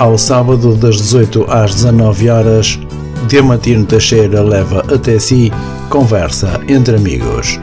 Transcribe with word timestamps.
Ao 0.00 0.16
sábado, 0.16 0.74
das 0.76 0.96
18 0.96 1.44
às 1.50 1.74
19 1.74 2.30
horas, 2.30 2.80
Diamantino 3.28 3.84
Teixeira 3.84 4.42
leva 4.42 4.80
até 4.90 5.18
si 5.18 5.52
conversa 5.90 6.58
entre 6.66 6.96
amigos. 6.96 7.60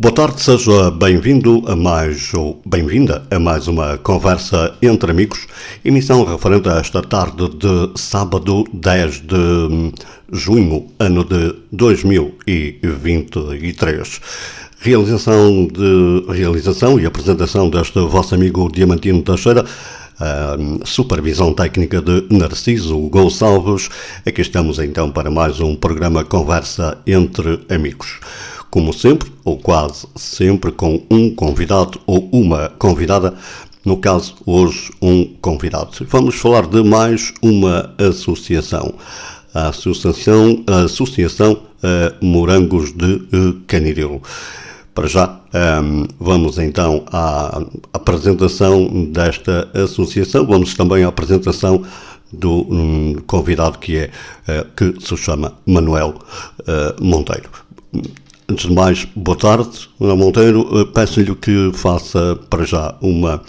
Boa 0.00 0.14
tarde, 0.14 0.40
seja 0.40 0.90
bem-vindo 0.90 1.62
a 1.66 1.76
mais 1.76 2.32
ou 2.32 2.58
bem-vinda 2.64 3.22
a 3.30 3.38
mais 3.38 3.68
uma 3.68 3.98
conversa 3.98 4.74
entre 4.80 5.10
amigos, 5.10 5.46
emissão 5.84 6.24
referente 6.24 6.70
a 6.70 6.78
esta 6.78 7.02
tarde 7.02 7.46
de 7.50 7.90
sábado 8.00 8.64
10 8.72 9.20
de 9.20 9.92
junho, 10.32 10.86
ano 10.98 11.22
de 11.22 11.54
2023. 11.70 14.20
Realização 14.78 15.66
de 15.66 16.24
realização 16.32 16.98
e 16.98 17.04
apresentação 17.04 17.68
deste 17.68 18.00
vosso 18.00 18.34
amigo 18.34 18.72
Diamantino 18.72 19.20
Teixeira. 19.20 19.66
Uh, 20.18 20.80
supervisão 20.86 21.52
técnica 21.52 22.00
de 22.00 22.24
Narciso 22.30 22.96
Gonçalves. 23.08 23.90
Aqui 24.24 24.40
estamos 24.40 24.78
então 24.78 25.10
para 25.10 25.30
mais 25.30 25.60
um 25.60 25.76
programa 25.76 26.24
Conversa 26.24 26.96
entre 27.06 27.60
Amigos 27.68 28.18
como 28.70 28.92
sempre, 28.92 29.30
ou 29.44 29.58
quase 29.58 30.06
sempre, 30.14 30.70
com 30.72 31.02
um 31.10 31.34
convidado 31.34 32.00
ou 32.06 32.28
uma 32.32 32.70
convidada. 32.78 33.34
No 33.84 33.96
caso, 33.96 34.34
hoje, 34.46 34.90
um 35.00 35.24
convidado. 35.40 35.90
Vamos 36.08 36.36
falar 36.36 36.66
de 36.66 36.82
mais 36.82 37.32
uma 37.42 37.94
associação. 37.98 38.94
A 39.52 39.68
Associação, 39.68 40.62
a 40.66 40.82
associação 40.82 41.54
uh, 41.54 42.24
Morangos 42.24 42.92
de 42.92 43.14
uh, 43.14 43.60
Canidelo. 43.66 44.22
Para 44.94 45.08
já, 45.08 45.26
um, 45.26 46.02
ehm, 46.02 46.06
vamos 46.20 46.58
então 46.58 47.04
à 47.10 47.62
apresentação 47.92 49.06
desta 49.06 49.68
associação. 49.74 50.46
Vamos 50.46 50.74
também 50.74 51.04
à 51.04 51.08
apresentação 51.08 51.82
do 52.32 52.66
um, 52.72 53.16
convidado 53.26 53.78
que 53.78 53.96
é 53.96 54.10
uh, 54.48 54.66
que 54.76 55.04
se 55.04 55.16
chama 55.16 55.54
Manuel 55.66 56.14
uh, 56.60 57.02
Monteiro. 57.04 57.50
Antes 58.50 58.66
de 58.66 58.74
mais, 58.74 59.04
boa 59.14 59.38
tarde, 59.38 59.88
Ana 60.00 60.16
Monteiro. 60.16 60.68
Eh, 60.80 60.84
peço-lhe 60.92 61.36
que 61.36 61.70
faça 61.72 62.34
para 62.50 62.64
já 62.64 62.96
uma 63.00 63.40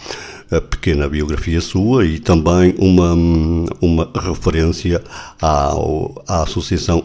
eh, 0.51 0.59
pequena 0.59 1.09
biografia 1.09 1.59
sua 1.59 2.05
e 2.05 2.19
também 2.19 2.75
uma, 2.77 3.15
uma 3.81 4.11
referência 4.13 5.03
ao, 5.41 6.23
à 6.27 6.43
Associação 6.43 7.03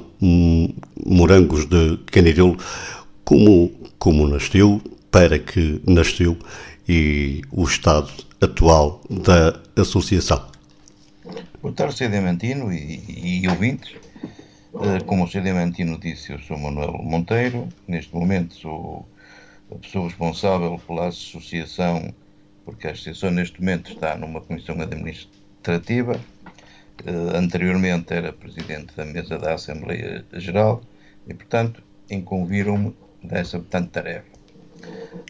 Morangos 1.06 1.64
de 1.64 1.96
Canidelo, 2.12 2.58
como, 3.24 3.72
como 3.98 4.28
nasceu, 4.28 4.78
para 5.10 5.38
que 5.38 5.80
nasceu 5.86 6.36
e 6.86 7.40
o 7.50 7.64
estado 7.64 8.10
atual 8.42 9.00
da 9.08 9.58
associação. 9.74 10.44
Boa 11.62 11.72
tarde, 11.72 11.96
Sr. 11.96 12.12
E, 12.74 13.40
e 13.42 13.48
ouvintes. 13.48 14.05
Eh, 14.78 15.00
como 15.06 15.24
o 15.24 15.28
disse, 15.98 16.32
eu 16.32 16.38
sou 16.38 16.58
Manuel 16.58 16.92
Monteiro. 17.02 17.68
Neste 17.88 18.14
momento 18.14 18.54
sou 18.54 19.08
a 19.70 19.76
pessoa 19.76 20.04
responsável 20.08 20.78
pela 20.86 21.08
associação, 21.08 22.12
porque 22.64 22.86
a 22.86 22.90
associação 22.90 23.30
neste 23.30 23.58
momento 23.58 23.90
está 23.90 24.16
numa 24.16 24.40
comissão 24.40 24.80
administrativa. 24.80 26.20
Uh, 27.04 27.36
anteriormente 27.36 28.12
era 28.14 28.32
presidente 28.32 28.96
da 28.96 29.04
mesa 29.04 29.38
da 29.38 29.54
Assembleia 29.54 30.24
Geral 30.32 30.82
e, 31.28 31.34
portanto, 31.34 31.82
incumbiram-me 32.10 32.96
dessa 33.22 33.58
portanto, 33.58 33.90
tarefa. 33.90 34.26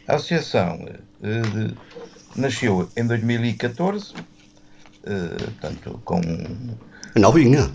A 0.07 0.15
associação 0.15 0.79
uh, 0.85 1.77
nasceu 2.35 2.89
em 2.95 3.05
2014, 3.05 4.13
portanto, 5.03 6.01
com. 6.05 6.21
Novinha. 7.15 7.69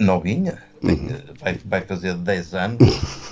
Novinha? 0.00 0.71
Uhum. 0.82 1.34
vai, 1.40 1.54
vai 1.64 1.80
fazer 1.82 2.14
10 2.14 2.54
anos, 2.54 2.78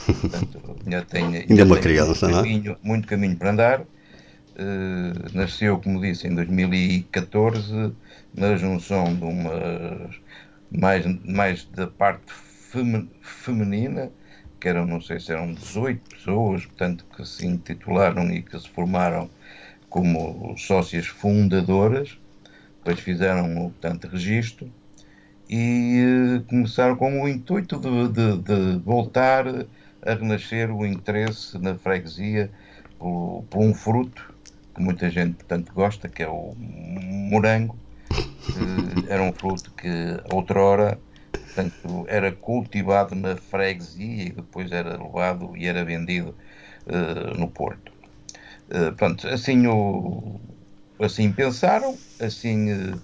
portanto, 0.06 0.60
ainda 0.84 1.02
tem, 1.02 1.24
ainda 1.24 1.38
ainda 1.38 1.62
é 1.62 1.64
uma 1.64 1.78
criança, 1.78 2.26
muito, 2.26 2.38
é? 2.38 2.42
caminho, 2.42 2.76
muito 2.82 3.08
caminho 3.08 3.36
para 3.36 3.50
andar. 3.50 3.80
Uh, 3.80 5.34
nasceu, 5.34 5.78
como 5.80 6.00
disse, 6.00 6.26
em 6.26 6.34
2014, 6.34 7.92
na 8.34 8.56
junção 8.56 9.04
de 9.14 9.24
uma 9.24 10.10
mais, 10.70 11.04
mais 11.24 11.64
da 11.64 11.86
parte 11.86 12.32
feminina, 13.20 14.10
que 14.60 14.68
eram, 14.68 14.86
não 14.86 15.00
sei 15.00 15.18
se 15.18 15.32
eram 15.32 15.52
18 15.54 16.10
pessoas, 16.10 16.66
portanto, 16.66 17.04
que 17.16 17.24
se 17.24 17.46
intitularam 17.46 18.30
e 18.30 18.42
que 18.42 18.58
se 18.58 18.68
formaram 18.68 19.30
como 19.88 20.54
sócias 20.56 21.06
fundadoras, 21.06 22.16
depois 22.78 23.00
fizeram, 23.00 23.54
portanto, 23.54 24.08
registro, 24.08 24.72
e 25.52 26.36
uh, 26.38 26.44
começaram 26.44 26.94
com 26.94 27.22
o 27.22 27.28
intuito 27.28 27.76
de, 27.80 28.08
de, 28.08 28.36
de, 28.38 28.78
voltar 28.84 29.44
a 30.00 30.14
renascer 30.14 30.70
o 30.70 30.86
interesse 30.86 31.58
na 31.58 31.74
freguesia 31.74 32.48
por, 32.96 33.44
por, 33.50 33.58
um 33.58 33.74
fruto 33.74 34.32
que 34.72 34.80
muita 34.80 35.10
gente, 35.10 35.34
portanto, 35.34 35.72
gosta, 35.74 36.08
que 36.08 36.22
é 36.22 36.28
o 36.28 36.54
morango. 36.56 37.76
Que 38.08 39.12
era 39.12 39.22
um 39.22 39.32
fruto 39.32 39.72
que, 39.72 39.88
outrora, 40.32 40.98
portanto, 41.32 42.04
era 42.06 42.30
cultivado 42.30 43.16
na 43.16 43.36
freguesia 43.36 44.26
e 44.26 44.30
depois 44.30 44.70
era 44.70 45.02
levado 45.02 45.56
e 45.56 45.66
era 45.66 45.84
vendido 45.84 46.32
uh, 46.86 47.36
no 47.36 47.48
Porto. 47.48 47.92
Uh, 48.68 48.92
pronto, 48.94 49.26
assim, 49.26 49.66
o, 49.66 50.40
assim 51.00 51.32
pensaram, 51.32 51.98
assim 52.20 52.72
uh, 52.72 53.00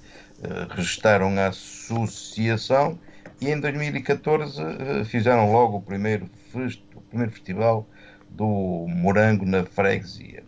registaram 0.71 1.39
a 1.39 1.49
associação 1.49 2.99
e 3.41 3.51
em 3.51 3.61
2014 3.61 4.63
uh, 4.63 5.05
fizeram 5.05 5.53
logo 5.53 5.79
o 5.79 5.83
primeiro, 5.83 6.29
o 6.95 7.01
primeiro 7.03 7.33
festival 7.33 7.87
do 8.31 8.87
morango 8.89 9.45
na 9.45 9.65
freguesia. 9.65 10.43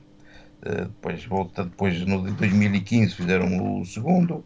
Uh, 0.63 0.87
depois, 0.87 1.25
volta, 1.25 1.65
depois, 1.65 2.01
no 2.07 2.23
2015, 2.33 3.15
fizeram 3.15 3.81
o 3.81 3.85
segundo. 3.85 4.45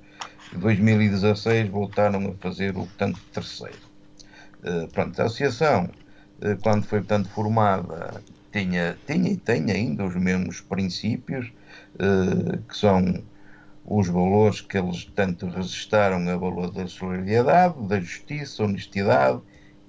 Em 0.55 0.59
2016, 0.59 1.69
voltaram 1.71 2.31
a 2.31 2.35
fazer 2.35 2.71
o 2.71 2.87
portanto, 2.87 3.21
terceiro. 3.33 3.93
Pronto, 4.93 5.21
a 5.21 5.25
associação, 5.25 5.91
quando 6.63 6.85
foi 6.85 7.01
portanto, 7.01 7.29
formada, 7.31 8.23
tinha, 8.53 8.97
tinha 9.07 9.33
e 9.33 9.37
tem 9.37 9.73
ainda 9.73 10.05
os 10.05 10.15
mesmos 10.15 10.61
princípios, 10.61 11.51
que 12.69 12.77
são 12.77 13.25
os 13.85 14.09
valores 14.09 14.61
que 14.61 14.79
eles 14.79 15.05
tanto 15.15 15.47
resistaram 15.47 16.29
a 16.29 16.37
valor 16.37 16.71
da 16.71 16.87
solidariedade, 16.87 17.87
da 17.89 18.01
justiça, 18.01 18.65
honestidade, 18.65 19.41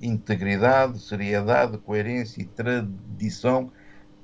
integridade, 0.01 0.99
seriedade, 0.99 1.77
coerência 1.77 2.41
e 2.41 2.45
tradição, 2.45 3.71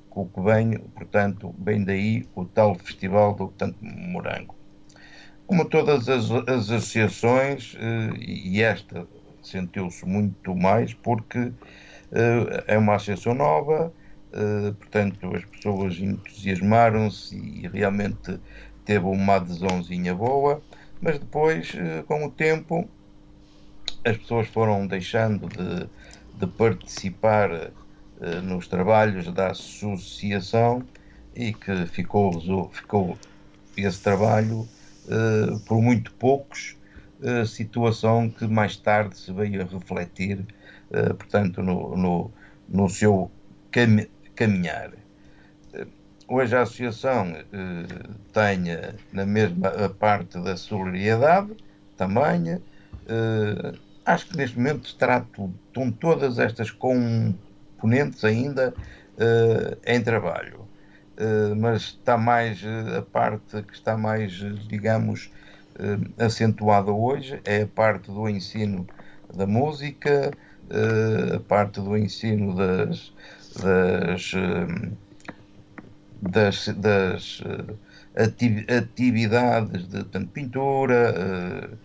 com 0.09 0.24
o 0.24 0.30
que 0.30 0.41
vem, 0.41 0.78
portanto, 0.96 1.53
vem 1.59 1.84
daí 1.84 2.28
o 2.35 2.46
tal 2.46 2.75
festival 2.75 3.35
do 3.35 3.50
tanto 3.50 3.78
morango. 3.84 4.56
Como 5.46 5.66
todas 5.66 6.09
as, 6.09 6.30
as 6.31 6.69
associações, 6.69 7.75
eh, 7.80 8.09
e 8.19 8.62
esta 8.62 9.07
sentiu-se 9.41 10.06
muito 10.06 10.56
mais 10.56 10.94
porque 10.94 11.53
eh, 12.12 12.63
é 12.68 12.78
uma 12.78 12.96
associação 12.96 13.34
nova, 13.34 13.94
eh, 14.31 14.74
portanto, 14.78 15.36
as 15.36 15.46
pessoas 15.46 16.00
entusiasmaram-se 16.00 17.36
e 17.36 17.68
realmente 17.68 18.40
teve 18.90 19.06
uma 19.06 19.36
adesãozinha 19.36 20.16
boa, 20.16 20.63
mas 21.00 21.19
depois, 21.19 21.75
eh, 21.75 22.04
com 22.08 22.25
o 22.25 22.31
tempo, 22.31 22.90
as 24.04 24.18
pessoas 24.18 24.48
foram 24.48 24.88
deixando 24.88 25.48
de, 25.48 25.88
de 26.40 26.48
participar 26.48 27.52
uh, 27.52 28.42
nos 28.42 28.68
trabalhos 28.68 29.31
da 29.31 29.52
associação 29.52 30.81
e 31.36 31.54
que 31.54 31.86
ficou, 31.86 32.72
ficou 32.72 33.16
esse 33.78 34.02
trabalho 34.02 34.68
uh, 35.06 35.60
por 35.68 35.80
muito 35.80 36.12
poucos, 36.13 36.75
situação 37.46 38.28
que 38.28 38.48
mais 38.48 38.75
tarde 38.78 39.18
se 39.18 39.31
veio 39.34 39.62
a 39.62 39.66
refletir, 39.66 40.46
portanto, 41.18 41.62
no, 41.62 41.98
no, 41.98 42.31
no 42.68 42.90
seu 42.90 43.30
cam 43.72 44.08
caminhar 44.34 44.99
hoje 46.30 46.56
a 46.56 46.62
associação 46.62 47.36
eh, 47.36 47.46
tenha 48.31 48.96
na 49.12 49.26
mesma 49.26 49.90
parte 50.00 50.40
da 50.42 50.56
solidariedade 50.58 51.56
também. 51.98 52.64
Eh, 53.08 53.80
acho 54.06 54.28
que 54.30 54.38
neste 54.38 54.58
momento 54.58 54.86
estará 54.88 55.20
estão 55.20 55.92
todas 55.92 56.40
estas 56.40 56.72
componentes 56.72 58.24
ainda 58.24 58.74
eh, 59.18 59.80
em 59.96 60.02
trabalho. 60.04 60.70
Eh, 61.18 61.54
mas 61.56 61.81
está 61.84 62.18
mais 62.18 62.64
eh, 62.64 62.98
a 62.98 63.02
parte 63.02 63.62
que 63.64 63.74
está 63.74 63.98
mais, 63.98 64.34
digamos, 64.68 65.32
eh, 65.78 66.24
acentuada 66.25 66.92
hoje 66.92 67.42
é 67.46 67.64
a 67.64 67.68
parte 67.68 68.08
do 68.12 68.30
ensino 68.30 68.90
da 69.34 69.46
música, 69.46 70.38
a 71.36 71.40
parte 71.42 71.82
do 71.82 71.98
ensino 71.98 72.56
das, 72.56 73.14
das, 73.56 74.32
das, 76.21 76.68
das 76.68 77.42
atividades 78.16 79.88
de 79.88 80.04
tanto 80.06 80.30
pintura, 80.31 81.77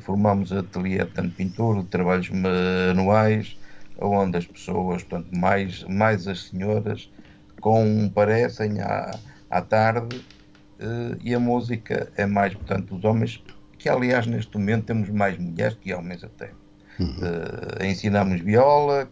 formamos 0.00 0.52
ateliê 0.52 1.04
de 1.04 1.10
tanto 1.12 1.34
pintura, 1.34 1.82
de 1.82 1.88
trabalhos 1.88 2.30
manuais, 2.30 3.56
onde 3.98 4.38
as 4.38 4.46
pessoas, 4.46 5.02
portanto, 5.04 5.36
mais, 5.36 5.84
mais 5.84 6.26
as 6.26 6.44
senhoras, 6.44 7.10
comparecem 7.60 8.80
à, 8.80 9.18
à 9.48 9.62
tarde 9.62 10.20
e 11.22 11.34
a 11.34 11.38
música 11.38 12.10
é 12.16 12.26
mais, 12.26 12.54
portanto, 12.54 12.96
os 12.96 13.04
homens, 13.04 13.42
que 13.78 13.88
aliás 13.88 14.26
neste 14.26 14.56
momento 14.56 14.86
temos 14.86 15.08
mais 15.08 15.38
mulheres 15.38 15.76
que 15.80 15.94
homens 15.94 16.24
até. 16.24 16.50
Uhum. 16.98 17.16
Uh, 17.18 17.84
ensinamos 17.84 18.40
viola, 18.40 19.08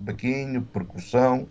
baquinho, 0.00 0.62
percussão, 0.62 1.48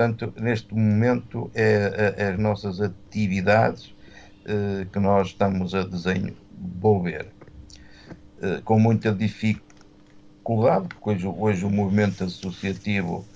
portanto, 0.00 0.32
neste 0.40 0.74
momento 0.74 1.50
é, 1.54 2.14
é, 2.16 2.22
é 2.24 2.32
as 2.32 2.38
nossas 2.38 2.80
atividades 2.80 3.92
uh, 4.46 4.86
que 4.90 4.98
nós 4.98 5.28
estamos 5.28 5.74
a 5.74 5.82
desenvolver. 5.82 7.26
com 8.64 8.78
muita 8.78 9.12
dificuldade, 9.12 10.88
porque 10.88 11.10
hoje, 11.10 11.26
hoje 11.26 11.64
o 11.66 11.70
movimento 11.70 12.24
associativo 12.24 13.26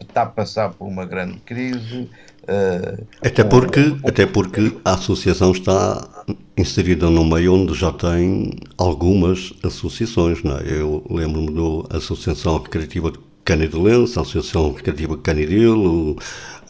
está 0.00 0.22
a 0.22 0.26
passar 0.26 0.70
por 0.70 0.88
uma 0.88 1.06
grande 1.06 1.38
crise. 1.38 2.10
Uh, 2.42 3.06
até, 3.24 3.44
porque, 3.44 3.80
o, 3.80 4.00
até 4.04 4.26
porque 4.26 4.76
a 4.84 4.94
associação 4.94 5.52
está 5.52 6.24
inserida 6.56 7.08
num 7.08 7.24
meio 7.24 7.54
onde 7.54 7.74
já 7.74 7.92
tem 7.92 8.50
algumas 8.76 9.52
associações. 9.62 10.42
Não 10.42 10.58
é? 10.58 10.62
Eu 10.66 11.06
lembro-me 11.08 11.86
da 11.88 11.98
Associação 11.98 12.58
Recreativa 12.58 13.12
Canidelense, 13.44 14.18
a 14.18 14.22
Associação 14.22 14.72
Recreativa 14.72 15.16
Canidelo, 15.18 16.16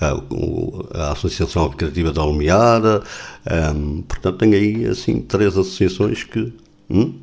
a, 0.00 1.12
Associação 1.12 1.68
Recreativa 1.68 2.12
da 2.12 2.22
Almeada. 2.22 3.02
Um, 3.74 4.02
portanto, 4.02 4.38
tem 4.38 4.54
aí 4.54 4.86
assim 4.86 5.20
três 5.20 5.56
associações 5.56 6.24
que. 6.24 6.52
Hum? 6.90 7.18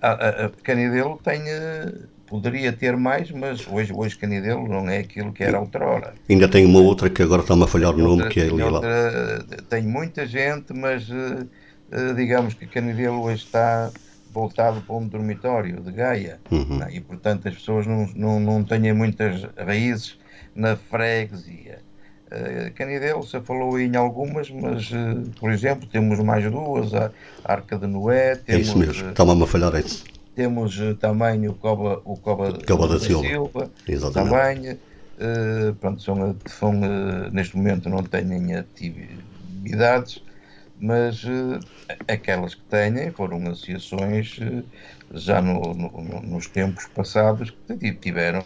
A, 0.00 0.12
a, 0.12 0.50
Canidelo 0.62 1.18
tem 1.24 1.40
eh, 1.48 1.92
Poderia 2.26 2.72
ter 2.72 2.96
mais, 2.96 3.30
mas 3.30 3.66
hoje, 3.70 3.92
hoje 3.92 4.16
Canidelo 4.16 4.66
não 4.66 4.88
é 4.88 4.98
aquilo 4.98 5.32
que 5.32 5.44
era 5.44 5.60
outrora. 5.60 6.14
Ainda 6.28 6.48
tem 6.48 6.64
uma 6.64 6.80
outra 6.80 7.10
que 7.10 7.22
agora 7.22 7.42
está-me 7.42 7.64
a 7.64 7.66
falhar 7.66 7.94
o 7.94 7.98
nome, 7.98 8.28
que 8.28 8.40
é 8.40 8.44
ali 8.44 8.62
lá. 8.62 8.80
Tem 9.68 9.82
muita 9.82 10.26
gente, 10.26 10.72
mas 10.72 11.08
uh, 11.10 11.46
uh, 11.92 12.14
digamos 12.16 12.54
que 12.54 12.66
Canidelo 12.66 13.22
hoje 13.22 13.44
está 13.44 13.90
voltado 14.34 14.80
para 14.82 14.96
um 14.96 15.06
dormitório 15.06 15.80
de 15.80 15.92
Gaia. 15.92 16.40
Uhum. 16.50 16.78
Né? 16.78 16.88
E, 16.92 17.00
portanto, 17.00 17.48
as 17.48 17.54
pessoas 17.54 17.86
não, 17.86 18.06
não, 18.16 18.40
não 18.40 18.64
têm 18.64 18.92
muitas 18.92 19.46
raízes 19.56 20.18
na 20.54 20.76
freguesia. 20.76 21.78
Uh, 22.26 22.72
Canidelo, 22.74 23.22
você 23.22 23.40
falou 23.40 23.78
em 23.78 23.94
algumas, 23.94 24.50
mas, 24.50 24.90
uh, 24.90 25.30
por 25.38 25.52
exemplo, 25.52 25.86
temos 25.86 26.18
mais 26.18 26.50
duas, 26.50 26.92
a 26.92 27.12
Arca 27.44 27.78
de 27.78 27.86
Noé. 27.86 28.34
Temos, 28.34 28.48
é 28.48 28.62
isso 28.62 28.76
mesmo, 28.76 29.10
estava-me 29.10 29.44
a 29.44 29.46
falhar 29.46 29.72
esse. 29.76 30.02
Temos 30.34 30.76
uh, 30.80 30.96
também 30.96 31.46
o 31.46 31.54
Coba, 31.54 32.02
o 32.04 32.16
Coba, 32.16 32.52
da, 32.52 32.58
da 32.58 32.98
Silva, 32.98 33.70
Silva 33.86 34.10
também. 34.12 34.72
Uh, 34.72 35.74
pronto, 35.80 36.02
são, 36.02 36.34
são 36.46 36.72
neste 37.30 37.56
momento 37.56 37.88
não 37.88 38.02
têm 38.02 38.56
atividades, 38.56 40.20
mas 40.80 41.24
aquelas 42.08 42.54
que 42.54 42.62
têm 42.62 43.10
foram 43.12 43.38
associações 43.48 44.38
já 45.12 45.40
no, 45.40 45.74
no, 45.74 46.22
nos 46.22 46.46
tempos 46.48 46.86
passados 46.86 47.56
que 47.80 47.92
tiveram 47.92 48.42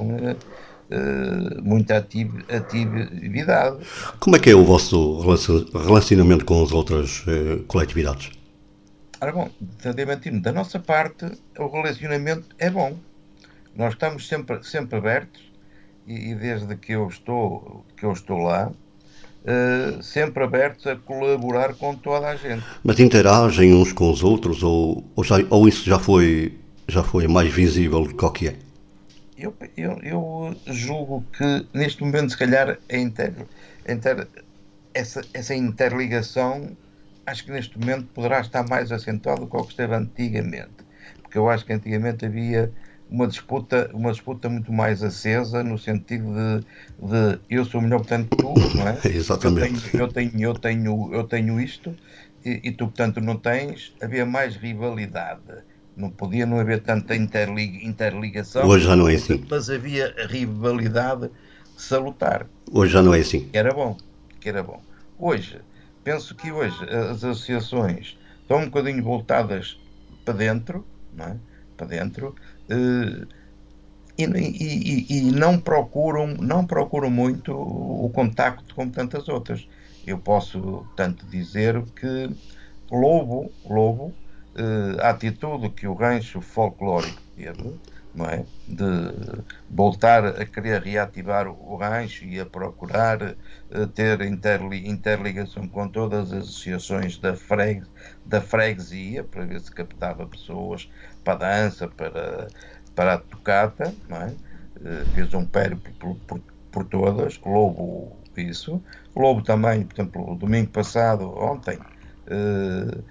muita 1.62 1.96
atividade. 1.96 3.84
Como 4.20 4.36
é 4.36 4.38
que 4.38 4.50
é 4.50 4.54
o 4.54 4.64
vosso 4.64 5.20
relacionamento 5.72 6.44
com 6.44 6.62
as 6.62 6.72
outras 6.72 7.24
coletividades? 7.66 8.38
Ora 9.20 9.32
bom, 9.32 9.50
Diamantino, 9.96 10.40
da 10.40 10.52
nossa 10.52 10.78
parte, 10.78 11.26
o 11.58 11.66
relacionamento 11.66 12.54
é 12.56 12.70
bom. 12.70 12.96
Nós 13.74 13.94
estamos 13.94 14.28
sempre, 14.28 14.62
sempre 14.62 14.96
abertos 14.98 15.42
e, 16.06 16.30
e 16.30 16.34
desde 16.36 16.76
que 16.76 16.92
eu 16.92 17.08
estou, 17.08 17.84
que 17.96 18.04
eu 18.04 18.12
estou 18.12 18.38
lá, 18.38 18.70
uh, 19.44 20.02
sempre 20.02 20.44
abertos 20.44 20.86
a 20.86 20.96
colaborar 20.96 21.74
com 21.74 21.94
toda 21.94 22.28
a 22.28 22.36
gente. 22.36 22.64
Mas 22.82 22.98
interagem 23.00 23.74
uns 23.74 23.92
com 23.92 24.10
os 24.10 24.22
outros 24.22 24.62
ou, 24.62 25.04
ou, 25.14 25.24
já, 25.24 25.36
ou 25.50 25.68
isso 25.68 25.84
já 25.84 25.98
foi, 25.98 26.58
já 26.86 27.02
foi 27.02 27.26
mais 27.28 27.52
visível 27.52 28.04
do 28.04 28.14
que 28.14 28.24
o 28.24 28.30
que 28.30 28.48
é? 28.48 28.56
Eu, 29.36 29.54
eu, 29.76 29.98
eu, 30.02 30.56
julgo 30.66 31.24
que 31.32 31.66
neste 31.72 32.02
momento, 32.02 32.30
se 32.30 32.36
calhar, 32.36 32.76
a 32.90 32.96
inter, 32.96 33.32
inter, 33.88 34.26
essa, 34.92 35.22
essa 35.32 35.54
interligação 35.54 36.76
acho 37.28 37.44
que 37.44 37.52
neste 37.52 37.78
momento 37.78 38.06
poderá 38.14 38.40
estar 38.40 38.66
mais 38.68 38.90
acentuado 38.90 39.42
do 39.42 39.46
que 39.46 39.56
o 39.56 39.62
que 39.62 39.70
esteve 39.70 39.94
antigamente. 39.94 40.86
Porque 41.22 41.38
eu 41.38 41.48
acho 41.48 41.64
que 41.64 41.72
antigamente 41.72 42.24
havia 42.24 42.72
uma 43.10 43.26
disputa, 43.26 43.90
uma 43.94 44.12
disputa 44.12 44.48
muito 44.48 44.72
mais 44.72 45.02
acesa 45.02 45.62
no 45.64 45.78
sentido 45.78 46.32
de, 46.34 46.60
de 47.06 47.40
eu 47.48 47.64
sou 47.64 47.80
melhor 47.80 47.98
portanto 47.98 48.28
tu, 48.36 48.54
não 48.76 48.88
é? 48.88 48.98
Exatamente. 49.08 49.96
Eu 49.96 50.08
tenho, 50.08 50.32
eu 50.32 50.32
tenho, 50.32 50.40
eu 50.40 50.54
tenho, 50.54 51.14
eu 51.14 51.24
tenho 51.24 51.60
isto 51.60 51.94
e, 52.44 52.60
e, 52.64 52.72
tu 52.72 52.86
portanto 52.86 53.20
não 53.20 53.36
tens, 53.36 53.94
havia 54.00 54.26
mais 54.26 54.56
rivalidade. 54.56 55.40
Não 55.96 56.10
podia 56.10 56.46
não 56.46 56.60
haver 56.60 56.82
tanta 56.82 57.16
interlig, 57.16 57.84
interligação. 57.84 58.68
Hoje 58.68 58.86
já 58.86 58.94
não 58.94 59.08
é 59.08 59.14
assim. 59.14 59.44
Mas 59.50 59.68
havia 59.68 60.14
rivalidade 60.28 61.28
salutar. 61.76 62.46
Hoje 62.70 62.92
já 62.92 63.02
não 63.02 63.12
é 63.14 63.20
assim. 63.20 63.48
Que 63.48 63.58
era 63.58 63.72
bom, 63.72 63.96
que 64.40 64.48
era 64.48 64.62
bom. 64.62 64.80
Hoje 65.18 65.60
penso 66.04 66.34
que 66.36 66.52
hoje 66.52 66.78
as 66.84 67.24
associações 67.24 68.16
estão 68.42 68.58
um 68.58 68.66
bocadinho 68.66 69.02
voltadas 69.02 69.78
para 70.24 70.34
dentro, 70.34 70.86
não 71.12 71.24
é? 71.24 71.36
para 71.78 71.86
dentro, 71.86 72.34
e, 74.18 74.24
e, 74.24 75.18
e, 75.18 75.32
não 75.32 75.58
procuram 75.58 76.26
não 76.26 76.66
procuram 76.66 77.10
muito 77.10 77.52
o 77.52 78.10
contacto 78.10 78.74
com 78.74 78.88
tantas 78.88 79.28
outras. 79.28 79.66
Eu 80.06 80.18
posso 80.18 80.86
tanto 80.96 81.26
dizer 81.26 81.82
que 81.94 82.30
Lobo, 82.90 83.52
Lobo, 83.68 84.14
eh, 84.56 84.96
a 85.00 85.10
atitude 85.10 85.68
que 85.70 85.86
o 85.86 85.94
rancho 85.94 86.40
folclórico 86.40 87.20
teve, 87.36 87.78
não 88.14 88.26
é? 88.26 88.44
de 88.66 88.84
voltar 89.70 90.24
a 90.24 90.44
querer 90.44 90.82
reativar 90.82 91.46
o 91.46 91.76
rancho 91.76 92.24
e 92.24 92.40
a 92.40 92.46
procurar 92.46 93.22
uh, 93.22 93.86
ter 93.94 94.20
interli 94.22 94.88
interligação 94.88 95.68
com 95.68 95.88
todas 95.88 96.32
as 96.32 96.44
associações 96.44 97.18
da, 97.18 97.36
freg 97.36 97.82
da 98.26 98.40
freguesia 98.40 99.22
para 99.22 99.44
ver 99.44 99.60
se 99.60 99.70
captava 99.70 100.26
pessoas 100.26 100.90
para 101.28 101.32
a 101.32 101.36
dança, 101.36 101.88
para, 101.88 102.48
para 102.94 103.14
a 103.14 103.18
tocata, 103.18 103.94
é? 104.10 104.48
Uh, 104.80 105.04
fez 105.14 105.34
um 105.34 105.44
périplo 105.44 105.92
por, 105.94 106.14
por, 106.26 106.40
por 106.70 106.84
todas, 106.84 107.38
Lobo 107.44 108.16
isso, 108.36 108.80
Lobo 109.16 109.42
também, 109.42 109.82
por 109.82 109.94
exemplo, 110.00 110.36
domingo 110.36 110.70
passado, 110.70 111.28
ontem, 111.36 111.76
uh, 111.76 113.04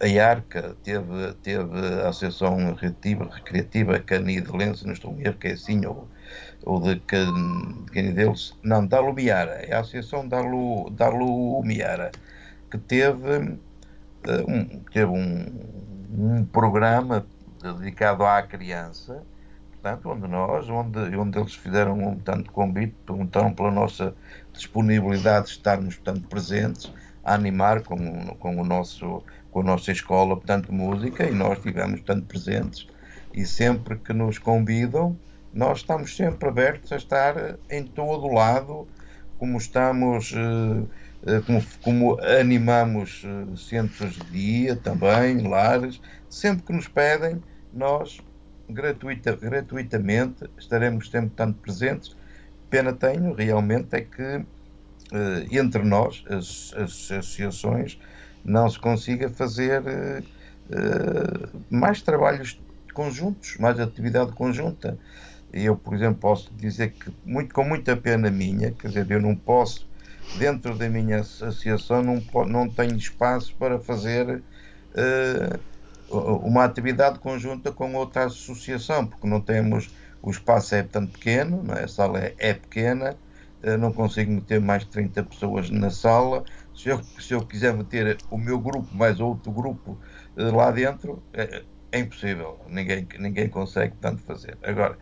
a 0.00 0.26
Arca 0.26 0.74
teve, 0.82 1.34
teve 1.42 1.78
a 2.02 2.08
Associação 2.08 2.56
Recreativa, 2.74 3.28
Recreativa 3.30 3.98
Canidelense, 4.00 4.86
não 4.86 4.94
estou 4.94 5.12
a 5.12 5.14
ver 5.14 5.34
que 5.34 5.48
é 5.48 5.52
assim, 5.52 5.84
ou, 5.84 6.08
ou 6.64 6.80
de 6.80 6.98
Canidelos, 7.92 8.58
não, 8.62 8.86
da 8.86 8.98
Lumiara, 8.98 9.52
é 9.62 9.74
a 9.74 9.80
Associação 9.80 10.26
da, 10.26 10.40
Lu, 10.40 10.88
da 10.88 11.10
Lumiara, 11.10 12.10
que 12.70 12.78
teve, 12.78 13.58
eh, 14.26 14.44
um, 14.48 14.64
teve 14.90 15.12
um, 15.12 15.46
um 16.18 16.44
programa 16.46 17.26
dedicado 17.72 18.24
à 18.24 18.42
criança, 18.42 19.22
portanto, 19.72 20.10
onde 20.10 20.28
nós, 20.28 20.68
onde, 20.68 20.98
onde 21.16 21.38
eles 21.38 21.54
fizeram 21.54 21.98
um 21.98 22.18
tanto 22.18 22.50
convite, 22.52 22.94
perguntaram 23.06 23.52
pela 23.52 23.70
nossa 23.70 24.14
disponibilidade 24.52 25.46
de 25.46 25.52
estarmos 25.52 25.96
portanto, 25.96 26.28
presentes, 26.28 26.92
a 27.24 27.34
animar 27.34 27.82
com, 27.82 28.26
com 28.36 28.60
o 28.60 28.64
nosso 28.64 29.22
com 29.54 29.60
a 29.60 29.64
nossa 29.64 29.92
escola, 29.92 30.34
portanto, 30.36 30.74
música, 30.74 31.24
e 31.24 31.30
nós 31.30 31.58
estivemos, 31.58 32.00
portanto, 32.00 32.26
presentes. 32.26 32.88
E 33.32 33.46
sempre 33.46 33.96
que 33.96 34.12
nos 34.12 34.36
convidam, 34.36 35.16
nós 35.52 35.78
estamos 35.78 36.16
sempre 36.16 36.48
abertos 36.48 36.90
a 36.90 36.96
estar 36.96 37.56
em 37.70 37.84
todo 37.84 38.26
o 38.26 38.34
lado, 38.34 38.88
como 39.38 39.56
estamos, 39.56 40.32
eh, 40.32 40.82
eh, 41.26 41.40
como, 41.46 41.62
como 41.82 42.20
animamos 42.20 43.22
eh, 43.24 43.56
centros 43.56 44.14
de 44.14 44.24
dia 44.32 44.74
também, 44.74 45.46
lares, 45.46 46.00
sempre 46.28 46.64
que 46.64 46.72
nos 46.72 46.88
pedem, 46.88 47.40
nós 47.74 48.20
gratuita, 48.68 49.36
gratuitamente 49.36 50.44
estaremos 50.58 51.10
sempre 51.10 51.30
tanto 51.36 51.58
presentes. 51.60 52.16
Pena 52.70 52.92
tenho, 52.92 53.34
realmente, 53.34 53.94
é 53.94 54.00
que 54.00 54.44
entre 55.50 55.82
nós, 55.82 56.24
as, 56.28 56.72
as 56.76 57.10
associações, 57.10 57.98
não 58.44 58.68
se 58.68 58.78
consiga 58.78 59.28
fazer 59.28 59.82
uh, 59.82 61.62
mais 61.70 62.02
trabalhos 62.02 62.60
conjuntos, 62.92 63.56
mais 63.58 63.78
atividade 63.78 64.32
conjunta. 64.32 64.98
eu, 65.52 65.76
por 65.76 65.94
exemplo, 65.94 66.16
posso 66.20 66.52
dizer 66.54 66.92
que, 66.92 67.12
muito, 67.24 67.54
com 67.54 67.64
muita 67.64 67.96
pena 67.96 68.30
minha, 68.30 68.72
quer 68.72 68.88
dizer, 68.88 69.10
eu 69.10 69.20
não 69.20 69.36
posso, 69.36 69.88
dentro 70.38 70.76
da 70.76 70.88
minha 70.88 71.20
associação, 71.20 72.02
não, 72.02 72.22
não 72.46 72.68
tenho 72.68 72.96
espaço 72.96 73.54
para 73.56 73.78
fazer 73.78 74.38
uh, 74.38 75.60
uma 76.10 76.64
atividade 76.64 77.18
conjunta 77.18 77.72
com 77.72 77.94
outra 77.94 78.24
associação, 78.26 79.06
porque 79.06 79.26
não 79.26 79.40
temos, 79.40 79.90
o 80.22 80.30
espaço 80.30 80.74
é 80.74 80.82
tanto 80.82 81.12
pequeno, 81.12 81.62
não 81.62 81.74
é? 81.74 81.84
a 81.84 81.88
sala 81.88 82.18
é, 82.18 82.34
é 82.38 82.54
pequena, 82.54 83.16
uh, 83.62 83.78
não 83.78 83.92
consigo 83.92 84.30
meter 84.30 84.60
mais 84.60 84.84
de 84.84 84.90
30 84.90 85.22
pessoas 85.24 85.70
na 85.70 85.90
sala. 85.90 86.44
Se 86.74 86.88
eu, 86.88 87.02
se 87.18 87.32
eu 87.34 87.46
quiser 87.46 87.74
meter 87.74 88.18
o 88.30 88.38
meu 88.38 88.58
grupo 88.58 88.94
mais 88.94 89.20
outro 89.20 89.50
grupo 89.52 89.98
uh, 90.36 90.56
lá 90.56 90.70
dentro, 90.70 91.22
é, 91.32 91.64
é 91.92 91.98
impossível, 92.00 92.58
ninguém, 92.68 93.06
ninguém 93.18 93.48
consegue 93.48 93.94
tanto 94.00 94.22
fazer. 94.22 94.58
Agora, 94.62 94.98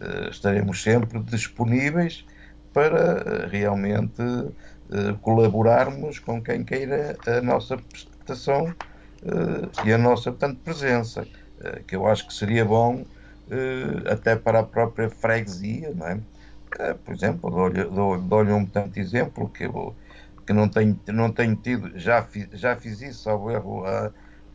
eh, 0.00 0.28
estaremos 0.30 0.82
sempre 0.82 1.18
disponíveis 1.24 2.24
para 2.72 3.44
eh, 3.44 3.46
realmente 3.50 4.22
eh, 4.90 5.14
colaborarmos 5.20 6.18
com 6.20 6.40
quem 6.42 6.64
queira 6.64 7.18
a 7.26 7.40
nossa 7.42 7.76
prestação 7.76 8.72
e 9.84 9.92
a 9.92 9.98
nossa 9.98 10.30
portanto, 10.30 10.60
presença, 10.62 11.26
que 11.86 11.96
eu 11.96 12.06
acho 12.06 12.26
que 12.26 12.32
seria 12.32 12.64
bom 12.64 13.04
até 14.10 14.36
para 14.36 14.60
a 14.60 14.62
própria 14.62 15.10
freguesia, 15.10 15.92
não 15.94 16.06
é? 16.06 16.20
Por 17.04 17.14
exemplo, 17.14 17.50
dou-lhe 17.50 17.84
dou, 17.84 18.18
dou 18.20 18.42
um 18.44 18.66
tanto 18.66 18.98
exemplo 18.98 19.48
que 19.48 19.64
eu 19.64 19.94
que 20.46 20.52
não 20.52 20.68
tenho, 20.68 20.98
não 21.08 21.30
tenho 21.30 21.56
tido, 21.56 21.98
já 21.98 22.22
fiz, 22.22 22.48
já 22.52 22.74
fiz 22.76 23.02
isso 23.02 23.28
ao 23.28 23.50
erro 23.50 23.84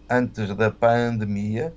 antes 0.10 0.56
da 0.56 0.72
pandemia, 0.72 1.74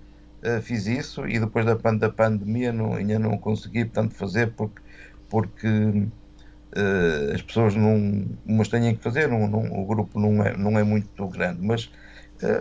fiz 0.63 0.87
isso 0.87 1.27
e 1.27 1.39
depois 1.39 1.65
da, 1.65 1.75
da 1.75 2.11
pandemia 2.11 2.73
não, 2.73 2.95
ainda 2.95 3.19
não 3.19 3.37
consegui 3.39 3.85
tanto 3.85 4.15
fazer 4.15 4.53
porque, 4.53 4.81
porque 5.29 5.67
uh, 5.67 7.35
as 7.35 7.43
pessoas 7.43 7.75
não, 7.75 8.25
umas 8.45 8.69
têm 8.69 8.95
que 8.95 9.03
fazer, 9.03 9.29
não, 9.29 9.49
não, 9.49 9.81
o 9.81 9.85
grupo 9.87 10.19
não 10.21 10.45
é, 10.45 10.57
não 10.57 10.79
é 10.79 10.83
muito 10.83 11.27
grande, 11.29 11.61
mas 11.63 11.91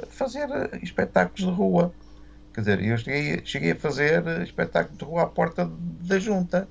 fazer 0.10 0.48
espetáculos 0.82 1.42
de 1.42 1.52
rua. 1.52 1.94
Quer 2.54 2.62
dizer, 2.62 2.84
eu 2.84 2.98
cheguei, 2.98 3.42
cheguei 3.44 3.72
a 3.72 3.76
fazer 3.76 4.26
espetáculos 4.42 4.98
de 4.98 5.06
rua 5.06 5.24
à 5.24 5.28
porta 5.28 5.70
da 6.02 6.20
junta. 6.20 6.68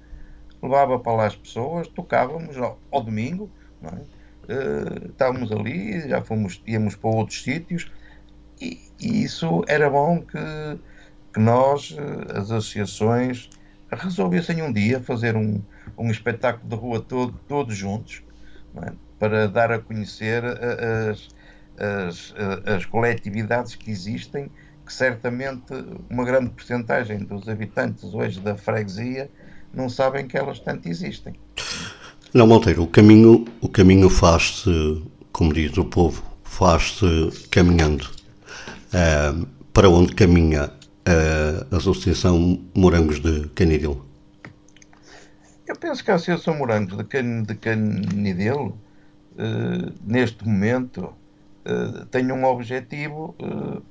Levava 0.62 0.98
para 0.98 1.12
lá 1.12 1.26
as 1.26 1.36
pessoas, 1.36 1.86
tocávamos 1.88 2.56
ao, 2.56 2.78
ao 2.90 3.02
domingo, 3.02 3.50
é? 3.82 3.88
uh, 3.88 5.10
estávamos 5.10 5.52
ali, 5.52 6.08
já 6.08 6.22
fomos, 6.22 6.62
íamos 6.66 6.96
para 6.96 7.10
outros 7.10 7.42
sítios, 7.42 7.92
e, 8.58 8.80
e, 8.98 9.24
isso 9.24 9.62
era 9.68 9.90
bom 9.90 10.22
que 10.22 10.38
que 11.34 11.40
nós, 11.40 11.94
eh, 11.98 12.38
as 12.38 12.50
associações, 12.52 13.50
resolvessem 13.90 14.62
um 14.62 14.72
dia 14.72 15.00
fazer 15.00 15.36
um, 15.36 15.60
um 15.98 16.10
espetáculo 16.10 16.68
de 16.68 16.76
rua 16.76 17.00
todo, 17.00 17.38
todos 17.48 17.76
juntos, 17.76 18.22
é? 18.82 18.92
para 19.18 19.48
dar 19.48 19.72
a 19.72 19.80
conhecer 19.80 20.44
as, 20.44 21.28
as, 21.78 22.34
as 22.66 22.84
coletividades 22.86 23.74
que 23.74 23.90
existem, 23.90 24.50
que 24.84 24.92
certamente 24.92 25.72
uma 26.10 26.24
grande 26.24 26.50
porcentagem 26.50 27.18
dos 27.18 27.48
habitantes 27.48 28.04
hoje 28.12 28.40
da 28.40 28.56
freguesia 28.56 29.30
não 29.72 29.88
sabem 29.88 30.26
que 30.26 30.36
elas 30.36 30.60
tanto 30.60 30.88
existem. 30.88 31.34
Não, 32.32 32.46
Monteiro, 32.46 32.82
o 32.82 32.86
caminho, 32.86 33.44
o 33.60 33.68
caminho 33.68 34.10
faz-se, 34.10 35.02
como 35.32 35.52
diz 35.52 35.76
o 35.76 35.84
povo, 35.84 36.22
faz-se 36.42 37.30
caminhando. 37.50 38.08
Uh, 38.92 39.46
para 39.72 39.88
onde 39.88 40.14
caminha 40.14 40.70
a 41.04 41.76
Associação 41.76 42.60
Morangos 42.74 43.20
de 43.20 43.48
Canidelo? 43.48 44.06
Eu 45.66 45.76
penso 45.76 46.04
que 46.04 46.10
a 46.10 46.14
Associação 46.14 46.56
Morangos 46.56 46.96
de, 46.96 47.04
Can, 47.04 47.42
de 47.42 47.54
Canidelo, 47.56 48.78
uh, 49.32 49.92
neste 50.04 50.46
momento, 50.46 51.12
uh, 51.66 52.06
tem 52.06 52.30
um 52.32 52.44
objetivo 52.44 53.34
uh, 53.40 53.82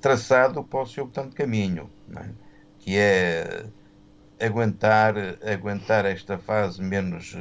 traçado 0.00 0.62
para 0.64 0.82
o 0.82 0.86
seu 0.86 1.06
tanto 1.06 1.34
caminho, 1.36 1.90
é? 2.16 2.28
que 2.78 2.96
é 2.96 3.64
aguentar, 4.40 5.14
aguentar 5.44 6.04
esta 6.04 6.38
fase 6.38 6.82
menos 6.82 7.36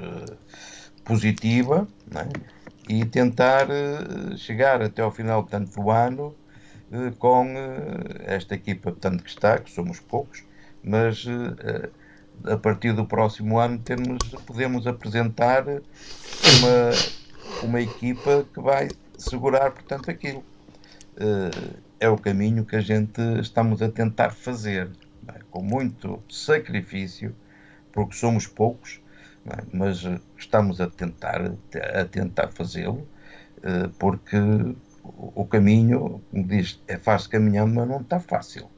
positiva 1.03 1.87
é? 2.15 2.93
e 2.93 3.05
tentar 3.05 3.67
chegar 4.37 4.81
até 4.81 5.01
ao 5.01 5.11
final 5.11 5.43
tanto 5.43 5.81
do 5.81 5.89
ano 5.89 6.35
eh, 6.91 7.13
com 7.17 7.45
eh, 7.45 8.35
esta 8.35 8.53
equipa 8.53 8.91
tanto 8.91 9.23
que 9.23 9.29
está, 9.29 9.57
que 9.57 9.71
somos 9.71 9.99
poucos, 10.01 10.43
mas 10.83 11.25
eh, 11.25 11.89
a 12.51 12.57
partir 12.57 12.91
do 12.93 13.05
próximo 13.05 13.59
ano 13.59 13.79
temos, 13.79 14.17
podemos 14.45 14.85
apresentar 14.85 15.63
uma, 15.69 17.63
uma 17.63 17.81
equipa 17.81 18.45
que 18.53 18.59
vai 18.59 18.89
segurar, 19.21 19.71
portanto, 19.71 20.09
aquilo. 20.09 20.43
É 21.99 22.09
o 22.09 22.17
caminho 22.17 22.65
que 22.65 22.75
a 22.75 22.81
gente 22.81 23.21
estamos 23.39 23.81
a 23.81 23.89
tentar 23.89 24.31
fazer, 24.31 24.89
é? 25.27 25.39
com 25.51 25.61
muito 25.61 26.21
sacrifício, 26.29 27.35
porque 27.91 28.15
somos 28.15 28.47
poucos, 28.47 28.99
é? 29.45 29.63
mas 29.71 30.03
estamos 30.37 30.81
a 30.81 30.87
tentar, 30.89 31.51
a 31.93 32.05
tentar 32.05 32.47
fazê-lo, 32.49 33.07
porque 33.99 34.37
o 35.03 35.45
caminho, 35.45 36.21
como 36.31 36.47
diz, 36.47 36.81
é 36.87 36.97
fácil 36.97 37.29
caminhando, 37.29 37.75
mas 37.75 37.87
não 37.87 38.01
está 38.01 38.19
fácil. 38.19 38.69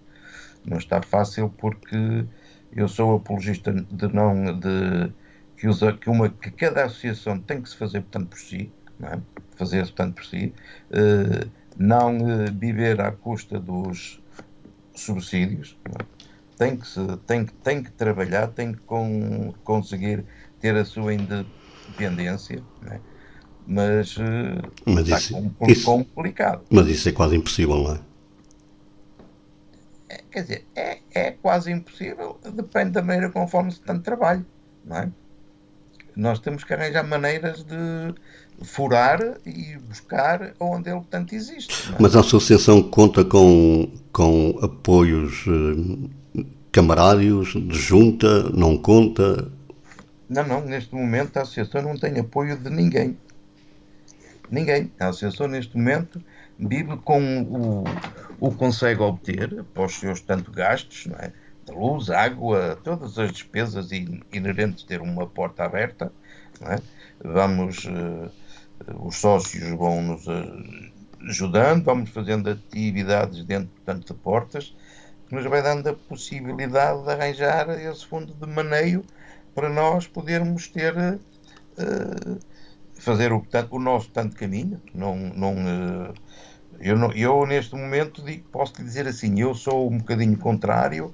Não 0.65 0.77
está 0.77 1.01
fácil 1.01 1.50
porque 1.57 2.25
eu 2.75 2.88
sou 2.88 3.17
apologista 3.17 3.71
de 3.71 4.13
não 4.13 4.57
de 4.59 5.12
que, 5.57 5.67
usa, 5.67 5.93
que, 5.93 6.09
uma, 6.09 6.29
que 6.29 6.51
cada 6.51 6.85
associação 6.85 7.39
tem 7.39 7.62
que 7.62 7.69
se 7.69 7.75
fazer 7.75 8.01
portanto 8.01 8.29
por 8.29 8.39
si, 8.39 8.71
é? 9.07 9.19
fazer 9.55 9.81
portanto 9.83 10.15
por 10.15 10.25
si, 10.25 10.53
uh, 10.91 11.50
não 11.77 12.17
uh, 12.17 12.51
viver 12.53 13.00
à 13.01 13.12
custa 13.12 13.60
dos 13.60 14.22
subsídios, 14.95 15.77
é? 15.86 16.05
tem, 16.57 16.77
que 16.77 16.88
se, 16.88 17.00
tem, 17.27 17.45
tem 17.45 17.83
que 17.83 17.91
trabalhar, 17.91 18.48
tem 18.48 18.74
que 18.74 18.79
com, 18.81 19.53
conseguir 19.63 20.25
ter 20.60 20.75
a 20.75 20.86
sua 20.86 21.13
independência. 21.13 22.63
É? 22.89 23.00
mas, 23.65 24.17
eh, 24.19 24.69
mas 24.86 25.03
está 25.03 25.17
isso, 25.17 25.55
isso, 25.67 25.86
complicado. 25.86 26.63
Mas 26.69 26.88
isso 26.88 27.10
é 27.10 27.12
quase 27.12 27.36
impossível, 27.36 27.77
não 27.77 27.95
é? 27.95 28.00
é 30.10 30.24
quer 30.31 30.41
dizer, 30.41 30.67
é, 30.75 31.00
é 31.13 31.31
quase 31.31 31.72
impossível, 31.72 32.39
depende 32.53 32.91
da 32.91 33.01
maneira 33.01 33.29
conforme 33.29 33.72
se 33.72 33.81
tanto 33.81 34.03
trabalho, 34.03 34.45
não 34.83 34.98
é? 34.98 35.12
Nós 36.15 36.39
temos 36.39 36.63
que 36.63 36.74
arranjar 36.74 37.03
maneiras 37.03 37.63
de 37.63 38.13
furar 38.63 39.20
e 39.46 39.77
buscar 39.77 40.53
onde 40.60 40.89
ele 40.89 41.01
tanto 41.10 41.36
existe. 41.36 41.91
É? 41.91 41.96
Mas 42.00 42.15
a 42.15 42.22
associação 42.22 42.82
conta 42.82 43.24
com, 43.24 43.89
com 44.12 44.58
apoios 44.62 45.46
eh, 45.48 46.43
camarários 46.72 47.50
de 47.53 47.77
junta, 47.77 48.50
não 48.51 48.77
conta? 48.77 49.51
Não, 50.29 50.48
não, 50.48 50.62
neste 50.62 50.96
momento 50.96 51.38
a 51.38 51.41
associação 51.41 51.82
não 51.82 51.98
tem 51.98 52.20
apoio 52.20 52.58
de 52.58 52.70
ninguém. 52.70 53.17
Ninguém. 54.50 54.91
A 55.00 55.10
associação, 55.10 55.48
neste 55.48 55.75
momento, 55.75 56.22
vive 56.60 56.98
com 56.98 57.41
o, 57.43 57.84
o 58.39 58.51
consegue 58.51 59.01
obter, 59.01 59.63
para 59.74 59.86
os 59.86 59.93
seus 59.93 60.22
tanto 60.22 60.51
gastos, 60.51 61.08
não 61.08 61.17
é? 61.17 61.32
de 61.65 61.72
luz, 61.72 62.10
água, 62.10 62.77
todas 62.84 63.17
as 63.17 63.32
despesas 63.32 63.89
inerentes 64.32 64.84
ter 64.84 65.01
uma 65.01 65.25
porta 65.25 65.63
aberta. 65.63 66.12
É? 66.62 66.79
Vamos, 67.24 67.86
uh, 67.86 68.29
os 68.99 69.15
sócios 69.17 69.69
vão 69.77 70.01
nos 70.01 70.25
ajudando, 71.29 71.83
vamos 71.83 72.09
fazendo 72.09 72.49
atividades 72.49 73.43
dentro 73.45 73.69
portanto, 73.69 74.13
de 74.13 74.19
portas, 74.19 74.75
que 75.27 75.35
nos 75.35 75.45
vai 75.45 75.61
dando 75.61 75.87
a 75.87 75.93
possibilidade 75.93 77.03
de 77.03 77.09
arranjar 77.11 77.69
esse 77.69 78.05
fundo 78.05 78.33
de 78.33 78.45
maneio 78.47 79.03
para 79.55 79.69
nós 79.69 80.07
podermos 80.07 80.67
ter 80.67 80.95
uh, 80.97 82.39
fazer 82.93 83.31
o, 83.31 83.45
o 83.71 83.79
nosso 83.79 84.09
tanto 84.09 84.35
caminho. 84.35 84.81
Não, 84.93 85.15
não, 85.15 85.55
eh, 85.57 86.13
eu, 86.79 86.97
não, 86.97 87.11
eu 87.11 87.45
neste 87.45 87.75
momento 87.75 88.23
posso 88.51 88.73
lhe 88.77 88.83
dizer 88.83 89.07
assim, 89.07 89.39
eu 89.39 89.53
sou 89.53 89.91
um 89.91 89.97
bocadinho 89.97 90.37
contrário 90.37 91.13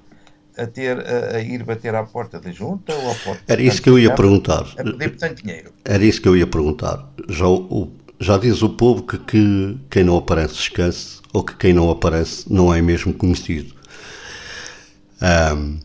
a 0.60 0.68
ter 0.68 0.98
a, 1.00 1.38
a, 1.38 1.42
ir 1.42 1.64
bater 1.64 1.96
à 1.96 2.04
porta 2.04 2.40
da 2.40 2.52
junta 2.52 2.94
ou 2.94 3.12
à 3.12 3.16
porta 3.16 3.44
Era 3.48 3.62
isso 3.62 3.82
que 3.82 3.90
eu 3.90 3.98
ia 3.98 4.14
perguntar. 4.14 4.66
A 4.78 4.84
pedir 4.84 5.10
portanto 5.10 5.42
dinheiro. 5.42 5.72
Era 5.86 6.04
isso 6.04 6.22
que 6.22 6.28
eu 6.28 6.36
ia 6.36 6.46
perguntar. 6.46 7.10
Já, 7.30 7.48
o, 7.48 7.92
já 8.20 8.38
diz 8.38 8.62
o 8.62 8.70
povo 8.70 9.04
que, 9.04 9.18
que 9.18 9.78
quem 9.90 10.04
não 10.04 10.18
aparece 10.18 10.56
esquece 10.56 11.20
ou 11.34 11.44
que 11.44 11.56
quem 11.56 11.74
não 11.74 11.90
aparece 11.90 12.52
não 12.52 12.74
é 12.74 12.82
mesmo 12.82 13.14
conhecido. 13.14 13.74
Um, 15.22 15.80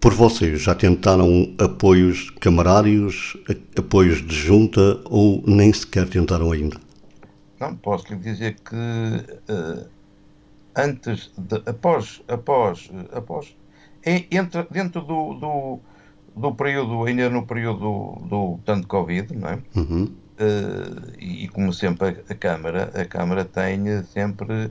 por 0.00 0.14
vocês 0.14 0.62
já 0.62 0.74
tentaram 0.74 1.54
apoios 1.58 2.30
camarários, 2.30 3.36
apoios 3.76 4.24
de 4.24 4.34
junta 4.34 5.00
ou 5.04 5.42
nem 5.46 5.72
sequer 5.72 6.08
tentaram 6.08 6.52
ainda? 6.52 6.76
Não, 7.60 7.74
posso 7.76 8.06
lhe 8.12 8.18
dizer 8.20 8.56
que 8.60 8.76
uh, 8.76 9.88
antes, 10.76 11.30
de, 11.36 11.60
após, 11.66 12.22
após, 12.28 12.88
após 13.12 13.57
entra 14.04 14.66
dentro 14.70 15.00
do, 15.02 15.34
do, 15.34 15.78
do, 16.36 16.54
período, 16.54 17.04
ainda 17.04 17.28
no 17.28 17.46
período 17.46 17.78
do, 17.78 18.26
do 18.26 18.60
tanto 18.64 18.86
Covid, 18.86 19.34
não 19.36 19.48
é? 19.48 19.58
Uhum. 19.76 20.04
Uh, 20.40 21.12
e, 21.18 21.48
como 21.48 21.72
sempre 21.72 22.08
a, 22.08 22.32
a, 22.32 22.34
Câmara, 22.34 22.92
a 22.94 23.04
Câmara 23.04 23.44
tem 23.44 24.02
sempre 24.04 24.70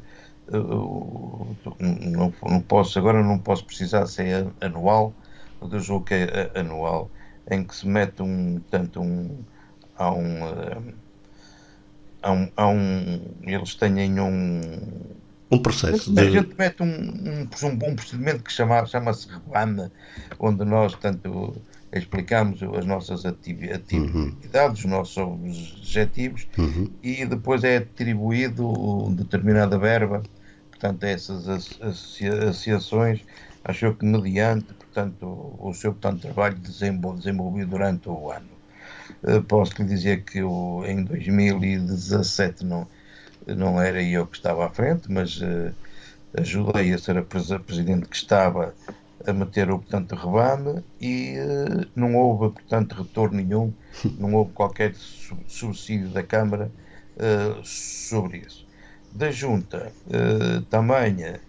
uh, 0.50 1.55
não, 1.79 2.34
não 2.41 2.62
posso, 2.62 2.98
agora 2.98 3.22
não 3.22 3.38
posso 3.38 3.65
precisar 3.65 4.05
se 4.05 4.24
é 4.24 4.48
anual, 4.62 5.13
mas 5.60 5.74
eu 5.74 5.79
julgo 5.79 6.05
que 6.05 6.13
é 6.13 6.51
anual, 6.55 7.12
em 7.51 7.63
que 7.63 7.75
se 7.75 7.86
mete 7.86 8.22
um, 8.22 8.62
tanto 8.72 9.01
um, 9.01 9.39
há 9.98 10.12
um, 10.12 10.39
há 12.22 12.31
um, 12.31 12.51
há 12.55 12.67
um 12.67 13.22
eles 13.43 13.75
têm 13.75 14.19
um 14.22 14.62
um 15.50 15.60
processo 15.60 16.13
de... 16.13 16.20
A 16.20 16.30
gente 16.30 16.56
mete 16.58 16.84
um, 16.84 16.86
um, 16.86 17.48
um, 17.63 17.89
um 17.89 17.96
procedimento 17.96 18.44
que 18.44 18.51
chama, 18.51 18.86
chama-se 18.86 19.27
REBAM, 19.30 19.92
onde 20.39 20.66
nós 20.66 20.94
tanto 20.96 21.56
explicamos 21.94 22.62
as 22.62 22.86
nossas 22.86 23.25
ativi 23.25 23.72
atividades, 23.72 24.84
uhum. 24.84 24.89
os 24.89 24.92
nossos 24.92 25.18
objetivos 25.18 26.48
uhum. 26.58 26.89
e 27.01 27.25
depois 27.25 27.63
é 27.63 27.77
atribuído 27.77 29.10
determinada 29.12 29.77
verba, 29.77 30.22
portanto, 30.70 31.04
a 31.06 31.10
essas 31.10 31.48
associações, 31.82 33.22
achou 33.63 33.94
que 33.94 34.06
mediante, 34.06 34.74
portanto, 34.74 35.56
o 35.60 35.74
seu 35.74 35.94
portanto, 35.94 36.22
trabalho 36.22 36.58
desenvolvido 36.58 37.70
durante 37.70 38.10
o 38.10 38.32
ano. 38.32 38.58
Eh, 39.24 39.42
posso 39.42 39.74
lhe 39.82 39.88
dizer 39.88 40.24
que 40.24 40.39
eu, 40.39 40.84
em 40.86 41.04
2017 41.04 42.66
não 42.66 42.88
não 43.56 43.82
era 43.82 44.01
eu 44.01 44.27
que 44.27 44.38
estava 44.38 44.66
à 44.66 44.70
frente, 44.70 45.12
mas 45.12 45.39
uh, 45.42 45.74
ajudei 46.38 46.94
a 46.94 46.98
ser 46.98 47.18
a 47.18 47.24
presidente 47.24 48.08
que 48.08 48.16
estava 48.16 48.74
a 49.25 49.34
meter 49.34 49.70
o 49.72 49.80
portanto 49.80 50.16
rebame 50.16 50.84
e 51.00 51.36
uh, 51.39 51.88
não 51.96 52.16
houve 52.16 52.54
portanto 52.54 52.96
retorno 52.96 53.38
nenhum, 53.38 53.74
não 54.20 54.34
houve 54.34 54.51
qualquer 54.51 54.94
subsídio 55.48 56.10
da 56.10 56.24
Câmara 56.24 56.72
uh, 57.16 57.63
sobre 57.63 58.39
isso. 58.39 58.66
Da 59.12 59.32
Junta 59.32 59.92
também 60.70 61.39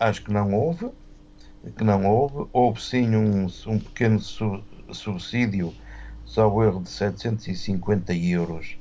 acho 0.00 0.22
que 0.24 0.32
não 0.32 0.54
houve, 0.54 0.88
que 1.76 1.84
não 1.84 2.06
houve, 2.06 2.48
houve 2.52 2.80
sim 2.80 3.14
um, 3.14 3.46
um 3.66 3.78
pequeno 3.78 4.18
su 4.20 4.62
subsídio, 4.90 5.74
só 6.24 6.50
o 6.50 6.64
erro 6.64 6.80
de 6.80 6.88
750 6.88 8.14
euros 8.14 8.78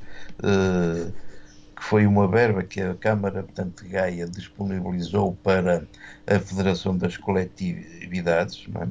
que 1.78 1.84
foi 1.84 2.08
uma 2.08 2.28
verba 2.28 2.64
que 2.64 2.82
a 2.82 2.96
Câmara 2.96 3.44
portanto, 3.44 3.84
de 3.84 3.90
Gaia 3.90 4.28
disponibilizou 4.28 5.38
para 5.44 5.86
a 6.26 6.40
Federação 6.40 6.98
das 6.98 7.16
Coletividades 7.18 8.66
é? 8.82 8.88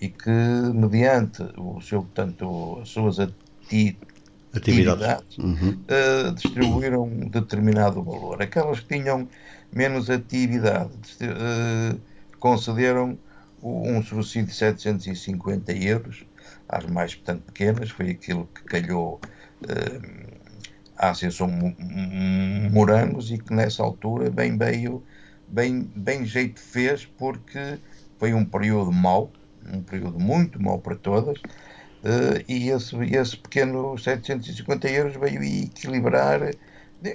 e 0.00 0.08
que, 0.08 0.30
mediante 0.74 1.44
o 1.56 1.80
seu, 1.80 2.02
portanto, 2.02 2.80
as 2.82 2.88
suas 2.88 3.20
ati 3.20 3.96
atividades, 4.52 5.36
atividades 5.36 5.38
uhum. 5.38 5.70
uh, 5.70 6.34
distribuíram 6.34 7.04
um 7.04 7.28
determinado 7.28 8.02
valor. 8.02 8.42
Aquelas 8.42 8.80
que 8.80 8.98
tinham 8.98 9.28
menos 9.72 10.10
atividade 10.10 10.90
uh, 11.22 12.00
concederam 12.40 13.16
um 13.62 14.02
subsídio 14.02 14.48
de 14.48 14.54
750 14.54 15.72
euros 15.72 16.24
às 16.68 16.84
mais 16.86 17.14
portanto, 17.14 17.42
pequenas, 17.42 17.90
foi 17.90 18.10
aquilo 18.10 18.48
que 18.52 18.64
calhou. 18.64 19.20
Uh, 19.62 20.37
a 20.98 21.10
Ascensão 21.10 21.48
Morangos 22.70 23.30
e 23.30 23.38
que 23.38 23.54
nessa 23.54 23.82
altura 23.82 24.30
bem 24.30 24.58
veio, 24.58 25.02
bem, 25.46 25.90
bem 25.94 26.24
jeito 26.26 26.60
fez 26.60 27.06
porque 27.06 27.78
foi 28.18 28.34
um 28.34 28.44
período 28.44 28.92
mau, 28.92 29.30
um 29.72 29.80
período 29.80 30.18
muito 30.18 30.60
mau 30.60 30.78
para 30.78 30.96
todas, 30.96 31.38
uh, 31.38 32.42
e 32.48 32.68
esse, 32.68 32.96
esse 33.14 33.36
pequeno 33.36 33.96
750 33.96 34.88
euros 34.90 35.16
veio 35.16 35.42
equilibrar. 35.42 36.50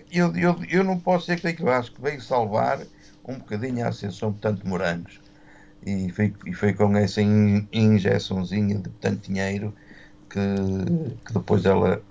Eu, 0.10 0.34
eu, 0.36 0.56
eu 0.69 0.84
não 0.84 0.98
posso 0.98 1.34
dizer 1.34 1.54
que 1.54 1.62
eu 1.62 1.69
acho 1.69 1.91
que 1.91 2.02
veio 2.02 2.22
salvar 2.22 2.80
um 3.28 3.36
bocadinho 3.36 3.86
a 3.86 3.89
Ascensão 3.89 4.32
Portanto 4.32 4.65
Morangos. 4.65 5.19
E 5.86 6.10
foi, 6.13 6.34
e 6.46 6.54
foi 6.54 6.74
com 6.74 6.96
essa 6.96 7.22
injeçãozinha 7.22 8.78
de 8.78 8.89
tanto 9.02 9.28
dinheiro 9.28 9.76
que, 10.30 10.39
que 11.26 11.34
depois 11.34 11.65
ela 11.65 12.02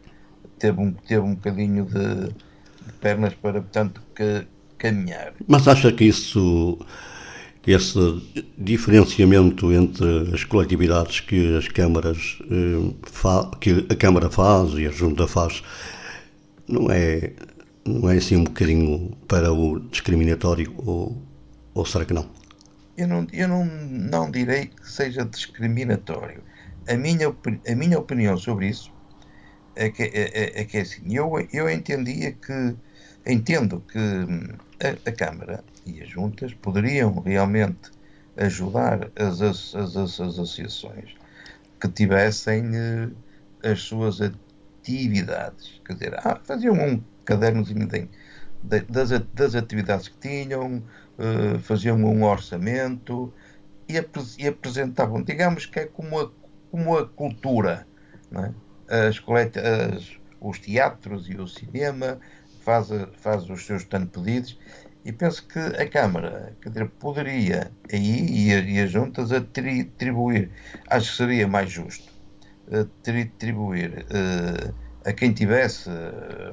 teve 0.62 0.80
um, 0.80 0.92
teve 0.92 1.20
um 1.20 1.34
bocadinho 1.34 1.84
de, 1.84 2.28
de 2.28 2.92
pernas 3.00 3.34
para, 3.34 3.60
portanto, 3.60 4.00
que, 4.14 4.46
caminhar. 4.78 5.34
Mas 5.48 5.66
acha 5.66 5.90
que 5.92 6.04
isso, 6.04 6.78
esse 7.66 7.98
diferenciamento 8.56 9.72
entre 9.72 10.32
as 10.32 10.44
coletividades 10.44 11.18
que 11.18 11.56
as 11.56 11.66
câmaras, 11.66 12.38
eh, 12.48 12.94
que 13.60 13.86
a 13.90 13.96
Câmara 13.96 14.30
faz 14.30 14.74
e 14.74 14.86
a 14.86 14.90
Junta 14.90 15.26
faz, 15.26 15.64
não 16.68 16.88
é, 16.90 17.32
não 17.84 18.08
é 18.08 18.16
assim 18.16 18.36
um 18.36 18.44
bocadinho 18.44 19.16
para 19.26 19.52
o 19.52 19.80
discriminatório 19.80 20.72
ou, 20.78 21.20
ou 21.74 21.84
será 21.84 22.04
que 22.04 22.14
não? 22.14 22.28
Eu 22.96 23.08
não, 23.08 23.26
eu 23.32 23.48
não, 23.48 23.64
não 23.64 24.30
direi 24.30 24.66
que 24.66 24.88
seja 24.88 25.24
discriminatório. 25.24 26.42
A 26.88 26.94
minha, 26.94 27.28
a 27.28 27.74
minha 27.74 27.98
opinião 27.98 28.36
sobre 28.36 28.68
isso 28.68 28.91
é 29.74 29.90
que, 29.90 30.02
é, 30.02 30.08
é, 30.08 30.60
é 30.60 30.64
que 30.64 30.78
é 30.78 30.80
assim, 30.82 31.02
eu, 31.14 31.32
eu 31.52 31.68
entendia 31.70 32.32
que, 32.32 32.76
entendo 33.26 33.82
que 33.90 33.98
hum, 33.98 34.48
a, 34.80 35.08
a, 35.08 35.12
Câmara 35.12 35.64
e 35.86 36.02
as 36.02 36.08
juntas 36.08 36.52
poderiam 36.54 37.20
realmente 37.20 37.90
ajudar 38.36 39.10
as, 39.16 39.40
as, 39.40 39.74
as, 39.74 39.96
as 39.96 40.20
associações 40.20 41.14
que 41.80 41.88
tivessem 41.88 42.70
uh, 42.70 43.12
as 43.62 43.80
suas 43.80 44.20
atividades, 44.20 45.80
quer 45.84 45.94
dizer, 45.94 46.14
ah, 46.18 46.38
faziam 46.44 46.74
um 46.74 47.02
cadernozinho 47.24 47.86
de, 47.86 48.08
das, 48.88 49.10
das 49.34 49.54
atividades 49.54 50.08
que 50.08 50.18
tinham, 50.18 50.82
uh, 51.18 51.58
faziam 51.60 51.96
um 51.96 52.24
orçamento 52.24 53.32
e, 53.88 53.94
e 54.38 54.48
apresentavam, 54.48 55.22
digamos 55.22 55.66
que 55.66 55.80
é 55.80 55.86
como 55.86 56.20
a, 56.20 56.30
como 56.70 56.96
a 56.96 57.06
cultura, 57.06 57.86
não 58.30 58.44
é? 58.44 58.54
As 58.92 59.18
os 60.40 60.58
teatros 60.58 61.28
e 61.28 61.36
o 61.36 61.46
cinema, 61.46 62.18
faz, 62.64 62.88
faz 63.18 63.48
os 63.48 63.64
seus 63.64 63.84
tanto 63.84 64.20
pedidos 64.20 64.58
e 65.04 65.12
penso 65.12 65.46
que 65.46 65.58
a 65.58 65.88
Câmara 65.88 66.54
dizer, 66.64 66.88
poderia 67.00 67.70
aí 67.92 68.50
e, 68.50 68.80
as 68.80 68.90
juntas 68.90 69.32
atribuir, 69.32 70.50
acho 70.88 71.10
que 71.10 71.16
seria 71.16 71.48
mais 71.48 71.70
justo 71.70 72.12
atribuir 72.70 74.06
uh, 74.10 74.74
a 75.04 75.12
quem 75.12 75.32
tivesse, 75.32 75.90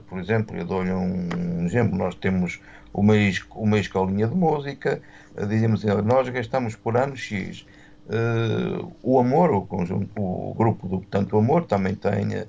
por 0.07 0.19
exemplo, 0.19 0.57
eu 0.57 0.65
dou-lhe 0.65 0.91
um 0.91 1.65
exemplo, 1.65 1.97
nós 1.97 2.15
temos 2.15 2.59
uma, 2.91 3.13
uma 3.55 3.77
escolinha 3.77 4.27
de 4.27 4.35
música, 4.35 5.01
uh, 5.37 5.45
dizemos 5.45 5.83
nós 5.83 6.27
gastamos 6.29 6.75
por 6.75 6.97
ano 6.97 7.15
X, 7.15 7.65
Uh, 8.09 8.91
o 9.03 9.19
Amor, 9.19 9.51
o 9.51 9.67
conjunto, 9.67 10.09
o 10.19 10.55
grupo 10.55 10.87
do 10.87 10.99
Tanto 11.01 11.37
Amor 11.37 11.67
também 11.67 11.93
tem 11.93 12.39
uh, 12.39 12.47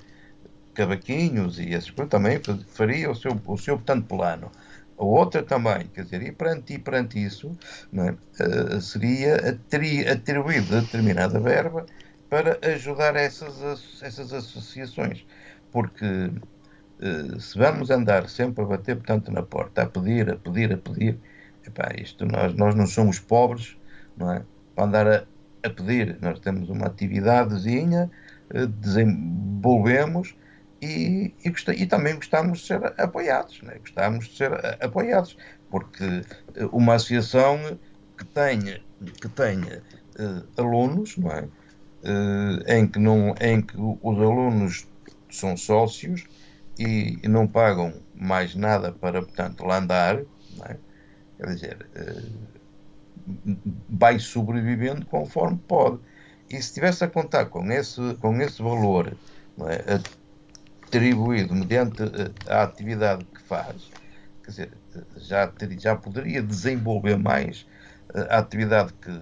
cavaquinhos 0.73 1.59
e 1.59 1.75
essas 1.75 1.91
coisas, 1.91 2.11
também 2.11 2.41
faria 2.67 3.11
o 3.11 3.15
seu, 3.15 3.39
o 3.47 3.59
seu 3.59 3.77
tanto 3.77 4.07
plano. 4.07 4.51
A 4.99 5.05
outra 5.05 5.43
também, 5.43 5.87
quer 5.89 6.05
dizer, 6.05 6.23
e 6.23 6.33
perante, 6.33 6.73
e 6.75 6.79
perante 6.79 7.23
isso 7.23 7.55
é? 7.93 8.11
uh, 8.43 8.81
seria 8.81 9.37
atri, 9.51 10.09
atribuída 10.09 10.81
determinada 10.81 11.39
verba 11.39 11.85
para 12.31 12.59
ajudar 12.73 13.15
essas, 13.17 13.61
essas 14.03 14.33
associações. 14.33 15.27
Porque 15.71 16.31
se 17.39 17.59
vamos 17.59 17.91
andar 17.91 18.29
sempre 18.29 18.63
a 18.63 18.67
bater, 18.67 18.97
portanto, 18.97 19.33
na 19.33 19.43
porta, 19.43 19.83
a 19.83 19.87
pedir, 19.87 20.31
a 20.31 20.37
pedir, 20.37 20.73
a 20.73 20.77
pedir, 20.77 21.19
epá, 21.67 21.89
isto 21.99 22.27
nós, 22.27 22.55
nós 22.55 22.75
não 22.75 22.87
somos 22.87 23.19
pobres, 23.19 23.77
não 24.17 24.33
é? 24.33 24.45
Para 24.75 24.85
andar 24.85 25.09
a, 25.09 25.25
a 25.63 25.71
pedir. 25.71 26.19
Nós 26.21 26.39
temos 26.41 26.69
uma 26.69 26.87
atividadezinha, 26.87 28.11
eh, 28.53 28.67
desenvolvemos 28.67 30.35
e, 30.81 31.35
e, 31.45 31.83
e, 31.83 31.87
também 31.87 32.15
gostamos 32.15 32.61
de 32.61 32.67
ser 32.67 32.95
apoiados, 32.99 33.61
né? 33.63 33.77
gostamos 33.81 34.29
de 34.29 34.37
ser 34.37 34.53
apoiados, 34.83 35.37
porque 35.71 36.23
eh, 36.55 36.65
uma 36.73 36.95
associação 36.95 37.79
que 38.17 38.25
tenha, 38.25 38.81
que 39.21 39.29
tenha 39.29 39.83
uh, 40.19 40.61
alunos, 40.61 41.17
não 41.17 41.31
é? 41.31 41.43
Uh, 42.03 42.63
em, 42.67 42.87
que 42.87 42.99
não, 42.99 43.35
em 43.41 43.61
que 43.61 43.75
os 43.77 44.19
alunos 44.19 44.87
são 45.31 45.57
sócios 45.57 46.25
e, 46.79 47.19
e 47.23 47.29
não 47.29 47.47
pagam 47.47 47.93
mais 48.15 48.55
nada 48.55 48.91
para, 48.91 49.23
portanto, 49.23 49.65
lá 49.65 49.79
andar, 49.79 50.19
é? 50.65 50.77
quer 51.37 51.47
dizer, 51.47 51.87
uh, 51.95 52.60
vai 53.89 54.19
sobrevivendo 54.19 55.07
conforme 55.07 55.59
pode. 55.69 55.99
E 56.49 56.55
se 56.55 56.69
estivesse 56.69 57.05
a 57.05 57.09
contar 57.09 57.47
com 57.47 57.71
esse, 57.71 58.15
com 58.21 58.41
esse 58.41 58.61
valor 58.63 59.17
é, 59.67 60.01
atribuído 60.85 61.55
mediante 61.55 62.03
a 62.49 62.63
atividade 62.63 63.25
que 63.25 63.41
faz, 63.43 63.91
quer 64.43 64.51
dizer, 64.51 64.73
já, 65.17 65.47
ter, 65.47 65.79
já 65.79 65.95
poderia 65.95 66.43
desenvolver 66.43 67.17
mais 67.17 67.67
a 68.29 68.39
atividade 68.39 68.93
que, 68.95 69.21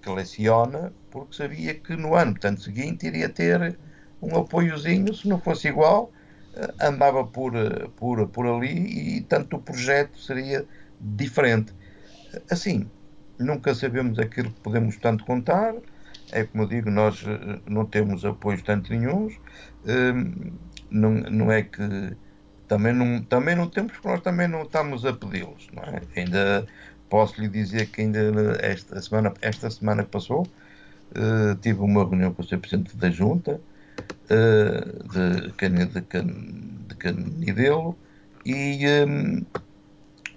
que 0.00 0.10
leciona, 0.10 0.92
porque 1.10 1.34
sabia 1.34 1.74
que 1.74 1.96
no 1.96 2.14
ano 2.14 2.32
portanto, 2.32 2.62
seguinte 2.62 3.06
iria 3.06 3.28
ter 3.28 3.76
um 4.20 4.36
apoiozinho, 4.38 5.12
se 5.12 5.28
não 5.28 5.40
fosse 5.40 5.68
igual, 5.68 6.12
eh, 6.54 6.74
andava 6.80 7.24
por, 7.24 7.56
eh, 7.56 7.88
por, 7.96 8.28
por 8.28 8.46
ali 8.46 9.16
e 9.16 9.20
tanto 9.22 9.56
o 9.56 9.60
projeto 9.60 10.18
seria 10.18 10.64
diferente. 11.00 11.74
Assim, 12.50 12.88
nunca 13.38 13.74
sabemos 13.74 14.18
aquilo 14.18 14.50
que 14.50 14.60
podemos 14.60 14.96
tanto 14.96 15.24
contar, 15.24 15.74
é 16.30 16.44
como 16.44 16.64
eu 16.64 16.68
digo, 16.68 16.90
nós 16.90 17.24
eh, 17.26 17.60
não 17.66 17.84
temos 17.84 18.24
apoios 18.24 18.62
tanto 18.62 18.92
nenhums, 18.92 19.34
não, 20.90 21.10
não 21.10 21.50
é 21.50 21.62
que 21.62 22.16
também 22.68 22.92
não, 22.94 23.22
também 23.22 23.54
não 23.54 23.68
temos, 23.68 23.92
porque 23.92 24.08
nós 24.08 24.20
também 24.22 24.48
não 24.48 24.62
estamos 24.62 25.04
a 25.04 25.12
pedi-los, 25.12 25.68
é? 25.76 26.20
Ainda 26.20 26.66
posso 27.10 27.38
lhe 27.38 27.48
dizer 27.48 27.88
que 27.88 28.00
ainda 28.00 28.56
esta 28.60 29.00
semana, 29.02 29.34
esta 29.42 29.68
semana 29.70 30.02
que 30.04 30.10
passou, 30.10 30.46
uh, 31.10 31.54
tive 31.60 31.80
uma 31.80 32.02
reunião 32.02 32.32
com 32.32 32.40
o 32.40 32.44
Sr. 32.46 32.58
Presidente 32.58 32.96
da 32.96 33.10
Junta 33.10 33.60
uh, 34.30 35.08
de, 35.08 35.50
de, 35.50 36.00
de 36.88 36.94
Canidelo 36.96 37.94
e 38.46 38.86
um, 39.06 39.44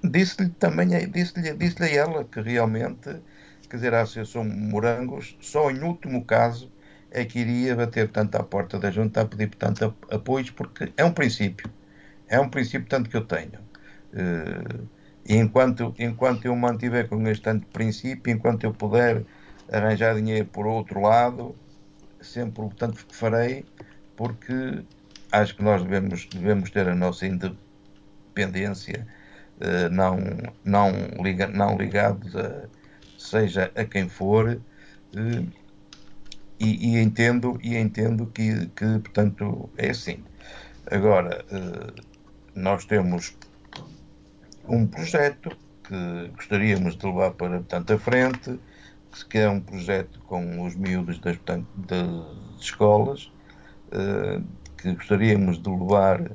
disse-lhe 0.10 0.50
também, 0.50 0.88
disse-lhe 1.10 1.54
disse 1.54 1.84
a 1.84 1.88
ela 1.88 2.24
que 2.24 2.41
realmente, 2.41 3.22
quer 3.70 3.78
dizer, 3.78 3.94
a 3.94 4.02
Associação 4.02 4.44
Morangos, 4.44 5.38
só 5.41 5.70
em 5.72 5.82
último 5.82 6.24
caso, 6.26 6.72
é 7.12 7.24
que 7.24 7.39
iria 7.39 7.76
bater 7.76 8.10
tanto 8.10 8.36
à 8.36 8.44
porta 8.44 8.78
da 8.78 8.91
Junta 8.91 9.22
a 9.22 9.26
pedir 9.26 9.50
tanto 9.56 9.96
apoios, 10.12 10.50
porque 10.50 10.91
é 10.98 11.06
um 11.06 11.13
princípio, 11.13 11.70
é 12.28 12.39
um 12.39 12.50
princípio 12.50 12.88
tanto 12.88 13.10
que 13.10 13.18
eu 13.18 13.26
tenho. 13.26 13.60
Uh, 14.13 14.88
e 15.28 15.36
enquanto, 15.38 15.94
enquanto 15.98 16.46
eu 16.46 16.56
mantiver 16.56 17.08
com 17.08 17.26
este 17.28 17.44
tanto 17.44 17.65
princípio, 17.68 18.34
enquanto 18.34 18.63
eu 18.63 18.74
puder 18.74 19.26
arranjar 19.72 20.15
dinheiro 20.15 20.46
por 20.48 20.68
outro 20.68 21.02
lado, 21.02 21.56
sempre 22.22 22.63
o 22.63 22.70
tanto 22.70 23.06
que 23.06 23.15
farei, 23.15 23.65
porque 24.15 24.84
acho 25.32 25.56
que 25.56 25.63
nós 25.63 25.82
devemos, 25.84 26.26
devemos 26.28 26.70
ter 26.70 26.88
a 26.88 26.96
nossa 26.96 27.26
independência, 27.26 29.08
eh, 29.08 29.25
não, 29.91 30.18
não, 30.63 30.91
liga, 31.22 31.48
não 31.48 31.78
ligados 31.78 32.36
a 32.36 32.68
seja 33.26 33.72
a 33.76 33.84
quem 33.84 34.08
for, 34.08 34.50
eh, 34.50 35.46
e, 36.60 36.96
e 36.96 37.02
entendo, 37.02 37.60
e 37.62 37.76
entendo 37.76 38.28
que, 38.28 38.68
que, 38.68 39.00
portanto, 39.00 39.70
é 39.78 39.89
assim. 39.89 40.24
Agora, 40.89 41.44
eh, 41.52 42.02
nós 42.54 42.86
temos 42.86 43.36
um 44.68 44.88
projeto 44.88 45.50
que 45.84 46.32
gostaríamos 46.36 46.96
de 46.96 47.06
levar 47.06 47.32
para 47.32 47.58
portanto, 47.58 47.94
a 47.94 48.00
frente, 48.00 48.60
que 49.30 49.38
é 49.38 49.50
um 49.50 49.62
projeto 49.62 50.20
com 50.22 50.63
os 50.65 50.76
miúdos 50.76 51.20
das, 51.20 51.38
portanto, 51.38 51.68
das 51.78 52.62
escolas, 52.62 53.32
que 54.78 54.94
gostaríamos 54.94 55.62
de 55.62 55.70
levar 55.70 56.32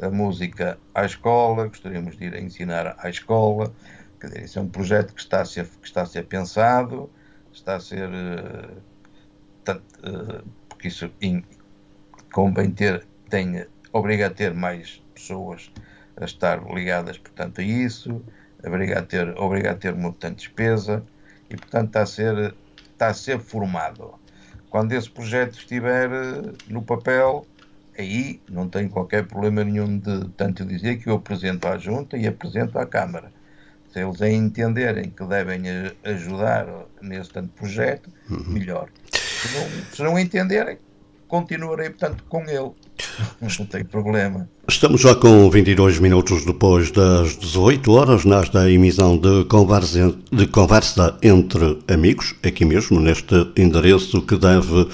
a 0.00 0.10
música 0.10 0.78
à 0.94 1.04
escola, 1.04 1.68
gostaríamos 1.68 2.16
de 2.16 2.26
ir 2.26 2.34
a 2.34 2.40
ensinar 2.40 2.96
à 2.98 3.10
escola. 3.10 3.72
Quer 4.20 4.28
dizer, 4.28 4.44
isso 4.44 4.58
é 4.58 4.62
um 4.62 4.68
projeto 4.68 5.14
que 5.14 5.20
está 5.20 5.42
a 5.42 5.44
ser, 5.44 5.66
que 5.66 5.86
está 5.86 6.02
a 6.02 6.06
ser 6.06 6.26
pensado, 6.26 7.10
está 7.52 7.76
a 7.76 7.80
ser. 7.80 8.08
Tanto, 9.64 9.82
uh, 10.00 10.42
porque 10.68 10.88
isso 10.88 11.10
in, 11.20 11.44
convém 12.32 12.70
ter, 12.70 13.06
tem, 13.28 13.66
obriga 13.92 14.26
a 14.26 14.30
ter 14.30 14.54
mais 14.54 15.02
pessoas 15.14 15.70
a 16.16 16.24
estar 16.24 16.62
ligadas, 16.72 17.18
portanto, 17.18 17.60
a 17.60 17.64
isso, 17.64 18.22
obriga 18.64 19.00
a 19.00 19.02
ter, 19.02 19.28
obriga 19.38 19.72
a 19.72 19.74
ter 19.74 19.94
uma 19.94 20.10
portanto, 20.10 20.38
despesa 20.38 21.04
e, 21.48 21.56
portanto, 21.56 21.88
está 21.88 22.02
a 22.02 22.06
ser, 22.06 22.54
está 22.92 23.08
a 23.08 23.14
ser 23.14 23.38
formado. 23.38 24.14
Quando 24.70 24.92
esse 24.92 25.10
projeto 25.10 25.58
estiver 25.58 26.10
eh, 26.10 26.52
no 26.68 26.82
papel, 26.82 27.44
aí 27.98 28.40
não 28.50 28.68
tem 28.68 28.88
qualquer 28.88 29.26
problema 29.26 29.64
nenhum 29.64 29.98
de 29.98 30.28
tanto 30.36 30.64
dizer 30.64 30.98
que 30.98 31.08
eu 31.08 31.14
apresento 31.14 31.66
à 31.68 31.78
Junta 31.78 32.16
e 32.16 32.26
apresento 32.26 32.78
à 32.78 32.86
Câmara. 32.86 33.32
Se 33.92 34.00
eles 34.00 34.20
entenderem 34.20 35.10
que 35.10 35.24
devem 35.24 35.62
ajudar 36.04 36.66
nesse 37.02 37.30
tanto 37.30 37.48
projeto, 37.48 38.08
uhum. 38.30 38.44
melhor. 38.48 38.88
Se 39.12 39.58
não, 39.58 39.68
se 39.92 40.02
não 40.02 40.18
entenderem, 40.18 40.78
continuarei, 41.30 41.90
portanto, 41.90 42.24
com 42.28 42.42
ele. 42.42 42.72
Não 43.40 43.66
tem 43.66 43.84
problema. 43.84 44.48
Estamos 44.68 45.00
já 45.00 45.14
com 45.14 45.48
22 45.48 45.98
minutos 45.98 46.44
depois 46.44 46.90
das 46.90 47.36
18 47.38 47.90
horas, 47.92 48.24
nesta 48.24 48.70
emissão 48.70 49.16
de 49.16 49.44
conversa, 49.46 50.14
de 50.30 50.46
conversa 50.46 51.16
entre 51.22 51.78
amigos, 51.88 52.34
aqui 52.44 52.64
mesmo, 52.64 53.00
neste 53.00 53.34
endereço 53.56 54.20
que 54.22 54.36
deve 54.36 54.86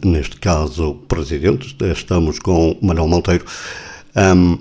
neste 0.06 0.38
caso, 0.38 0.94
presidente. 1.08 1.76
Estamos 1.92 2.38
com 2.38 2.78
Manuel 2.80 3.08
Monteiro. 3.08 3.44
Um, 4.16 4.60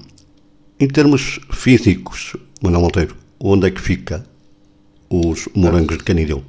em 0.80 0.88
termos 0.88 1.38
físicos, 1.52 2.34
Manuel 2.62 2.80
Monteiro, 2.80 3.16
onde 3.38 3.66
é 3.66 3.70
que 3.70 3.80
fica 3.80 4.24
os 5.10 5.50
Morangos 5.54 5.98
de 5.98 6.04
Canidil? 6.04 6.42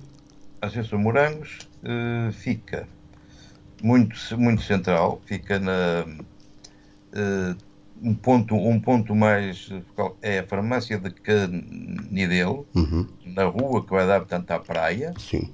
A 0.61 0.67
Associação 0.67 0.99
Morangos 0.99 1.57
uh, 1.83 2.31
fica 2.31 2.87
muito, 3.83 4.15
muito 4.37 4.61
central, 4.61 5.21
fica 5.25 5.59
na. 5.59 6.05
Uh, 7.11 7.68
um 8.01 8.13
ponto, 8.13 8.55
um 8.55 8.79
ponto 8.79 9.15
mais 9.15 9.69
é 10.21 10.39
a 10.39 10.47
farmácia 10.47 10.97
de 10.97 11.11
Canidelo, 11.11 12.67
uhum. 12.75 13.07
na 13.25 13.45
rua 13.45 13.83
que 13.83 13.91
vai 13.91 14.07
dar, 14.07 14.19
portanto, 14.19 14.51
à 14.51 14.59
praia. 14.59 15.13
Sim. 15.17 15.53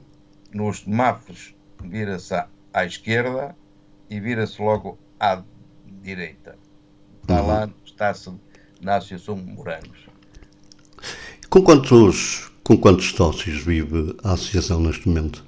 Nos 0.53 0.79
semáforos 0.81 1.53
vira-se 1.83 2.33
à, 2.33 2.47
à, 2.73 2.85
esquerda 2.85 3.55
e 4.09 4.19
vira-se 4.19 4.61
logo 4.61 4.97
à 5.19 5.43
direita. 6.01 6.57
Está 7.21 7.41
uhum. 7.41 7.47
lá, 7.47 7.69
está-se 7.83 8.31
na 8.81 8.97
Associação 8.97 9.35
Morangos. 9.35 10.05
Com 11.49 11.61
quantos, 11.61 12.51
com 12.63 12.77
quantos 12.77 13.11
sócios 13.11 13.63
vive 13.63 14.15
a 14.23 14.33
associação 14.33 14.79
neste 14.79 15.07
momento? 15.07 15.45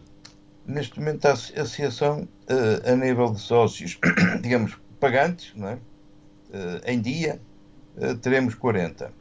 Neste 0.65 0.99
momento 0.99 1.25
a 1.25 1.31
associação, 1.31 2.27
uh, 2.49 2.91
a 2.91 2.95
nível 2.95 3.31
de 3.31 3.39
sócios, 3.39 3.97
digamos, 4.41 4.77
pagantes, 4.99 5.53
não 5.55 5.69
é? 5.69 5.77
Uh, 6.49 6.81
em 6.85 7.01
dia, 7.01 7.39
uh, 7.97 8.15
teremos 8.15 8.55
40. 8.55 9.11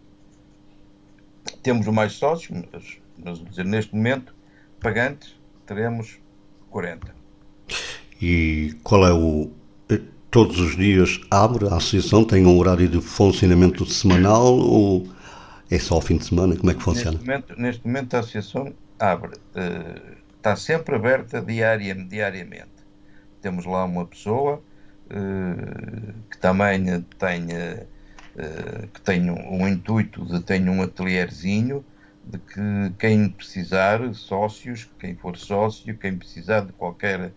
Temos 1.63 1.87
mais 1.89 2.13
sócios, 2.13 2.63
mas, 2.73 3.41
mas 3.47 3.65
neste 3.65 3.95
momento, 3.95 4.35
pagantes, 4.81 5.35
teremos 5.67 6.19
40. 6.71 7.15
E 8.21 8.77
qual 8.83 9.07
é 9.07 9.13
o. 9.13 9.51
Eh, 9.89 10.01
todos 10.31 10.59
os 10.59 10.77
dias 10.77 11.21
abre 11.31 11.67
a 11.67 11.77
associação? 11.77 12.25
Tem 12.25 12.47
um 12.47 12.59
horário 12.59 12.89
de 12.89 13.01
funcionamento 13.01 13.85
semanal 13.87 14.57
ou 14.57 15.07
é 15.71 15.79
só 15.79 15.97
ao 15.97 16.01
fim 16.01 16.17
de 16.17 16.25
semana? 16.25 16.57
Como 16.57 16.71
é 16.71 16.75
que 16.75 16.83
funciona? 16.83 17.13
Neste 17.13 17.27
momento, 17.27 17.61
neste 17.61 17.87
momento 17.87 18.15
a 18.15 18.21
associação 18.21 18.73
abre, 18.99 19.33
uh, 19.37 20.17
está 20.37 20.57
sempre 20.57 20.95
aberta 20.95 21.41
diária, 21.41 21.95
diariamente. 21.95 22.77
Temos 23.43 23.65
lá 23.67 23.85
uma 23.85 24.07
pessoa 24.07 24.63
eh, 24.63 24.76
que 26.31 26.39
também 26.39 27.01
tenha 27.19 27.87
eh, 28.39 28.89
que 28.93 29.01
tenha 29.01 29.33
um 29.33 29.67
intuito 29.67 30.23
de 30.27 30.41
ter 30.43 30.61
um 30.69 30.83
atelierzinho 30.83 31.83
de 32.23 32.39
que 32.39 32.93
quem 32.99 33.31
precisar, 33.31 34.13
sócios, 34.13 34.87
quem 34.99 35.17
for 35.17 35.39
sócio, 35.39 35.97
quem 35.97 36.19
precisar 36.19 36.61
de 36.61 36.73
qualquer 36.75 37.33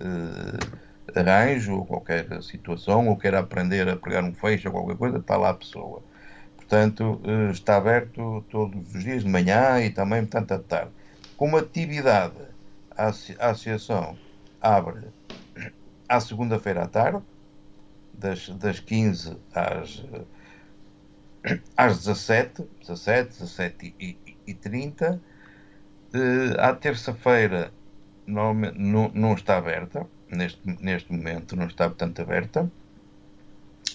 uh, 0.00 0.78
arranjo 1.14 1.74
ou 1.74 1.84
qualquer 1.84 2.42
situação, 2.42 3.08
ou 3.08 3.16
quer 3.16 3.34
aprender 3.34 3.88
a 3.88 3.96
pregar 3.96 4.24
um 4.24 4.32
feixe 4.32 4.66
ou 4.68 4.72
qualquer 4.72 4.96
coisa, 4.96 5.18
está 5.18 5.36
lá 5.36 5.50
a 5.50 5.54
pessoa. 5.54 6.02
Portanto, 6.56 7.20
uh, 7.24 7.50
está 7.50 7.76
aberto 7.76 8.42
todos 8.50 8.94
os 8.94 9.04
dias 9.04 9.24
de 9.24 9.28
manhã 9.28 9.80
e 9.80 9.90
também, 9.90 10.22
portanto, 10.22 10.52
à 10.52 10.58
tarde. 10.60 10.92
Como 11.36 11.58
atividade, 11.58 12.36
a 12.96 13.08
associação 13.50 14.16
abre 14.62 15.08
à 16.08 16.20
segunda-feira 16.20 16.84
à 16.84 16.88
tarde, 16.88 17.22
das, 18.12 18.48
das 18.48 18.80
15 18.80 19.36
às, 19.54 20.04
às 21.76 21.98
17, 21.98 22.68
17, 22.80 23.28
17 23.40 23.94
e, 24.00 24.18
e, 24.26 24.36
e 24.46 24.54
30. 24.54 25.20
Uh, 26.14 26.58
à 26.58 26.72
terça-feira 26.72 27.70
não, 28.26 28.54
não, 28.54 29.10
não 29.14 29.34
está 29.34 29.58
aberta, 29.58 30.06
neste, 30.30 30.60
neste 30.80 31.12
momento 31.12 31.54
não 31.54 31.66
está 31.66 31.88
portanto 31.88 32.20
aberta. 32.20 32.70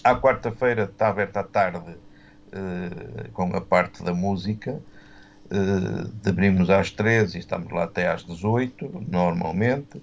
À 0.02 0.14
quarta-feira 0.14 0.84
está 0.84 1.08
aberta 1.08 1.40
à 1.40 1.44
tarde 1.44 1.90
uh, 1.90 3.30
com 3.32 3.54
a 3.56 3.60
parte 3.60 4.02
da 4.02 4.14
música. 4.14 4.80
Uh, 5.46 6.28
abrimos 6.28 6.70
às 6.70 6.90
13 6.90 7.36
e 7.36 7.40
estamos 7.40 7.70
lá 7.72 7.84
até 7.84 8.08
às 8.08 8.24
18, 8.24 9.06
normalmente. 9.08 10.00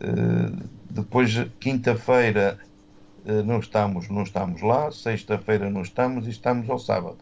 Uh, 0.00 0.56
depois, 0.90 1.34
quinta-feira, 1.58 2.58
uh, 3.24 3.42
não, 3.44 3.58
estamos, 3.58 4.08
não 4.08 4.22
estamos 4.22 4.62
lá. 4.62 4.90
Sexta-feira, 4.90 5.70
não 5.70 5.82
estamos 5.82 6.26
e 6.26 6.30
estamos 6.30 6.68
ao 6.68 6.78
sábado. 6.78 7.18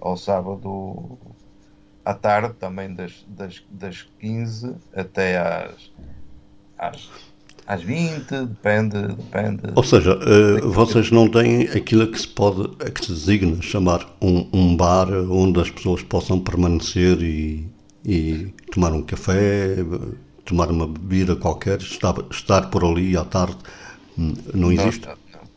Ao 0.00 0.16
sábado 0.16 1.18
à 2.04 2.14
tarde, 2.14 2.54
também 2.54 2.94
das, 2.94 3.24
das, 3.26 3.64
das 3.70 4.02
15 4.20 4.74
até 4.94 5.38
às, 5.38 5.90
às 6.78 7.10
às 7.66 7.82
20, 7.82 8.46
depende, 8.46 9.08
depende. 9.08 9.62
Ou 9.74 9.82
seja, 9.82 10.16
uh, 10.16 10.70
vocês 10.70 11.10
não 11.10 11.28
têm 11.28 11.62
aquilo 11.62 12.06
que 12.06 12.18
se 12.18 12.28
pode, 12.28 12.68
que 12.92 13.04
se 13.04 13.12
designa 13.12 13.60
chamar 13.60 14.06
um, 14.22 14.48
um 14.52 14.76
bar 14.76 15.10
onde 15.10 15.60
as 15.60 15.70
pessoas 15.70 16.02
possam 16.02 16.38
permanecer 16.38 17.20
e, 17.20 17.66
e 18.04 18.54
tomar 18.72 18.92
um 18.92 19.02
café, 19.02 19.76
tomar 20.46 20.70
uma 20.70 20.86
bebida 20.86 21.36
qualquer, 21.36 21.78
estar, 21.78 22.14
estar 22.30 22.70
por 22.70 22.84
ali 22.84 23.16
à 23.16 23.24
tarde, 23.24 23.58
hum, 24.18 24.34
não 24.54 24.72
existe? 24.72 25.06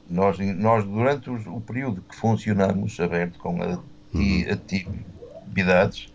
Nós, 0.10 0.38
nós, 0.40 0.84
durante 0.84 1.30
o, 1.30 1.36
o, 1.56 1.62
período 1.62 2.04
que 2.10 2.16
funcionamos 2.16 3.00
aberto 3.00 3.38
com 3.38 3.62
a, 3.62 3.80
uhum. 4.14 4.46
atividades, 4.52 6.12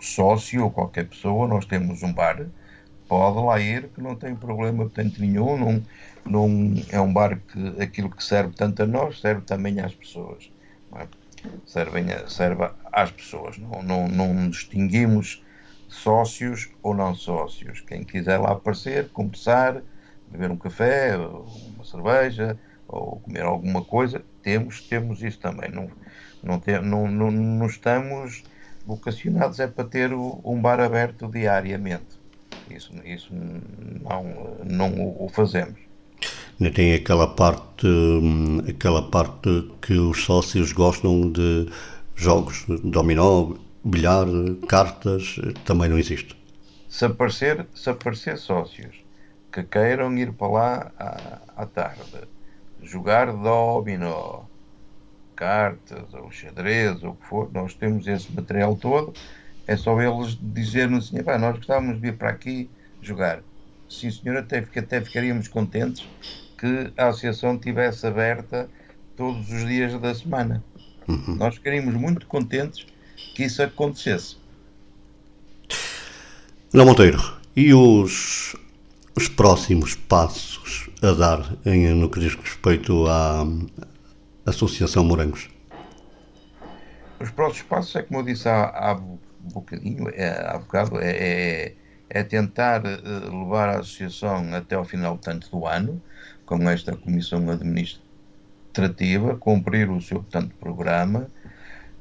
sócio 0.00 0.64
ou 0.64 0.70
qualquer 0.70 1.06
pessoa, 1.06 1.46
nós 1.46 1.64
temos 1.64 2.02
um 2.02 2.12
bar 2.12 2.44
pode 3.08 3.38
lá 3.38 3.58
ir, 3.58 3.88
que 3.88 4.02
não 4.02 4.14
tem 4.14 4.36
problema 4.36 4.84
portanto 4.84 5.18
nenhum, 5.18 5.56
não, 5.56 5.82
não 6.24 6.74
é 6.90 7.00
um 7.00 7.12
bar 7.12 7.40
que 7.50 7.82
aquilo 7.82 8.10
que 8.10 8.22
serve 8.22 8.54
tanto 8.54 8.82
a 8.82 8.86
nós, 8.86 9.20
serve 9.20 9.40
também 9.42 9.80
às 9.80 9.94
pessoas. 9.94 10.50
É? 10.94 11.06
Serve, 11.66 12.00
serve 12.28 12.68
às 12.92 13.10
pessoas, 13.10 13.56
não, 13.58 13.82
não, 13.82 14.08
não 14.08 14.50
distinguimos 14.50 15.42
sócios 15.88 16.68
ou 16.82 16.94
não 16.94 17.14
sócios. 17.14 17.80
Quem 17.80 18.04
quiser 18.04 18.38
lá 18.38 18.52
aparecer, 18.52 19.08
conversar, 19.08 19.82
beber 20.30 20.50
um 20.50 20.56
café, 20.56 21.16
uma 21.16 21.84
cerveja, 21.84 22.58
ou 22.86 23.20
comer 23.20 23.42
alguma 23.42 23.82
coisa, 23.82 24.22
temos, 24.42 24.82
temos 24.82 25.22
isso 25.22 25.38
também. 25.38 25.70
Não, 25.70 25.90
não, 26.42 26.60
tem, 26.60 26.80
não, 26.82 27.10
não, 27.10 27.30
não 27.30 27.66
estamos 27.66 28.42
vocacionados 28.86 29.60
é 29.60 29.66
para 29.66 29.84
ter 29.84 30.12
um 30.14 30.60
bar 30.60 30.80
aberto 30.80 31.28
diariamente. 31.28 32.18
Isso, 32.70 32.92
isso 33.04 33.32
não, 33.32 34.58
não 34.64 35.16
o 35.18 35.28
fazemos. 35.28 35.78
Tem 36.74 36.94
aquela 36.94 37.28
parte, 37.34 37.86
hum, 37.86 38.62
aquela 38.68 39.02
parte 39.10 39.70
que 39.80 39.92
os 39.92 40.24
sócios 40.24 40.72
gostam 40.72 41.30
de 41.30 41.68
jogos, 42.16 42.64
dominó, 42.82 43.52
bilhar, 43.84 44.26
cartas, 44.68 45.36
também 45.64 45.88
não 45.88 45.98
existe. 45.98 46.36
Se 46.88 47.04
aparecer, 47.04 47.66
se 47.74 47.90
aparecer 47.90 48.38
sócios 48.38 49.04
que 49.52 49.62
queiram 49.62 50.16
ir 50.16 50.32
para 50.32 50.48
lá 50.48 50.92
à, 50.98 51.62
à 51.62 51.66
tarde, 51.66 52.02
jogar 52.82 53.32
dominó, 53.32 54.42
cartas 55.36 56.12
ou 56.14 56.30
xadrez 56.30 57.02
ou 57.02 57.10
o 57.10 57.14
que 57.14 57.26
for, 57.26 57.50
nós 57.52 57.74
temos 57.74 58.06
esse 58.06 58.32
material 58.32 58.76
todo 58.76 59.12
é 59.68 59.76
só 59.76 60.00
eles 60.00 60.36
dizerem 60.40 60.96
assim, 60.96 61.18
nós 61.22 61.56
gostávamos 61.56 61.96
de 61.96 62.00
vir 62.00 62.16
para 62.16 62.30
aqui 62.30 62.70
jogar. 63.02 63.42
Sim, 63.86 64.10
senhor, 64.10 64.38
até, 64.38 64.58
até 64.58 65.00
ficaríamos 65.02 65.46
contentes 65.46 66.08
que 66.56 66.90
a 66.96 67.08
associação 67.08 67.54
estivesse 67.54 68.06
aberta 68.06 68.68
todos 69.14 69.50
os 69.52 69.66
dias 69.66 69.92
da 70.00 70.14
semana. 70.14 70.64
Uhum. 71.06 71.36
Nós 71.36 71.56
ficaríamos 71.56 71.94
muito 71.94 72.26
contentes 72.26 72.86
que 73.38 73.44
isso 73.44 73.62
acontecesse. 73.62 74.36
Não, 76.74 76.84
Monteiro, 76.84 77.22
e 77.54 77.72
os, 77.72 78.56
os 79.16 79.28
próximos 79.28 79.94
passos 79.94 80.90
a 81.00 81.12
dar 81.12 81.56
em, 81.64 81.94
no 81.94 82.10
que 82.10 82.18
diz 82.18 82.34
respeito 82.34 83.06
à 83.06 83.46
Associação 84.44 85.04
Morangos? 85.04 85.48
Os 87.20 87.30
próximos 87.30 87.68
passos 87.68 87.94
é 87.94 88.02
como 88.02 88.18
eu 88.18 88.24
disse 88.24 88.48
há, 88.48 88.64
há 88.64 89.00
bocadinho, 89.54 90.08
é, 90.08 90.30
há 90.44 90.58
bocado, 90.58 90.98
é, 91.00 91.10
é, 91.10 91.74
é 92.10 92.24
tentar 92.24 92.84
eh, 92.84 92.98
levar 93.30 93.68
a 93.68 93.78
associação 93.78 94.52
até 94.52 94.74
ao 94.74 94.84
final 94.84 95.16
tanto 95.16 95.48
do 95.48 95.64
ano, 95.64 96.02
com 96.44 96.68
esta 96.68 96.96
comissão 96.96 97.48
administrativa, 97.48 99.36
cumprir 99.36 99.88
o 99.88 100.02
seu 100.02 100.22
portanto, 100.22 100.52
programa, 100.58 101.30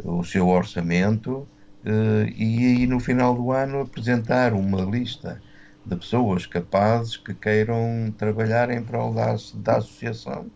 o 0.04 0.24
seu 0.24 0.48
orçamento, 0.48 1.50
eh, 1.86 2.26
e, 2.36 2.84
e 2.84 2.88
no 2.88 3.00
final 3.00 3.36
do 3.36 3.52
ano 3.52 3.82
apresentar 3.82 4.54
uma 4.54 4.82
lista 4.82 5.44
de 5.86 5.96
pessoas 5.96 6.46
capazes 6.46 7.18
que 7.18 7.34
queiram 7.34 8.14
trabalhar 8.18 8.70
em 8.70 8.84
prol 8.84 9.14
da, 9.14 9.36
da 9.56 9.78
associação, 9.78 10.52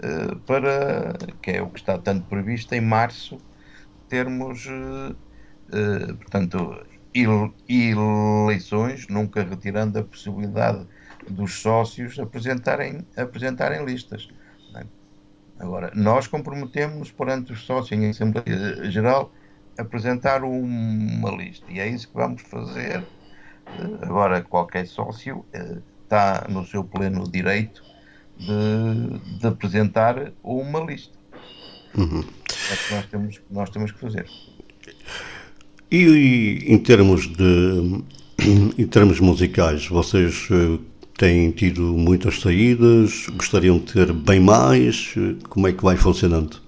eh, 0.00 0.34
para, 0.46 1.14
que 1.42 1.52
é 1.52 1.62
o 1.62 1.70
que 1.70 1.80
está 1.80 1.98
tanto 1.98 2.26
previsto, 2.28 2.74
em 2.74 2.80
março 2.80 3.42
termos 4.08 4.66
eh, 5.72 6.14
portanto, 6.14 6.86
eleições, 7.68 9.06
nunca 9.08 9.42
retirando 9.44 9.98
a 9.98 10.04
possibilidade 10.04 10.86
dos 11.28 11.60
sócios 11.60 12.18
apresentarem, 12.18 13.06
apresentarem 13.16 13.84
listas. 13.84 14.28
Agora, 15.58 15.90
nós 15.94 16.26
comprometemos 16.26 17.10
perante 17.10 17.52
os 17.52 17.64
sócios 17.64 17.98
em 17.98 18.10
Assembleia 18.10 18.90
Geral 18.90 19.32
apresentar 19.76 20.42
uma 20.44 21.30
lista 21.30 21.64
e 21.70 21.80
é 21.80 21.88
isso 21.88 22.08
que 22.08 22.14
vamos 22.14 22.42
fazer. 22.42 23.04
Agora, 24.02 24.42
qualquer 24.42 24.86
sócio 24.86 25.44
eh, 25.52 25.78
está 26.04 26.46
no 26.48 26.64
seu 26.64 26.82
pleno 26.82 27.30
direito 27.30 27.82
de, 28.38 29.38
de 29.38 29.46
apresentar 29.46 30.32
uma 30.42 30.80
lista. 30.80 31.16
Uhum. 31.96 32.24
É 32.70 32.76
que 32.76 32.94
nós 32.94 33.06
temos, 33.06 33.40
nós 33.50 33.70
temos 33.70 33.92
que 33.92 33.98
fazer. 33.98 34.26
E, 35.90 36.64
em 36.66 36.78
termos 36.78 37.26
de 37.26 38.04
em 38.46 38.86
termos 38.86 39.18
musicais, 39.18 39.86
vocês 39.88 40.48
eh, 40.50 40.78
têm 41.18 41.50
tido 41.52 41.82
muitas 41.82 42.40
saídas? 42.40 43.26
Gostariam 43.30 43.78
de 43.78 43.92
ter 43.92 44.12
bem 44.12 44.40
mais? 44.40 45.14
Como 45.48 45.66
é 45.68 45.72
que 45.72 45.82
vai 45.84 45.96
funcionando? 45.96 46.62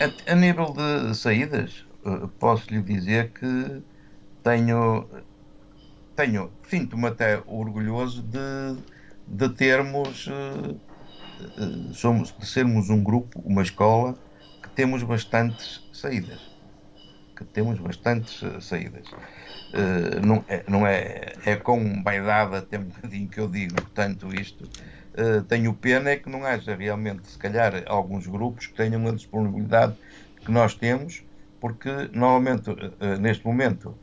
A, 0.00 0.32
a 0.32 0.34
nível 0.34 0.74
de 0.74 1.14
saídas, 1.14 1.86
eh, 2.04 2.28
posso 2.38 2.68
lhe 2.72 2.82
dizer 2.82 3.32
que 3.32 3.82
tenho, 4.42 5.08
tenho 6.16 6.52
sinto-me 6.68 7.06
até 7.06 7.42
orgulhoso 7.46 8.22
de, 8.22 8.38
de 9.26 9.48
termos, 9.54 10.26
eh, 10.28 11.92
somos, 11.94 12.34
de 12.36 12.46
sermos 12.46 12.90
um 12.90 13.02
grupo, 13.04 13.40
uma 13.44 13.62
escola, 13.62 14.18
que 14.62 14.70
temos 14.70 15.02
bastantes 15.04 15.86
saídas 15.92 16.40
que 17.36 17.44
temos 17.44 17.78
bastantes 17.78 18.40
saídas. 18.60 19.08
Uh, 19.68 20.24
não, 20.26 20.44
é, 20.48 20.64
não 20.66 20.86
é, 20.86 21.34
é 21.44 21.56
com 21.56 22.02
vaidade 22.02 22.56
até 22.56 22.78
um 22.78 22.84
bocadinho 22.84 23.28
que 23.28 23.38
eu 23.38 23.48
digo 23.48 23.80
tanto 23.94 24.34
isto. 24.34 24.64
Uh, 25.14 25.42
tenho 25.42 25.74
pena 25.74 26.10
é 26.10 26.16
que 26.16 26.30
não 26.30 26.44
haja 26.44 26.74
realmente, 26.74 27.28
se 27.28 27.38
calhar, 27.38 27.82
alguns 27.86 28.26
grupos 28.26 28.66
que 28.66 28.74
tenham 28.74 29.06
a 29.06 29.12
disponibilidade 29.12 29.94
que 30.44 30.50
nós 30.50 30.74
temos, 30.74 31.22
porque 31.60 31.90
normalmente, 32.12 32.70
neste 33.20 33.44
momento, 33.44 33.98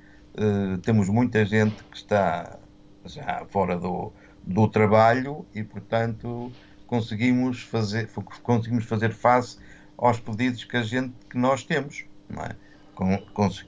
temos 0.84 1.08
muita 1.08 1.46
gente 1.46 1.82
que 1.86 1.96
está 1.96 2.60
já 3.06 3.46
fora 3.50 3.78
do, 3.78 4.12
do 4.44 4.68
trabalho 4.68 5.46
e, 5.56 5.64
portanto, 5.64 6.52
conseguimos 6.86 7.62
fazer, 7.62 8.10
conseguimos 8.44 8.84
fazer 8.84 9.14
face 9.14 9.58
aos 9.98 10.20
pedidos 10.20 10.66
que 10.66 10.76
a 10.76 10.84
gente 10.84 11.14
que 11.30 11.38
nós 11.38 11.64
temos. 11.64 12.04
Não 12.30 12.44
é? 12.44 12.50
com, 12.96 13.18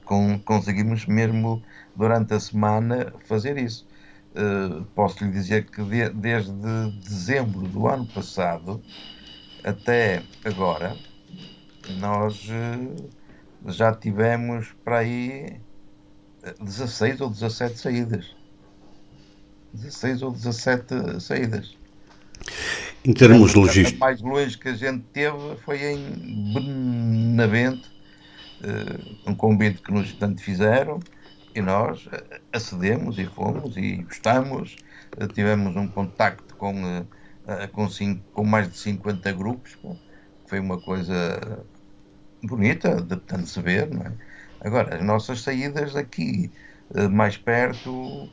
com, 0.04 0.38
conseguimos 0.40 1.06
mesmo 1.06 1.62
durante 1.98 2.32
a 2.32 2.40
semana 2.40 3.12
fazer 3.24 3.58
isso. 3.58 3.86
Uh, 4.30 4.84
posso 4.94 5.24
lhe 5.24 5.32
dizer 5.32 5.66
que 5.66 5.82
de, 5.82 6.08
desde 6.10 6.52
dezembro 7.02 7.66
do 7.66 7.88
ano 7.88 8.06
passado 8.06 8.80
até 9.64 10.22
agora 10.44 10.94
nós 11.98 12.46
uh, 12.48 13.10
já 13.66 13.92
tivemos 13.92 14.68
para 14.84 14.98
aí 14.98 15.60
16 16.60 17.20
ou 17.20 17.30
17 17.30 17.78
saídas. 17.78 18.36
16 19.74 20.22
ou 20.22 20.30
17 20.30 21.20
saídas. 21.20 21.76
Em 23.04 23.12
termos 23.12 23.54
logísticos. 23.54 23.96
O 23.96 24.00
mais 24.00 24.20
longe 24.20 24.56
que 24.56 24.68
a 24.68 24.74
gente 24.74 25.02
teve 25.12 25.56
foi 25.64 25.82
em 25.82 26.52
Benavente, 26.54 27.90
um 29.26 29.34
convite 29.34 29.82
que 29.82 29.92
nos 29.92 30.12
tanto 30.12 30.40
fizeram 30.42 31.00
e 31.58 31.62
nós 31.62 32.08
acedemos 32.52 33.18
e 33.18 33.26
fomos 33.26 33.76
e 33.76 33.96
gostamos. 33.96 34.76
Tivemos 35.34 35.74
um 35.76 35.88
contacto 35.88 36.54
com, 36.54 37.04
com, 37.72 37.88
cinco, 37.88 38.22
com 38.32 38.44
mais 38.44 38.70
de 38.70 38.78
50 38.78 39.32
grupos, 39.32 39.76
foi 40.46 40.60
uma 40.60 40.80
coisa 40.80 41.64
bonita 42.42 43.02
de 43.02 43.16
tanto 43.16 43.46
se 43.46 43.60
ver, 43.60 43.90
não 43.90 44.02
é? 44.02 44.12
Agora, 44.60 44.96
as 44.96 45.04
nossas 45.04 45.40
saídas 45.42 45.94
aqui 45.96 46.50
mais 47.10 47.36
perto 47.36 48.28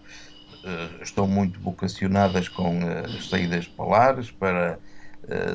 estão 1.02 1.28
muito 1.28 1.60
vocacionadas 1.60 2.50
com 2.50 2.80
as 3.06 3.30
saídas 3.30 3.68
polares 3.68 4.32
para 4.32 4.80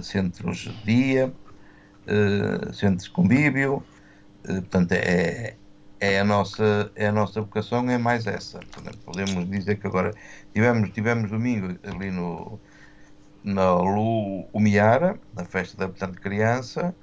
centros 0.03 0.59
de 0.59 0.85
dia, 0.85 1.33
centros 2.73 3.05
de 3.05 3.11
convívio. 3.11 3.85
portanto, 4.45 4.93
é, 4.93 5.57
é, 6.01 6.21
a 6.21 6.25
nossa, 6.25 6.91
é 6.97 7.07
a 7.09 7.13
nossa 7.13 7.41
vocação, 7.41 7.89
é 7.91 7.99
mais 7.99 8.27
essa. 8.27 8.61
podemos 9.05 9.49
dizer 9.51 9.77
que 9.79 9.87
agora 9.87 10.13
tivemos, 10.53 10.91
tivemos 10.91 11.31
domingo 11.31 11.79
ali 11.85 12.11
no, 12.11 12.59
na 13.45 13.75
Lu 13.75 14.49
Umiara, 14.53 15.19
na 15.35 15.45
festa 15.45 15.77
da 15.77 15.89
portanto, 15.89 16.21
criança. 16.21 16.95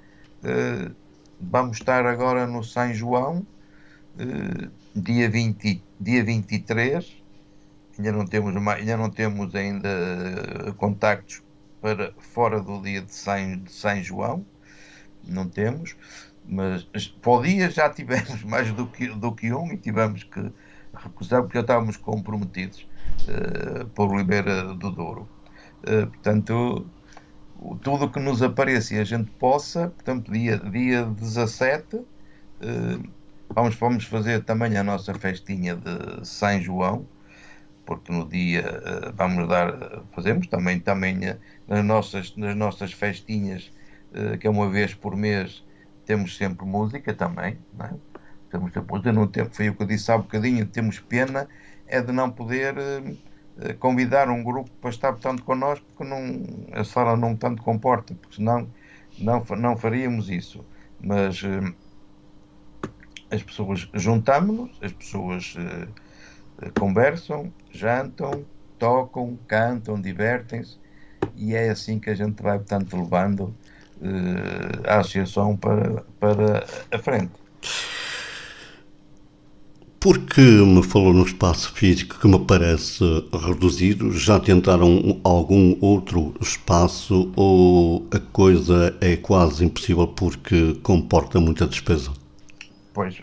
vamos 1.40 1.78
estar 1.78 2.06
agora 2.06 2.46
no 2.46 2.62
São 2.64 2.92
João, 2.92 3.46
dia, 4.94 5.30
20, 5.30 5.82
dia 6.00 6.24
23 6.24 7.18
ainda 7.98 8.12
não 8.12 8.26
temos, 8.26 8.54
ainda 8.68 8.96
não 8.96 9.10
temos 9.10 9.54
ainda 9.54 9.88
eh, 9.88 10.72
contactos 10.76 11.42
para 11.80 12.12
fora 12.18 12.60
do 12.60 12.80
dia 12.82 13.02
de 13.02 13.12
São, 13.14 13.58
de 13.58 13.72
São 13.72 14.02
João, 14.02 14.46
não 15.24 15.48
temos, 15.48 15.96
mas 16.48 16.84
para 17.20 17.30
o 17.30 17.42
dia 17.42 17.70
já 17.70 17.90
tivemos 17.90 18.42
mais 18.44 18.72
do 18.72 18.86
que, 18.86 19.08
do 19.08 19.32
que 19.32 19.52
um 19.52 19.70
e 19.72 19.76
tivemos 19.76 20.24
que 20.24 20.50
recusar 20.94 21.42
porque 21.42 21.58
já 21.58 21.60
estávamos 21.60 21.96
comprometidos 21.96 22.86
uh, 23.28 23.86
por 23.88 24.10
Oliveira 24.10 24.74
do 24.74 24.90
Douro. 24.90 25.28
Uh, 25.82 26.06
portanto, 26.06 26.86
tudo 27.82 28.06
o 28.06 28.10
que 28.10 28.18
nos 28.18 28.42
apareça 28.42 28.94
e 28.94 28.98
a 28.98 29.04
gente 29.04 29.30
possa, 29.32 29.88
portanto, 29.88 30.32
dia, 30.32 30.56
dia 30.58 31.04
17, 31.04 31.96
uh, 31.96 32.06
vamos, 33.50 33.76
vamos 33.76 34.04
fazer 34.04 34.42
também 34.44 34.76
a 34.78 34.82
nossa 34.82 35.12
festinha 35.14 35.76
de 35.76 36.26
São 36.26 36.60
João, 36.60 37.06
porque 37.84 38.12
no 38.12 38.28
dia 38.28 38.82
vamos 39.16 39.48
dar, 39.48 40.02
fazemos 40.14 40.46
também, 40.46 40.78
também 40.78 41.18
nas, 41.66 41.82
nossas, 41.82 42.36
nas 42.36 42.54
nossas 42.54 42.92
festinhas, 42.92 43.72
que 44.38 44.46
é 44.46 44.50
uma 44.50 44.68
vez 44.68 44.92
por 44.92 45.16
mês, 45.16 45.64
temos 46.08 46.38
sempre 46.38 46.64
música 46.64 47.12
também, 47.12 47.58
não 47.76 47.84
é? 47.84 47.94
Temos 48.50 48.72
sempre 48.72 48.90
música, 48.90 49.12
não 49.12 49.26
tem, 49.26 49.44
foi 49.44 49.68
o 49.68 49.74
que 49.74 49.82
eu 49.82 49.86
disse 49.86 50.10
há 50.10 50.16
bocadinho, 50.16 50.64
temos 50.64 50.98
pena 50.98 51.46
é 51.86 52.00
de 52.00 52.12
não 52.12 52.30
poder 52.30 52.74
convidar 53.78 54.30
um 54.30 54.42
grupo 54.42 54.70
para 54.80 54.88
estar 54.88 55.12
tanto 55.16 55.44
connosco, 55.44 55.84
porque 55.88 56.04
não, 56.04 56.46
a 56.72 56.82
sala 56.82 57.14
não 57.14 57.36
tanto 57.36 57.62
comporta, 57.62 58.14
porque 58.14 58.36
senão 58.36 58.66
não, 59.18 59.44
não 59.58 59.76
faríamos 59.76 60.30
isso. 60.30 60.64
Mas 60.98 61.42
as 63.30 63.42
pessoas 63.42 63.86
juntamos-nos, 63.92 64.78
as 64.82 64.92
pessoas 64.92 65.56
conversam, 66.78 67.52
jantam, 67.70 68.46
tocam, 68.78 69.38
cantam, 69.46 70.00
divertem-se 70.00 70.78
e 71.36 71.54
é 71.54 71.68
assim 71.68 71.98
que 71.98 72.08
a 72.08 72.14
gente 72.14 72.42
vai, 72.42 72.56
portanto, 72.56 72.96
levando 72.96 73.54
uh, 74.00 74.88
a 74.88 74.98
associação 74.98 75.56
para, 75.56 76.04
para 76.20 76.64
a 76.90 76.98
frente. 76.98 77.32
Porque 80.00 80.40
me 80.40 80.82
falou 80.82 81.12
no 81.12 81.24
espaço 81.24 81.72
físico 81.72 82.20
que 82.20 82.28
me 82.28 82.38
parece 82.38 83.02
reduzido, 83.32 84.12
já 84.12 84.38
tentaram 84.38 85.20
algum 85.24 85.76
outro 85.80 86.34
espaço 86.40 87.32
ou 87.34 88.06
a 88.14 88.20
coisa 88.20 88.96
é 89.00 89.16
quase 89.16 89.64
impossível 89.64 90.06
porque 90.06 90.74
comporta 90.84 91.40
muita 91.40 91.66
despesa? 91.66 92.12
Pois, 92.94 93.20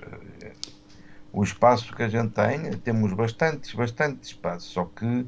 o 1.31 1.43
espaço 1.43 1.93
que 1.93 2.01
a 2.01 2.07
gente 2.07 2.31
tem, 2.31 2.71
temos 2.77 3.11
bastantes, 3.13 3.73
bastante 3.73 4.23
espaço, 4.23 4.69
só 4.71 4.85
que 4.85 5.25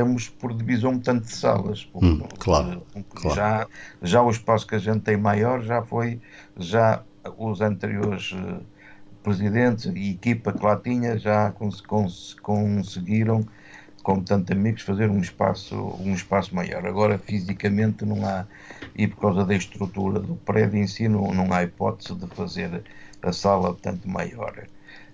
temos 0.00 0.30
por 0.30 0.54
divisão 0.54 0.98
tanto 0.98 1.26
de 1.26 1.32
salas. 1.32 1.86
Hum, 1.94 2.20
claro, 2.38 2.82
claro. 3.10 3.36
Já, 3.36 3.66
já 4.00 4.22
o 4.22 4.30
espaço 4.30 4.66
que 4.66 4.74
a 4.74 4.78
gente 4.78 5.00
tem 5.00 5.16
maior 5.16 5.62
já 5.62 5.82
foi, 5.82 6.18
já 6.56 7.02
os 7.36 7.60
anteriores 7.60 8.32
uh, 8.32 8.64
presidentes 9.22 9.84
e 9.94 10.12
equipa 10.12 10.54
que 10.54 10.64
lá 10.64 10.76
tinha 10.76 11.18
já 11.18 11.50
cons 11.52 11.82
cons 11.82 12.34
conseguiram, 12.40 13.46
com 14.02 14.22
tantos 14.22 14.56
amigos, 14.56 14.80
fazer 14.80 15.10
um 15.10 15.20
espaço, 15.20 15.76
um 16.00 16.14
espaço 16.14 16.54
maior. 16.54 16.86
Agora, 16.86 17.18
fisicamente, 17.18 18.06
não 18.06 18.26
há, 18.26 18.46
e 18.96 19.06
por 19.06 19.20
causa 19.20 19.44
da 19.44 19.54
estrutura 19.54 20.18
do 20.18 20.34
prédio 20.36 20.78
em 20.78 20.86
si, 20.86 21.08
não, 21.08 21.34
não 21.34 21.52
há 21.52 21.62
hipótese 21.62 22.14
de 22.14 22.26
fazer 22.28 22.82
a 23.22 23.32
sala 23.32 23.76
tanto 23.82 24.08
maior. 24.08 24.66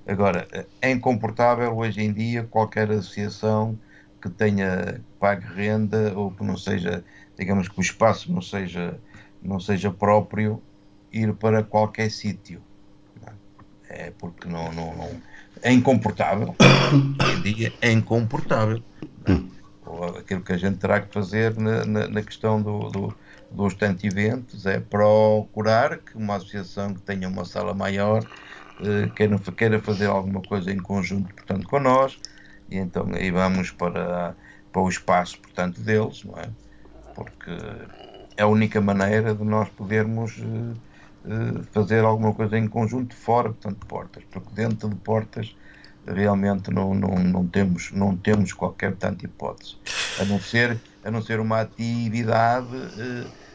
Agora, 0.07 0.47
é 0.81 0.93
incomportável 0.93 1.77
hoje 1.77 2.01
em 2.01 2.13
dia 2.13 2.45
qualquer 2.45 2.89
associação 2.93 3.77
que 4.31 4.37
tenha 4.37 5.01
pague 5.19 5.47
renda 5.47 6.13
ou 6.17 6.31
que 6.31 6.45
não 6.45 6.57
seja, 6.57 7.05
digamos 7.39 7.69
que 7.69 7.79
o 7.79 7.81
espaço 7.81 8.33
não 8.33 8.43
seja, 8.43 8.99
não 9.43 9.59
seja 9.59 9.91
próprio, 9.91 10.63
ir 11.13 11.33
para 11.35 11.63
qualquer 11.63 12.11
sítio. 12.11 12.61
É 13.89 14.13
porque 14.19 14.49
não, 14.49 14.73
não, 14.73 14.97
não, 14.97 15.09
é 15.63 15.73
incomportável. 15.73 16.55
Hoje 17.23 17.43
dia 17.55 17.73
é 17.81 17.91
incomportável. 17.91 18.83
Aquilo 20.19 20.43
que 20.43 20.53
a 20.53 20.57
gente 20.57 20.79
terá 20.79 21.01
que 21.01 21.13
fazer 21.13 21.57
na, 21.57 21.85
na, 21.85 22.09
na 22.09 22.23
questão 22.23 22.61
do, 22.61 22.91
do, 22.91 23.17
dos 23.51 23.75
tantos 23.75 24.05
eventos 24.05 24.67
é 24.67 24.81
procurar 24.81 25.99
que 25.99 26.17
uma 26.17 26.37
associação 26.37 26.93
que 26.93 27.01
tenha 27.03 27.29
uma 27.29 27.45
sala 27.45 27.73
maior 27.73 28.25
uh, 28.81 29.11
queira, 29.15 29.39
queira 29.57 29.81
fazer 29.81 30.07
alguma 30.07 30.43
coisa 30.43 30.73
em 30.73 30.79
conjunto, 30.79 31.33
portanto, 31.33 31.67
com 31.69 31.79
nós, 31.79 32.19
e 32.71 32.77
então 32.77 33.09
aí 33.15 33.31
vamos 33.31 33.71
para, 33.71 34.35
para 34.73 34.83
o 34.83 34.89
espaço, 34.89 35.39
portanto, 35.41 35.81
deles, 35.81 36.25
não 36.25 36.39
é? 36.39 36.49
Porque 37.15 37.51
é 38.37 38.43
a 38.43 38.47
única 38.47 38.81
maneira 38.81 39.35
de 39.35 39.45
nós 39.45 39.69
podermos 39.71 40.37
uh, 40.39 40.75
uh, 41.25 41.63
fazer 41.73 42.05
alguma 42.05 42.35
coisa 42.35 42.59
em 42.59 42.69
conjunto 42.69 43.15
fora, 43.15 43.49
portanto, 43.49 43.81
de 43.81 43.87
portas, 43.87 44.25
porque 44.31 44.51
dentro 44.55 44.89
de 44.89 44.97
portas 44.97 45.57
realmente 46.07 46.71
não, 46.71 46.95
não, 46.95 47.17
não, 47.19 47.47
temos, 47.47 47.91
não 47.93 48.17
temos 48.17 48.53
qualquer 48.53 48.95
tanta 48.97 49.25
hipótese, 49.25 49.77
a 50.21 50.25
não 50.25 50.39
ser, 50.41 50.81
a 51.03 51.11
não 51.11 51.23
ser 51.23 51.41
uma 51.41 51.61
atividade 51.61 52.77
uh, 52.77 53.47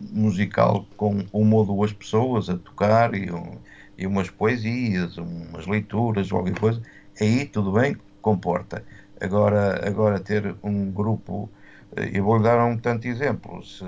musical 0.00 0.86
com 0.96 1.26
uma 1.32 1.56
ou 1.56 1.66
duas 1.66 1.92
pessoas 1.92 2.48
a 2.48 2.56
tocar 2.56 3.14
e 3.14 3.30
um, 3.30 3.58
e 3.96 4.06
umas 4.06 4.28
poesias, 4.30 5.16
umas 5.18 5.66
leituras, 5.66 6.30
qualquer 6.30 6.58
coisa, 6.58 6.82
aí 7.20 7.46
tudo 7.46 7.72
bem, 7.72 7.96
comporta. 8.20 8.84
Agora, 9.20 9.86
agora 9.86 10.20
ter 10.20 10.56
um 10.62 10.90
grupo, 10.90 11.48
eh, 11.96 12.10
eu 12.12 12.24
vou 12.24 12.40
dar 12.40 12.64
um 12.64 12.76
tanto 12.76 13.06
exemplo, 13.06 13.62
se, 13.64 13.84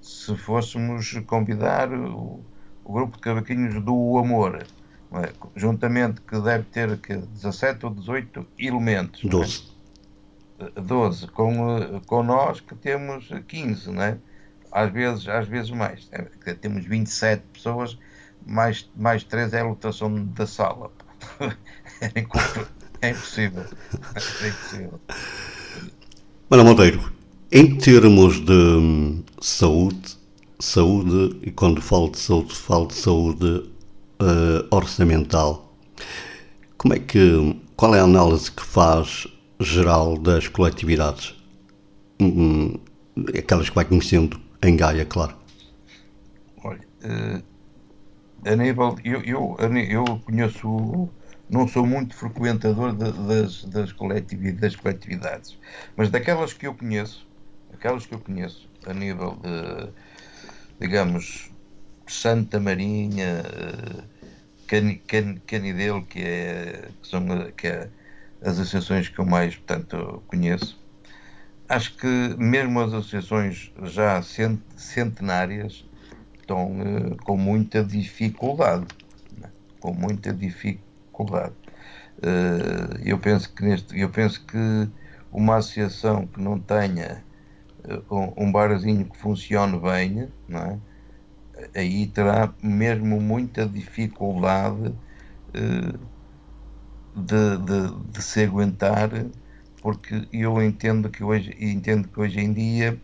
se 0.00 0.36
fôssemos 0.36 1.12
convidar 1.26 1.92
o, 1.92 2.40
o 2.84 2.92
grupo 2.92 3.16
de 3.16 3.22
cavaquinhos 3.22 3.82
do 3.82 4.18
Amor, 4.18 4.64
é? 5.12 5.32
juntamente 5.56 6.20
que 6.20 6.40
deve 6.40 6.64
ter 6.64 6.96
que 6.98 7.16
17 7.16 7.86
ou 7.86 7.94
18 7.94 8.46
elementos. 8.58 9.22
12. 9.22 9.62
É? 10.58 10.80
12, 10.80 11.26
com, 11.28 11.78
eh, 11.78 12.00
com 12.06 12.22
nós 12.22 12.60
que 12.60 12.74
temos 12.74 13.28
15, 13.48 13.90
não 13.90 14.02
é? 14.02 14.18
Às 14.70 14.92
vezes, 14.92 15.28
às 15.28 15.48
vezes 15.48 15.70
mais. 15.70 16.08
É, 16.12 16.54
temos 16.54 16.84
27 16.84 17.42
pessoas 17.52 17.98
mais, 18.46 18.88
mais 18.94 19.24
3 19.24 19.52
é 19.54 19.60
a 19.60 19.64
lotação 19.64 20.24
da 20.26 20.46
sala. 20.46 20.92
é, 22.00 22.20
impossível. 23.10 23.64
É 24.14 24.48
impossível. 24.48 25.00
Mano 26.48 26.64
Monteiro, 26.64 27.12
em 27.52 27.76
termos 27.76 28.40
de 28.44 28.52
hum, 28.52 29.22
saúde, 29.40 30.16
saúde, 30.58 31.38
e 31.42 31.50
quando 31.50 31.80
falo 31.80 32.10
de 32.10 32.18
saúde, 32.18 32.54
falo 32.54 32.86
de 32.86 32.94
saúde 32.94 33.46
uh, 33.46 34.66
orçamental, 34.70 35.74
como 36.76 36.94
é 36.94 36.98
que, 36.98 37.56
qual 37.76 37.94
é 37.94 38.00
a 38.00 38.04
análise 38.04 38.50
que 38.50 38.64
faz 38.64 39.26
geral 39.60 40.16
das 40.18 40.48
coletividades? 40.48 41.34
Hum, 42.20 42.74
aquelas 43.36 43.68
que 43.68 43.74
vai 43.74 43.84
conhecendo 43.84 44.40
em 44.62 44.76
Gaia, 44.76 45.04
claro. 45.04 45.34
Olha, 46.64 46.80
uh, 47.04 47.42
a 48.44 48.56
nível. 48.56 48.96
Eu, 49.04 49.22
eu, 49.22 49.56
eu 49.88 50.04
conheço. 50.24 51.08
Não 51.50 51.66
sou 51.66 51.84
muito 51.84 52.14
frequentador 52.14 52.92
de, 52.92 53.10
das, 53.10 53.64
das, 53.64 53.92
das 53.92 53.92
coletividades, 54.76 55.58
mas 55.96 56.08
daquelas 56.08 56.52
que 56.52 56.66
eu 56.66 56.74
conheço, 56.74 57.26
aquelas 57.72 58.06
que 58.06 58.14
eu 58.14 58.20
conheço 58.20 58.68
a 58.86 58.94
nível 58.94 59.36
de, 59.42 59.90
digamos, 60.78 61.50
Santa 62.06 62.60
Marinha, 62.60 63.42
Can, 64.68 64.96
Can, 65.08 65.36
Canidelo, 65.46 66.04
que, 66.04 66.20
é, 66.20 66.88
que 67.02 67.08
são 67.08 67.26
que 67.56 67.66
é 67.66 67.88
as 68.40 68.58
associações 68.58 69.08
que 69.08 69.18
eu 69.18 69.26
mais, 69.26 69.56
portanto, 69.56 70.22
conheço. 70.28 70.78
Acho 71.68 71.96
que 71.96 72.06
mesmo 72.38 72.80
as 72.80 72.92
associações 72.92 73.72
já 73.84 74.22
centenárias 74.22 75.84
estão 76.40 76.80
uh, 76.80 77.16
com 77.24 77.36
muita 77.36 77.84
dificuldade, 77.84 78.86
né? 79.36 79.50
com 79.78 79.92
muita 79.92 80.32
dificuldade. 80.32 80.89
Uh, 81.12 82.98
eu 83.04 83.18
penso 83.18 83.52
que 83.54 83.64
neste, 83.64 83.98
eu 83.98 84.10
penso 84.10 84.44
que 84.46 84.56
uma 85.32 85.56
associação 85.56 86.26
que 86.26 86.40
não 86.40 86.58
tenha 86.58 87.24
uh, 88.10 88.34
um 88.36 88.50
barzinho 88.50 89.04
que 89.08 89.16
funcione 89.18 89.78
bem, 89.78 90.28
não 90.48 90.60
é? 90.60 90.78
aí 91.74 92.06
terá 92.06 92.52
mesmo 92.62 93.20
muita 93.20 93.66
dificuldade 93.66 94.94
de, 97.14 97.58
de, 97.58 98.12
de, 98.12 98.22
se 98.22 98.44
aguentar, 98.44 99.10
porque 99.82 100.26
eu 100.32 100.62
entendo 100.62 101.10
que 101.10 101.22
hoje, 101.22 101.54
entendo 101.60 102.08
que 102.08 102.18
hoje 102.18 102.40
em 102.40 102.52
dia 102.52 102.98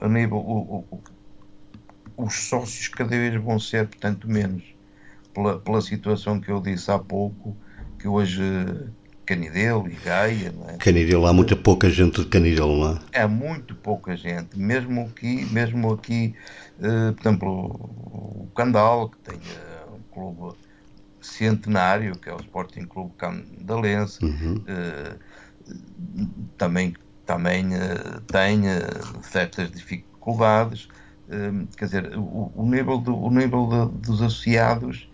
a 0.00 0.08
nível, 0.08 0.38
o, 0.38 0.84
o, 0.90 1.02
os 2.16 2.34
sócios 2.48 2.88
cada 2.88 3.10
vez 3.10 3.40
vão 3.40 3.58
ser, 3.58 3.86
portanto, 3.86 4.28
menos. 4.28 4.71
Pela, 5.34 5.58
pela 5.58 5.80
situação 5.80 6.40
que 6.40 6.50
eu 6.50 6.60
disse 6.60 6.90
há 6.90 6.98
pouco, 6.98 7.56
que 7.98 8.06
hoje 8.06 8.42
Canidelo 9.24 9.88
e 9.88 9.94
Gaia. 9.94 10.52
Não 10.52 10.68
é? 10.68 10.76
Canidelo, 10.76 11.26
há 11.26 11.32
muita 11.32 11.56
pouca 11.56 11.88
gente 11.88 12.20
de 12.20 12.26
Canidelo, 12.26 12.76
não 12.78 12.96
é? 12.96 12.98
É 13.12 13.26
muito 13.26 13.74
pouca 13.74 14.16
gente, 14.16 14.58
mesmo 14.58 15.02
aqui, 15.02 15.46
mesmo 15.46 15.92
aqui, 15.92 16.34
uh, 16.78 17.12
por 17.14 17.22
exemplo, 17.22 17.50
o 17.50 18.48
Candal, 18.54 19.08
que 19.08 19.18
tem 19.18 19.38
uh, 19.38 19.94
um 19.94 20.00
clube 20.12 20.56
centenário, 21.20 22.16
que 22.18 22.28
é 22.28 22.34
o 22.34 22.40
Sporting 22.40 22.84
Clube 22.84 23.12
Candalense, 23.16 24.24
uhum. 24.24 24.56
uh, 24.56 25.18
também, 26.58 26.94
também 27.24 27.68
tem 28.26 28.62
certas 29.22 29.70
dificuldades. 29.70 30.88
quer 31.76 31.84
dizer, 31.84 32.18
o, 32.18 32.52
o 32.54 32.68
nível, 32.68 32.98
do, 32.98 33.16
o 33.16 33.30
nível 33.30 33.68
de, 33.68 34.08
dos 34.08 34.20
associados 34.20 35.08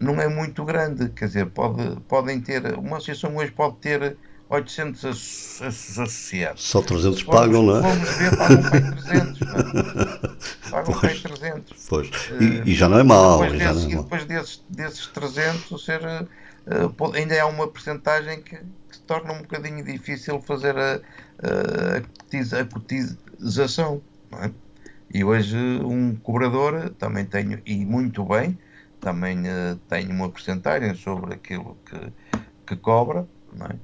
não 0.00 0.20
é 0.20 0.28
muito 0.28 0.64
grande, 0.64 1.08
quer 1.10 1.26
dizer, 1.26 1.46
pode, 1.46 2.00
podem 2.08 2.40
ter, 2.40 2.78
uma 2.78 2.98
associação 2.98 3.36
hoje 3.36 3.50
pode 3.50 3.76
ter 3.76 4.16
800 4.48 5.62
associados. 5.62 6.62
Só 6.62 6.80
300 6.80 7.22
vamos, 7.22 7.40
pagam, 7.40 7.62
não 7.62 7.76
é? 7.76 7.80
Vamos 7.80 8.08
ver, 8.10 8.36
pagam 8.36 8.62
para 8.62 8.80
300. 8.80 9.40
Não 9.40 9.48
é? 9.48 10.36
Pagam 10.70 11.00
para 11.00 11.14
300. 11.14 11.86
Pois. 11.88 12.10
E, 12.40 12.70
e, 12.70 12.74
já 12.74 12.88
não 12.88 12.98
é 12.98 13.02
mau. 13.02 13.40
Depois, 13.40 13.60
já 13.60 13.72
desses, 13.72 13.88
não 13.88 13.98
é 13.98 14.02
depois 14.02 14.24
desses, 14.24 14.64
desses 14.68 15.06
300, 15.08 15.84
ser, 15.84 16.00
uh, 16.02 17.14
ainda 17.14 17.40
há 17.40 17.46
uma 17.46 17.66
percentagem 17.68 18.42
que, 18.42 18.56
que, 18.56 18.96
se 18.96 19.00
torna 19.02 19.32
um 19.32 19.38
bocadinho 19.38 19.84
difícil 19.84 20.40
fazer 20.40 20.76
a, 20.76 21.00
a, 21.42 22.60
a 22.60 22.64
cotização. 22.64 24.00
Não 24.30 24.44
é? 24.44 24.50
E 25.12 25.24
hoje 25.24 25.56
um 25.56 26.16
cobrador 26.16 26.90
também 26.98 27.24
tenho, 27.24 27.60
e 27.64 27.84
muito 27.84 28.24
bem, 28.24 28.58
também 29.00 29.40
uh, 29.40 29.76
tem 29.88 30.08
uma 30.10 30.28
porcentagem 30.28 30.94
sobre 30.94 31.34
aquilo 31.34 31.76
que, 31.86 32.40
que 32.66 32.76
cobra, 32.76 33.26
é? 33.60 33.74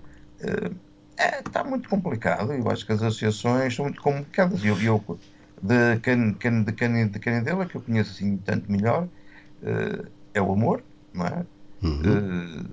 Uh, 0.45 0.75
é, 1.17 1.39
está 1.39 1.63
muito 1.63 1.89
complicado. 1.89 2.53
Eu 2.53 2.69
acho 2.71 2.85
que 2.85 2.93
as 2.93 3.03
associações 3.03 3.75
são 3.75 3.85
muito 3.85 4.03
complicadas. 4.03 4.65
Eu, 4.65 4.81
eu 4.81 5.19
de, 5.63 5.99
can, 6.01 6.33
can, 6.35 6.63
de, 6.63 6.73
can, 6.73 7.07
de 7.07 7.19
Canidela, 7.19 7.67
que 7.67 7.77
eu 7.77 7.81
conheço 7.81 8.11
assim 8.13 8.37
tanto 8.39 8.71
melhor, 8.71 9.05
uh, 9.05 10.07
é 10.35 10.43
o 10.43 10.53
amor, 10.53 10.83
não 11.13 11.27
é? 11.27 11.47
Uhum. 11.83 12.65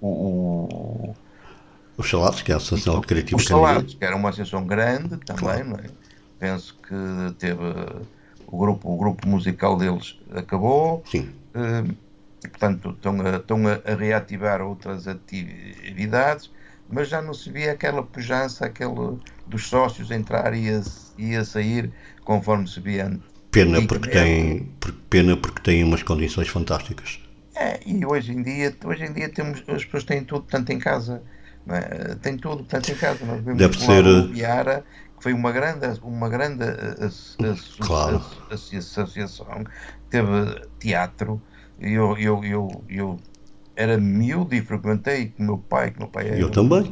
Uh, 0.00 0.06
o, 0.06 1.14
os 1.96 2.10
Salados, 2.10 2.42
que 2.42 2.50
é 2.50 2.54
a 2.54 2.58
Associação 2.58 2.98
Recreativa 2.98 3.36
Os 3.36 3.46
Salados, 3.46 3.94
que 3.94 4.04
era 4.04 4.16
uma 4.16 4.30
associação 4.30 4.66
grande 4.66 5.16
também, 5.18 5.42
claro. 5.42 5.68
não 5.68 5.76
é? 5.76 5.84
Penso 6.42 6.76
que 6.82 7.34
teve 7.38 7.62
o 8.48 8.58
grupo, 8.58 8.92
o 8.92 8.96
grupo 8.96 9.28
musical 9.28 9.76
deles 9.76 10.18
acabou. 10.34 11.00
Sim. 11.08 11.30
Uh, 11.54 11.94
portanto, 12.40 12.90
estão 12.90 13.20
a, 13.20 13.36
estão 13.36 13.60
a 13.68 13.94
reativar 13.94 14.60
outras 14.60 15.06
atividades, 15.06 16.50
mas 16.88 17.08
já 17.08 17.22
não 17.22 17.32
se 17.32 17.48
via 17.48 17.70
aquela 17.70 18.02
pujança, 18.02 18.66
aquele 18.66 19.20
dos 19.46 19.68
sócios 19.68 20.10
entrar 20.10 20.52
e 20.52 20.68
a, 20.68 20.82
e 21.16 21.36
a 21.36 21.44
sair 21.44 21.92
conforme 22.24 22.66
se 22.66 22.80
via 22.80 23.06
antes. 23.06 23.30
Pena 23.52 23.80
porque, 23.86 24.10
tem, 24.10 24.68
pena 25.08 25.36
porque 25.36 25.62
tem 25.62 25.84
umas 25.84 26.02
condições 26.02 26.48
fantásticas. 26.48 27.20
É, 27.54 27.78
e 27.86 28.04
hoje 28.04 28.32
em 28.32 28.42
dia, 28.42 28.74
hoje 28.84 29.04
em 29.04 29.12
dia 29.12 29.28
temos, 29.28 29.62
as 29.68 29.84
pessoas 29.84 30.02
têm 30.02 30.24
tudo 30.24 30.44
tanto 30.50 30.72
em 30.72 30.80
casa. 30.80 31.22
É? 31.68 32.16
Tem 32.16 32.36
tudo 32.36 32.64
tanto 32.64 32.90
em 32.90 32.96
casa. 32.96 33.24
Nós 33.24 33.40
vemos 33.44 33.58
Deve 33.58 33.78
ser. 33.78 34.02
Biara, 34.28 34.84
foi 35.22 35.32
uma 35.32 35.52
grande, 35.52 35.86
uma 36.02 36.28
grande 36.28 36.64
claro. 37.78 38.20
associação, 38.50 39.64
teve 40.10 40.68
teatro. 40.80 41.40
Eu, 41.78 42.18
eu, 42.18 42.44
eu, 42.44 42.84
eu 42.88 43.20
era 43.76 43.96
miúdo 43.98 44.52
e 44.52 44.60
frequentei 44.60 45.28
com 45.28 45.44
o 45.44 45.46
meu 45.46 45.58
pai, 45.58 45.92
que 45.92 45.98
meu 46.00 46.08
pai 46.08 46.26
era. 46.26 46.38
Eu 46.38 46.50
também. 46.50 46.90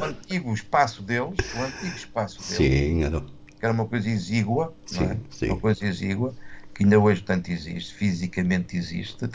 o 0.00 0.04
antigo 0.04 0.54
espaço 0.54 1.02
deles, 1.02 1.38
o 1.54 1.62
antigo 1.62 1.96
espaço 1.96 2.38
deles. 2.38 2.56
Sim, 2.56 3.02
era. 3.02 3.20
Que 3.20 3.66
era 3.66 3.74
uma 3.74 3.86
coisa 3.86 4.08
exígua, 4.08 4.74
sim, 4.86 5.04
é? 5.04 5.18
sim. 5.28 5.50
uma 5.50 5.60
coisa 5.60 5.84
exígua, 5.84 6.34
que 6.74 6.82
ainda 6.82 6.98
hoje 6.98 7.22
tanto 7.22 7.50
existe, 7.52 7.92
fisicamente 7.92 8.74
existe. 8.74 9.28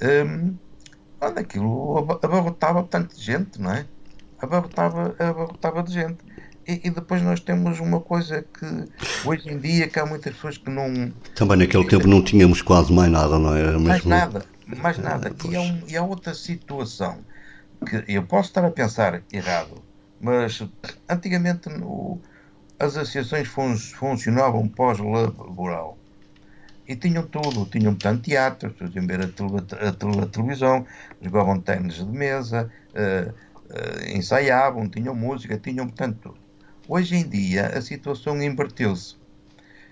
Um, 0.00 0.56
onde 1.20 1.40
aquilo 1.40 1.98
abarrotava 1.98 2.84
tanta 2.84 3.16
gente, 3.16 3.60
não 3.60 3.72
é? 3.72 3.84
Abarrotava, 4.38 5.16
abarrotava 5.18 5.82
de 5.82 5.92
gente. 5.92 6.25
E, 6.66 6.88
e, 6.88 6.90
depois 6.90 7.22
nós 7.22 7.38
temos 7.38 7.78
uma 7.78 8.00
coisa 8.00 8.42
que 8.42 9.28
hoje 9.28 9.48
em 9.48 9.58
dia 9.58 9.86
que 9.88 10.00
há 10.00 10.06
muitas 10.06 10.34
pessoas 10.34 10.58
que 10.58 10.68
não. 10.68 11.12
Também 11.34 11.58
naquele 11.58 11.86
tempo 11.86 12.08
não 12.08 12.22
tínhamos 12.22 12.60
quase 12.60 12.92
mais 12.92 13.10
nada, 13.10 13.38
não 13.38 13.54
era 13.54 13.72
mesmo? 13.72 13.86
Mais 13.86 14.04
nada, 14.04 14.44
mais 14.66 14.98
nada. 14.98 15.32
E 15.48 15.56
há, 15.56 15.60
um, 15.60 15.82
e 15.86 15.96
há 15.96 16.02
outra 16.02 16.34
situação 16.34 17.18
que 17.88 18.04
eu 18.08 18.24
posso 18.24 18.48
estar 18.48 18.64
a 18.64 18.70
pensar 18.70 19.22
errado, 19.32 19.82
mas 20.20 20.60
antigamente 21.08 21.68
no, 21.68 22.20
as 22.78 22.96
associações 22.96 23.46
fun, 23.46 23.76
funcionavam 23.76 24.66
pós-laboral 24.66 25.96
e 26.88 26.94
tinham 26.94 27.24
tudo, 27.26 27.66
tinham 27.66 27.94
tanto 27.94 28.22
teatro, 28.22 28.70
podiam 28.70 29.06
ver 29.06 29.20
a, 29.20 29.24
a, 29.24 30.22
a, 30.22 30.26
televisão, 30.26 30.86
jogavam 31.20 31.60
ténis 31.60 31.94
de 31.94 32.06
mesa, 32.06 32.70
uh, 32.90 33.30
uh, 33.30 34.16
ensaiavam, 34.16 34.88
tinham 34.88 35.14
música, 35.14 35.58
tinham 35.58 35.86
portanto 35.86 36.18
tudo. 36.22 36.45
Hoje 36.88 37.16
em 37.16 37.28
dia 37.28 37.66
a 37.66 37.82
situação 37.82 38.40
inverteu-se. 38.40 39.16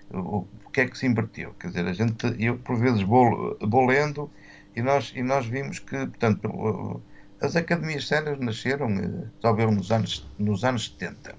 O, 0.09 0.45
que 0.71 0.81
é 0.81 0.87
que 0.87 0.97
se 0.97 1.05
inverteu? 1.05 1.53
Quer 1.59 1.67
dizer, 1.67 1.85
a 1.87 1.93
gente, 1.93 2.25
eu 2.39 2.57
por 2.57 2.77
vezes 2.77 3.01
vou, 3.01 3.57
vou 3.59 3.85
lendo 3.85 4.31
e 4.73 4.81
nós, 4.81 5.11
e 5.13 5.21
nós 5.21 5.45
vimos 5.45 5.79
que, 5.79 5.97
portanto, 6.07 7.01
as 7.41 7.57
academias 7.57 8.07
séniores 8.07 8.39
nasceram, 8.39 8.89
eh, 8.97 9.27
talvez 9.41 9.69
nos 9.73 9.91
anos, 9.91 10.25
nos 10.39 10.63
anos 10.63 10.95
70. 10.97 11.35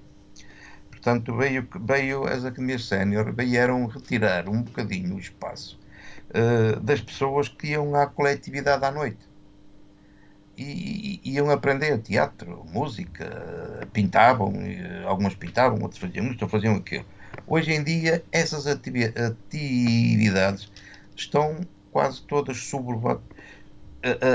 Portanto, 0.90 1.34
veio, 1.34 1.66
veio 1.80 2.26
as 2.26 2.44
academias 2.44 2.86
sénior 2.86 3.32
vieram 3.32 3.86
retirar 3.86 4.48
um 4.50 4.62
bocadinho 4.62 5.14
o 5.14 5.18
espaço 5.18 5.80
uh, 6.30 6.80
das 6.80 7.00
pessoas 7.00 7.48
que 7.48 7.68
iam 7.68 7.94
à 7.94 8.06
coletividade 8.06 8.84
à 8.84 8.90
noite 8.90 9.26
e, 10.56 11.20
e 11.22 11.32
iam 11.32 11.50
aprender 11.50 11.98
teatro, 11.98 12.64
música, 12.72 13.86
pintavam, 13.92 14.54
algumas 15.06 15.34
pintavam, 15.34 15.80
outros 15.82 16.00
faziam 16.00 16.30
isto, 16.30 16.48
faziam 16.48 16.76
aquilo. 16.76 17.04
Hoje 17.46 17.72
em 17.72 17.84
dia, 17.84 18.24
essas 18.32 18.66
atividades 18.66 20.70
estão 21.14 21.60
quase 21.92 22.22
todas 22.22 22.56
sublevadas. 22.56 23.22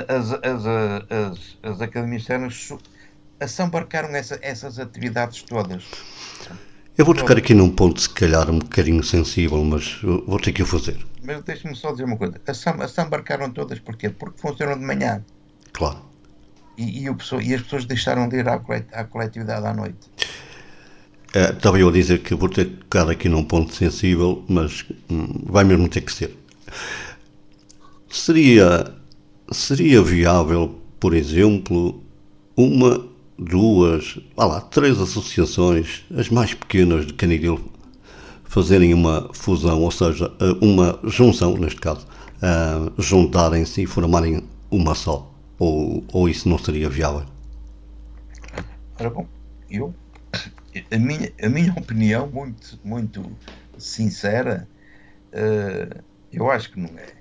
As, 0.07 0.33
as, 0.33 0.65
as, 1.09 1.57
as 1.63 1.81
academias 1.81 2.23
externas 2.23 2.73
assambarcaram 3.39 4.09
essa, 4.09 4.37
essas 4.41 4.77
atividades 4.77 5.41
todas. 5.43 5.85
Eu 6.97 7.05
vou 7.05 7.15
tocar 7.15 7.37
aqui 7.37 7.53
num 7.53 7.69
ponto, 7.69 8.01
se 8.01 8.09
calhar, 8.09 8.49
um 8.49 8.59
bocadinho 8.59 9.01
sensível, 9.01 9.63
mas 9.63 9.99
vou 10.01 10.39
ter 10.39 10.51
que 10.51 10.61
o 10.61 10.65
fazer. 10.65 11.03
Mas 11.23 11.41
deixe-me 11.43 11.75
só 11.75 11.91
dizer 11.91 12.03
uma 12.03 12.17
coisa. 12.17 12.39
Assambarcaram 12.45 13.51
todas 13.51 13.79
porquê? 13.79 14.09
Porque 14.09 14.39
funcionam 14.39 14.77
de 14.77 14.85
manhã. 14.85 15.23
Claro 15.71 16.10
e, 16.81 17.05
e, 17.05 17.49
e 17.49 17.53
as 17.53 17.61
pessoas 17.61 17.85
deixaram 17.85 18.27
de 18.27 18.37
ir 18.37 18.47
à, 18.47 18.61
à 18.93 19.03
coletividade 19.03 19.65
à 19.65 19.73
noite. 19.73 20.09
É, 21.33 21.51
estava 21.51 21.79
eu 21.79 21.87
a 21.87 21.91
dizer 21.91 22.19
que 22.19 22.35
vou 22.35 22.49
ter 22.49 22.65
que 22.65 22.77
tocar 22.77 23.09
aqui 23.09 23.29
num 23.29 23.43
ponto 23.43 23.73
sensível, 23.73 24.43
mas 24.49 24.85
hum, 25.09 25.43
vai 25.45 25.63
mesmo 25.63 25.87
ter 25.87 26.01
que 26.01 26.11
ser. 26.11 26.35
Seria, 28.09 28.93
seria 29.51 30.01
viável, 30.01 30.75
por 30.99 31.13
exemplo, 31.13 32.03
uma 32.57 33.07
duas, 33.39 34.19
ah 34.35 34.45
lá, 34.45 34.61
três 34.61 34.99
associações, 34.99 36.03
as 36.15 36.29
mais 36.29 36.53
pequenas 36.53 37.07
de 37.07 37.13
Canidil, 37.13 37.59
fazerem 38.43 38.93
uma 38.93 39.29
fusão, 39.33 39.81
ou 39.81 39.91
seja, 39.91 40.29
uma 40.61 40.99
junção, 41.05 41.55
neste 41.55 41.79
caso, 41.79 42.05
juntarem-se 42.97 43.83
e 43.83 43.85
formarem 43.85 44.43
uma 44.69 44.93
só? 44.93 45.30
Ou, 45.61 46.03
ou 46.11 46.27
isso 46.27 46.49
não 46.49 46.57
seria 46.57 46.89
viável? 46.89 47.23
Ora 48.99 49.11
bom, 49.11 49.27
eu, 49.69 49.93
a 50.91 50.97
minha, 50.97 51.31
a 51.39 51.49
minha 51.49 51.71
opinião, 51.73 52.25
muito, 52.25 52.79
muito 52.83 53.31
sincera, 53.77 54.67
uh, 55.31 56.03
eu 56.33 56.49
acho 56.49 56.71
que 56.71 56.79
não 56.79 56.89
é. 56.97 57.13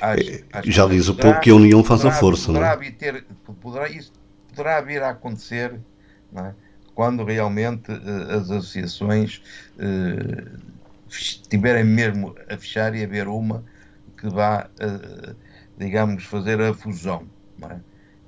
Acho, 0.00 0.44
acho 0.54 0.72
Já 0.72 0.86
diz 0.86 1.08
o 1.08 1.14
pouco 1.14 1.40
que 1.40 1.50
a 1.50 1.54
união 1.54 1.84
faz 1.84 2.00
poderá, 2.00 2.16
a 2.16 2.20
força, 2.20 2.46
poderá 2.46 2.74
não 2.74 2.82
é? 2.82 2.90
Ter, 2.90 3.26
poderá, 3.60 3.90
isso 3.90 4.12
poderá 4.48 4.80
vir 4.80 5.02
a 5.02 5.10
acontecer 5.10 5.78
é? 6.36 6.54
quando 6.94 7.22
realmente 7.22 7.92
uh, 7.92 8.30
as 8.30 8.50
associações 8.50 9.42
uh, 9.76 10.58
estiverem 11.06 11.84
mesmo 11.84 12.34
a 12.48 12.56
fechar 12.56 12.94
e 12.94 13.04
haver 13.04 13.28
uma 13.28 13.62
que 14.16 14.26
vá, 14.30 14.70
digamos, 15.76 16.24
fazer 16.24 16.58
a 16.62 16.72
fusão. 16.72 17.28
É? 17.70 17.78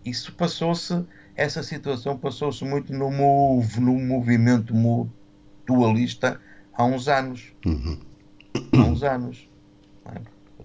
Isso 0.05 0.32
passou-se, 0.32 1.05
essa 1.34 1.62
situação 1.62 2.16
passou-se 2.16 2.64
muito 2.64 2.93
no, 2.93 3.11
mov, 3.11 3.80
no 3.80 3.95
movimento 3.95 4.74
mutualista 4.74 6.41
há 6.72 6.84
uns 6.84 7.09
anos. 7.09 7.53
Uhum. 7.64 8.01
Há 8.72 8.84
uns 8.84 9.03
anos. 9.03 9.49
É? 10.14 10.20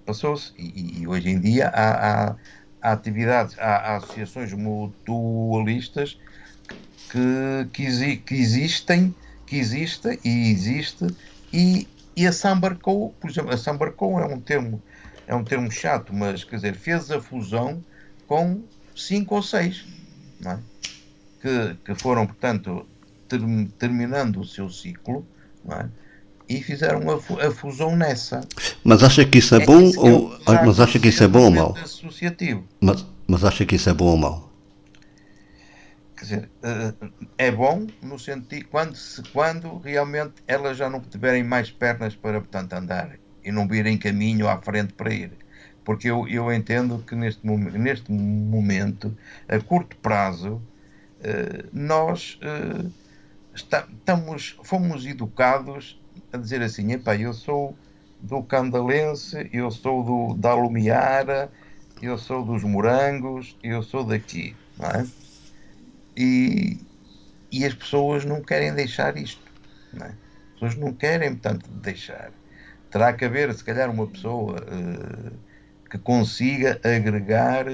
Passou-se. 0.05 0.53
E, 0.57 1.01
e, 1.01 1.07
hoje 1.07 1.29
em 1.29 1.39
dia 1.39 1.69
há, 1.69 2.29
há, 2.29 2.35
há 2.81 2.91
atividades, 2.91 3.57
há, 3.59 3.75
há, 3.75 3.95
associações 3.97 4.53
mutualistas 4.53 6.19
que, 7.09 7.67
que, 7.73 8.17
que, 8.17 8.35
existem, 8.35 9.13
que 9.45 9.57
existem 9.57 10.19
e 10.23 10.51
existe, 10.51 11.07
e, 11.51 11.87
e 12.15 12.27
a 12.27 12.31
Sambarcou, 12.31 13.13
por 13.19 13.29
exemplo, 13.29 13.53
a 13.53 13.57
Sambarcou 13.57 14.19
é 14.19 14.25
um 14.25 14.39
termo 14.39 14.81
é 15.31 15.35
um 15.35 15.45
termo 15.45 15.71
chato, 15.71 16.13
mas 16.13 16.43
quer 16.43 16.57
dizer, 16.57 16.75
fez 16.75 17.09
a 17.09 17.21
fusão 17.21 17.81
com 18.31 18.63
cinco 18.95 19.35
ou 19.35 19.43
seis, 19.43 19.85
é? 20.45 20.57
que, 21.41 21.75
que 21.83 22.01
foram, 22.01 22.25
portanto, 22.25 22.87
ter, 23.27 23.41
terminando 23.77 24.39
o 24.39 24.45
seu 24.45 24.69
ciclo, 24.69 25.27
é? 25.69 25.85
e 26.47 26.63
fizeram 26.63 27.01
a, 27.11 27.15
a, 27.15 27.51
fusão 27.51 27.93
nessa. 27.93 28.39
Mas 28.85 29.03
acha 29.03 29.25
que 29.25 29.39
isso 29.39 29.53
é, 29.53 29.61
é 29.61 29.65
bom 29.65 29.91
ou 29.97 30.39
mas 30.65 30.79
acha 30.79 30.97
que 30.97 31.09
isso 31.09 31.25
é 31.25 31.27
bom 31.27 31.43
ou 31.43 31.51
mau? 31.51 31.77
Associativo. 31.77 32.63
Mas, 32.79 33.05
mas 33.27 33.43
acha 33.43 33.65
que 33.65 33.75
isso 33.75 33.89
é 33.89 33.93
bom 33.93 34.05
ou 34.05 34.17
mau? 34.17 34.49
Quer 36.15 36.23
dizer, 36.23 36.49
eh, 36.63 36.93
é 37.37 37.51
bom 37.51 37.85
no 38.01 38.17
sentido 38.17 38.65
quando, 38.71 38.97
quando 39.33 39.77
realmente 39.79 40.35
elas 40.47 40.77
já 40.77 40.89
não 40.89 41.01
tiverem 41.01 41.43
mais 41.43 41.69
pernas 41.69 42.15
para 42.15 42.39
portanto 42.39 42.71
andar 42.71 43.17
e 43.43 43.51
não 43.51 43.67
virem 43.67 43.97
caminho 43.97 44.47
à 44.47 44.57
frente 44.61 44.93
para 44.93 45.13
ir. 45.13 45.31
Porque 45.83 46.09
eu, 46.09 46.27
eu 46.27 46.51
entendo 46.53 47.03
que 47.07 47.15
neste, 47.15 47.45
neste 47.45 48.11
momento, 48.11 49.15
a 49.47 49.59
curto 49.59 49.97
prazo, 49.97 50.61
eh, 51.21 51.65
nós 51.73 52.39
eh, 52.41 52.85
estamos, 53.53 54.57
fomos 54.63 55.05
educados 55.05 55.99
a 56.31 56.37
dizer 56.37 56.61
assim: 56.61 56.91
epá, 56.93 57.15
eu 57.15 57.33
sou 57.33 57.75
do 58.19 58.43
Candalense, 58.43 59.49
eu 59.51 59.71
sou 59.71 60.03
do, 60.03 60.37
da 60.37 60.53
Lumiara, 60.53 61.51
eu 62.01 62.17
sou 62.17 62.45
dos 62.45 62.63
Morangos, 62.63 63.57
eu 63.63 63.81
sou 63.81 64.03
daqui. 64.03 64.55
Não 64.77 64.87
é? 64.87 65.07
e, 66.15 66.79
e 67.51 67.65
as 67.65 67.73
pessoas 67.73 68.25
não 68.25 68.41
querem 68.43 68.73
deixar 68.73 69.17
isto. 69.17 69.51
Não 69.93 70.05
é? 70.05 70.09
As 70.09 70.53
pessoas 70.53 70.75
não 70.75 70.93
querem, 70.93 71.31
portanto, 71.31 71.69
deixar 71.71 72.31
terá 72.91 73.13
que 73.13 73.25
haver, 73.25 73.53
se 73.53 73.63
calhar, 73.63 73.89
uma 73.89 74.05
pessoa 74.05 74.57
uh, 74.61 75.39
que 75.91 75.97
consiga 75.97 76.79
agregar 76.83 77.65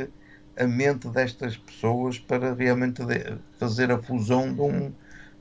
a 0.57 0.65
mente 0.65 1.07
destas 1.07 1.55
pessoas 1.55 2.18
para 2.18 2.55
realmente 2.55 3.03
fazer 3.59 3.91
a 3.91 4.01
fusão 4.01 4.51
de 4.51 4.59
um, 4.59 4.91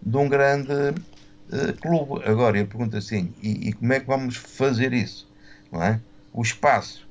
de 0.03 0.17
um 0.17 0.29
grande 0.29 0.73
uh, 0.73 1.81
clube. 1.81 2.23
Agora, 2.27 2.59
eu 2.59 2.67
pergunto 2.67 2.95
assim: 2.99 3.35
e, 3.43 3.71
e, 3.71 3.73
como 3.73 3.95
é 3.95 4.01
que 4.01 4.07
vamos 4.07 4.37
fazer 4.37 4.93
isso? 4.93 5.27
Não 5.73 5.83
é? 5.83 5.99
O 6.35 6.43
espaço, 6.43 7.09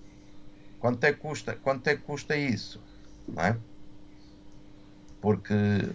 quanto 0.80 1.04
é 1.04 1.12
que 1.12 1.20
custa, 1.20 1.58
quanto 1.64 1.88
é 1.88 1.96
que 1.96 2.04
custa 2.04 2.38
isso? 2.38 2.80
Não 3.28 3.44
é? 3.44 3.58
Porque, 5.20 5.90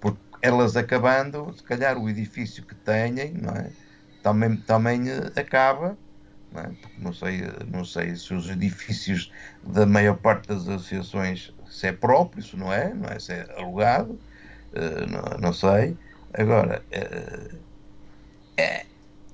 porque 0.00 0.20
elas 0.40 0.76
acabando, 0.76 1.52
se 1.56 1.62
calhar 1.64 1.98
o 1.98 2.08
edifício 2.08 2.62
que 2.62 2.76
têm, 2.76 3.32
não 3.32 3.52
é? 3.52 3.72
também, 4.22 4.56
também 4.58 5.10
eh, 5.10 5.32
acaba 5.34 5.98
não, 6.52 6.62
é? 6.62 6.70
não, 6.98 7.12
sei, 7.12 7.42
não 7.70 7.84
sei 7.84 8.16
se 8.16 8.32
os 8.34 8.48
edifícios 8.48 9.32
da 9.62 9.86
maior 9.86 10.16
parte 10.16 10.48
das 10.48 10.68
associações 10.68 11.52
se 11.70 11.86
é 11.86 11.92
próprio, 11.92 12.42
se 12.42 12.56
não 12.56 12.72
é, 12.72 12.92
não 12.92 13.08
é 13.08 13.18
se 13.18 13.32
é 13.32 13.46
alugado, 13.56 14.18
uh, 14.72 15.06
não, 15.08 15.38
não, 15.38 15.52
sei. 15.52 15.96
Agora, 16.32 16.82
uh, 16.92 17.58
é, 18.56 18.86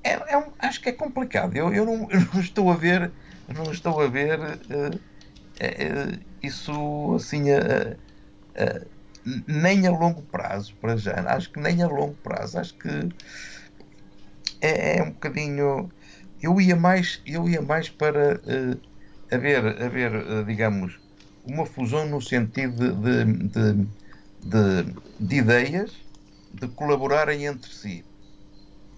é, 0.03 0.33
é 0.33 0.37
um, 0.37 0.53
acho 0.59 0.81
que 0.81 0.89
é 0.89 0.93
complicado. 0.93 1.57
Eu, 1.57 1.73
eu, 1.73 1.87
não, 1.87 2.11
eu 2.11 2.21
não 2.33 2.41
estou 2.41 2.71
a 2.71 2.77
ver, 2.77 3.13
não 3.49 3.71
estou 3.71 4.01
a 4.01 4.09
ver 4.09 4.39
uh, 4.41 5.01
isso 6.43 7.15
assim 7.15 7.45
nem 9.47 9.87
a 9.87 9.91
longo 9.91 10.23
prazo 10.23 10.75
para 10.81 10.97
já. 10.97 11.15
Acho 11.29 11.51
que 11.51 11.61
nem 11.61 11.83
a 11.83 11.87
longo 11.87 12.15
prazo. 12.23 12.59
Acho 12.59 12.75
que 12.75 12.89
é, 14.61 14.99
é 14.99 15.03
um 15.03 15.11
bocadinho 15.11 15.91
eu 16.45 16.61
ia 16.61 16.77
mais, 16.77 17.23
eu 17.25 17.49
ia 17.49 17.63
mais 17.63 17.89
para 17.89 18.37
uh, 18.37 18.81
haver, 19.35 19.83
haver 19.83 20.15
uh, 20.15 20.45
digamos, 20.45 21.01
uma 21.43 21.65
fusão 21.65 22.07
no 22.07 22.21
sentido 22.21 22.95
de, 22.97 23.25
de, 23.25 23.89
de, 24.43 24.95
de, 25.21 25.37
ideias, 25.37 25.93
de 26.53 26.69
colaborarem 26.69 27.47
entre 27.47 27.73
si. 27.73 28.05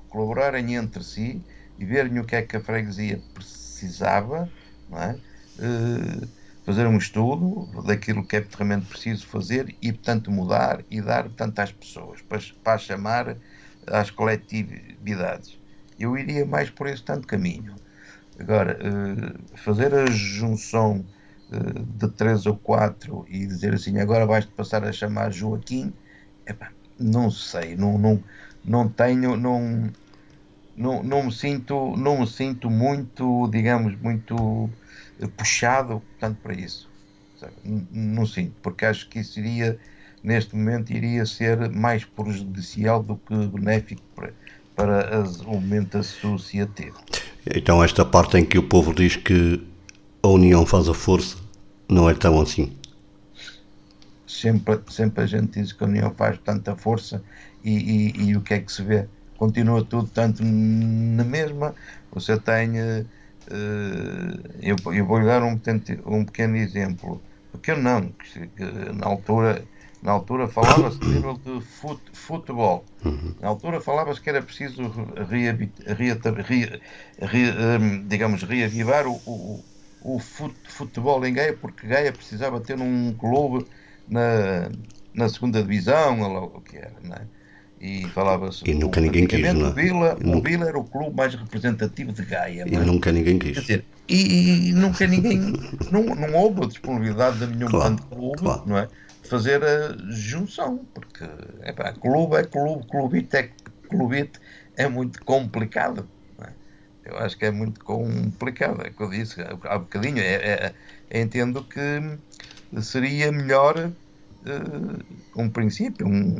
Colaborarem 0.08 0.74
entre 0.74 1.04
si 1.04 1.40
e 1.78 1.84
verem 1.84 2.18
o 2.18 2.24
que 2.24 2.34
é 2.34 2.42
que 2.42 2.56
a 2.56 2.60
freguesia 2.60 3.22
precisava, 3.32 4.50
é? 4.92 5.16
Uh, 5.58 6.28
fazer 6.64 6.84
um 6.88 6.98
estudo 6.98 7.82
daquilo 7.82 8.26
que 8.26 8.36
é 8.36 8.46
realmente 8.56 8.86
preciso 8.86 9.24
fazer 9.24 9.72
e, 9.80 9.92
portanto, 9.92 10.32
mudar 10.32 10.82
e 10.90 11.00
dar, 11.00 11.22
portanto, 11.22 11.60
às 11.60 11.70
pessoas, 11.70 12.20
para, 12.22 12.40
para 12.64 12.78
chamar 12.78 13.36
às 13.86 14.10
coletividades 14.10 15.56
eu 15.98 16.16
iria 16.16 16.44
mais 16.46 16.70
por 16.70 16.86
esse 16.86 17.02
tanto 17.02 17.26
caminho. 17.26 17.74
Agora, 18.38 18.78
uh, 18.78 19.56
fazer 19.58 19.94
a 19.94 20.06
junção 20.06 21.04
uh, 21.50 21.82
de 21.84 22.08
três 22.10 22.46
ou 22.46 22.56
quatro 22.58 23.24
e 23.28 23.46
dizer 23.46 23.74
assim, 23.74 23.98
agora 23.98 24.26
vais-te 24.26 24.52
passar 24.52 24.84
a 24.84 24.92
chamar 24.92 25.32
Joaquim, 25.32 25.92
não 26.98 27.30
sei, 27.30 27.76
não, 27.76 27.98
não, 27.98 28.24
não 28.64 28.88
tenho, 28.88 29.36
não, 29.36 29.92
não, 30.76 31.02
não, 31.02 31.24
me 31.24 31.32
sinto, 31.32 31.96
não 31.96 32.20
me 32.20 32.26
sinto 32.26 32.70
muito, 32.70 33.48
digamos, 33.50 33.96
muito 34.00 34.78
eh, 35.18 35.28
puxado, 35.28 36.02
tanto 36.18 36.40
para 36.40 36.54
isso. 36.54 36.92
Não, 37.64 37.88
não 37.90 38.26
sinto, 38.26 38.56
porque 38.62 38.84
acho 38.86 39.08
que 39.08 39.20
isso 39.20 39.38
iria, 39.40 39.78
neste 40.22 40.54
momento, 40.56 40.92
iria 40.92 41.26
ser 41.26 41.70
mais 41.70 42.04
prejudicial 42.04 43.02
do 43.02 43.18
que 43.18 43.34
benéfico 43.48 44.02
para, 44.14 44.34
para 44.76 45.24
o 45.46 45.54
momento 45.54 45.98
associativo. 45.98 46.98
Então, 47.52 47.82
esta 47.82 48.04
parte 48.04 48.36
em 48.36 48.44
que 48.44 48.58
o 48.58 48.62
povo 48.62 48.94
diz 48.94 49.16
que 49.16 49.66
a 50.22 50.28
união 50.28 50.66
faz 50.66 50.88
a 50.88 50.94
força, 50.94 51.38
não 51.88 52.08
é 52.10 52.14
tão 52.14 52.40
assim. 52.40 52.76
Sempre, 54.26 54.80
sempre 54.88 55.24
a 55.24 55.26
gente 55.26 55.60
diz 55.60 55.72
que 55.72 55.82
a 55.82 55.86
união 55.86 56.12
faz 56.14 56.38
tanta 56.44 56.76
força 56.76 57.22
e, 57.64 58.12
e, 58.18 58.28
e 58.28 58.36
o 58.36 58.42
que 58.42 58.54
é 58.54 58.58
que 58.60 58.70
se 58.70 58.82
vê? 58.82 59.06
Continua 59.38 59.82
tudo 59.84 60.08
tanto 60.08 60.42
na 60.44 61.24
mesma. 61.24 61.74
Você 62.12 62.38
tem. 62.38 62.70
Uh, 62.80 63.06
eu, 64.60 64.76
eu 64.92 65.06
vou 65.06 65.18
lhe 65.18 65.26
dar 65.26 65.42
um, 65.42 65.58
um 66.06 66.24
pequeno 66.24 66.56
exemplo. 66.56 67.22
Pequeno 67.52 67.82
não, 67.82 68.08
que 68.08 68.50
na 68.94 69.06
altura 69.06 69.62
na 70.06 70.12
altura 70.12 70.46
falava-se 70.46 71.00
de 71.00 71.08
nível 71.08 71.36
de 71.44 71.60
fut, 71.60 72.00
futebol. 72.12 72.84
Na 73.40 73.48
altura 73.48 73.80
falava-se 73.80 74.20
que 74.20 74.30
era 74.30 74.40
preciso 74.40 74.82
re, 75.28 75.50
re, 75.84 76.80
re, 77.20 77.50
hum, 77.50 78.06
digamos, 78.06 78.44
reavivar 78.44 79.08
o, 79.08 79.14
o, 79.26 79.64
o 80.02 80.20
futebol 80.20 81.26
em 81.26 81.34
Gaia, 81.34 81.58
porque 81.60 81.88
Gaia 81.88 82.12
precisava 82.12 82.60
ter 82.60 82.78
um 82.80 83.14
clube 83.14 83.66
na, 84.08 84.70
na 85.12 85.28
segunda 85.28 85.60
divisão, 85.60 86.20
ou 86.20 86.52
o 86.54 86.60
que 86.60 86.76
era, 86.76 86.94
não 87.02 87.16
é? 87.16 87.22
E 87.80 88.08
falava-se. 88.10 88.62
E 88.64 88.74
nunca 88.74 89.00
ninguém 89.00 89.26
quis, 89.26 89.40
não 89.54 89.66
é? 89.66 89.70
O 89.70 89.72
Vila, 89.72 90.18
o 90.24 90.40
Vila 90.40 90.68
era 90.68 90.78
o 90.78 90.84
clube 90.84 91.16
mais 91.16 91.34
representativo 91.34 92.12
de 92.12 92.24
Gaia. 92.24 92.64
E 92.64 92.76
é? 92.76 92.78
nunca 92.78 93.10
ninguém 93.10 93.40
quis. 93.40 93.60
Dizer, 93.60 93.84
e, 94.08 94.68
e, 94.68 94.72
nunca 94.72 95.04
ninguém. 95.04 95.52
não, 95.90 96.04
não 96.04 96.32
houve 96.34 96.62
a 96.62 96.66
disponibilidade 96.66 97.40
de 97.40 97.46
nenhum 97.48 97.68
claro, 97.68 97.96
clube, 98.08 98.38
claro. 98.38 98.62
não 98.66 98.78
é? 98.78 98.88
Fazer 99.28 99.62
a 99.62 99.96
junção, 100.08 100.86
porque 100.94 101.24
epá, 101.64 101.92
clube 101.92 102.36
é 102.36 102.44
clube, 102.44 102.86
clubite 102.88 103.36
é 103.36 103.50
clubite, 103.88 104.40
é 104.76 104.88
muito 104.88 105.24
complicado. 105.24 106.08
É? 106.40 106.50
Eu 107.04 107.18
acho 107.18 107.36
que 107.36 107.46
é 107.46 107.50
muito 107.50 107.84
complicado, 107.84 108.82
é 108.82 108.88
o 108.88 108.92
que 108.92 109.02
eu 109.02 109.10
disse 109.10 109.40
há 109.40 109.78
bocadinho. 109.78 110.18
É, 110.18 110.74
é, 111.10 111.20
entendo 111.20 111.62
que 111.64 112.18
seria 112.82 113.30
melhor 113.30 113.76
uh, 113.78 115.40
um 115.40 115.48
princípio, 115.48 116.06
um, 116.06 116.36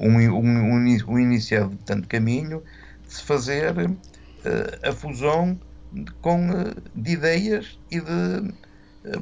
um, 0.00 0.18
um, 0.34 0.74
um 1.08 1.18
iniciado 1.18 1.70
de 1.70 1.84
tanto 1.84 2.08
caminho, 2.08 2.62
de 3.06 3.14
se 3.14 3.22
fazer 3.22 3.74
uh, 3.78 4.88
a 4.88 4.92
fusão 4.92 5.58
de, 5.92 6.10
com, 6.20 6.50
uh, 6.50 6.74
de 6.94 7.12
ideias 7.12 7.78
e 7.90 8.00
de 8.00 8.52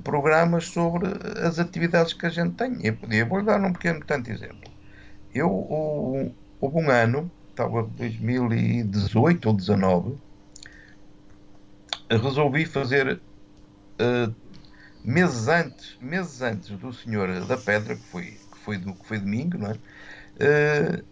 programas 0.02 0.66
sobre 0.68 1.08
as 1.42 1.58
atividades 1.58 2.12
que 2.12 2.26
a 2.26 2.30
gente 2.30 2.54
tem. 2.54 2.78
Eu 2.84 2.96
podia, 2.96 3.24
vou 3.24 3.42
dar 3.42 3.60
um 3.60 3.72
pequeno 3.72 4.00
tanto 4.04 4.30
exemplo. 4.30 4.70
Eu, 5.34 5.50
houve 6.60 6.78
um 6.78 6.90
ano, 6.90 7.30
estava 7.50 7.82
2018 7.82 9.46
ou 9.46 9.52
2019, 9.54 10.18
resolvi 12.10 12.64
fazer 12.64 13.20
uh, 14.00 14.34
meses 15.04 15.48
antes, 15.48 15.96
meses 16.00 16.40
antes 16.42 16.70
do 16.70 16.92
Senhor 16.92 17.44
da 17.44 17.56
Pedra, 17.56 17.96
que 17.96 18.02
foi, 18.04 18.24
que 18.24 18.58
foi, 18.58 18.78
do, 18.78 18.94
que 18.94 19.06
foi 19.06 19.18
domingo, 19.18 19.58
não 19.58 19.70
é? 19.70 19.74
Uh, 20.38 21.04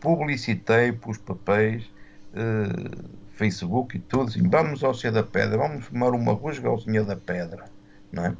publicitei, 0.00 0.92
papéis, 1.24 1.84
uh, 2.32 3.26
Facebook 3.34 3.96
e 3.96 4.00
tudo, 4.00 4.28
assim, 4.28 4.48
vamos 4.48 4.82
ao 4.82 4.94
Senhor 4.94 5.12
da 5.12 5.22
Pedra, 5.22 5.58
vamos 5.58 5.84
formar 5.84 6.10
uma 6.10 6.32
rusga 6.32 6.68
ao 6.68 6.80
Senhor 6.80 7.04
da 7.04 7.16
Pedra 7.16 7.75
não 8.12 8.26
é? 8.26 8.36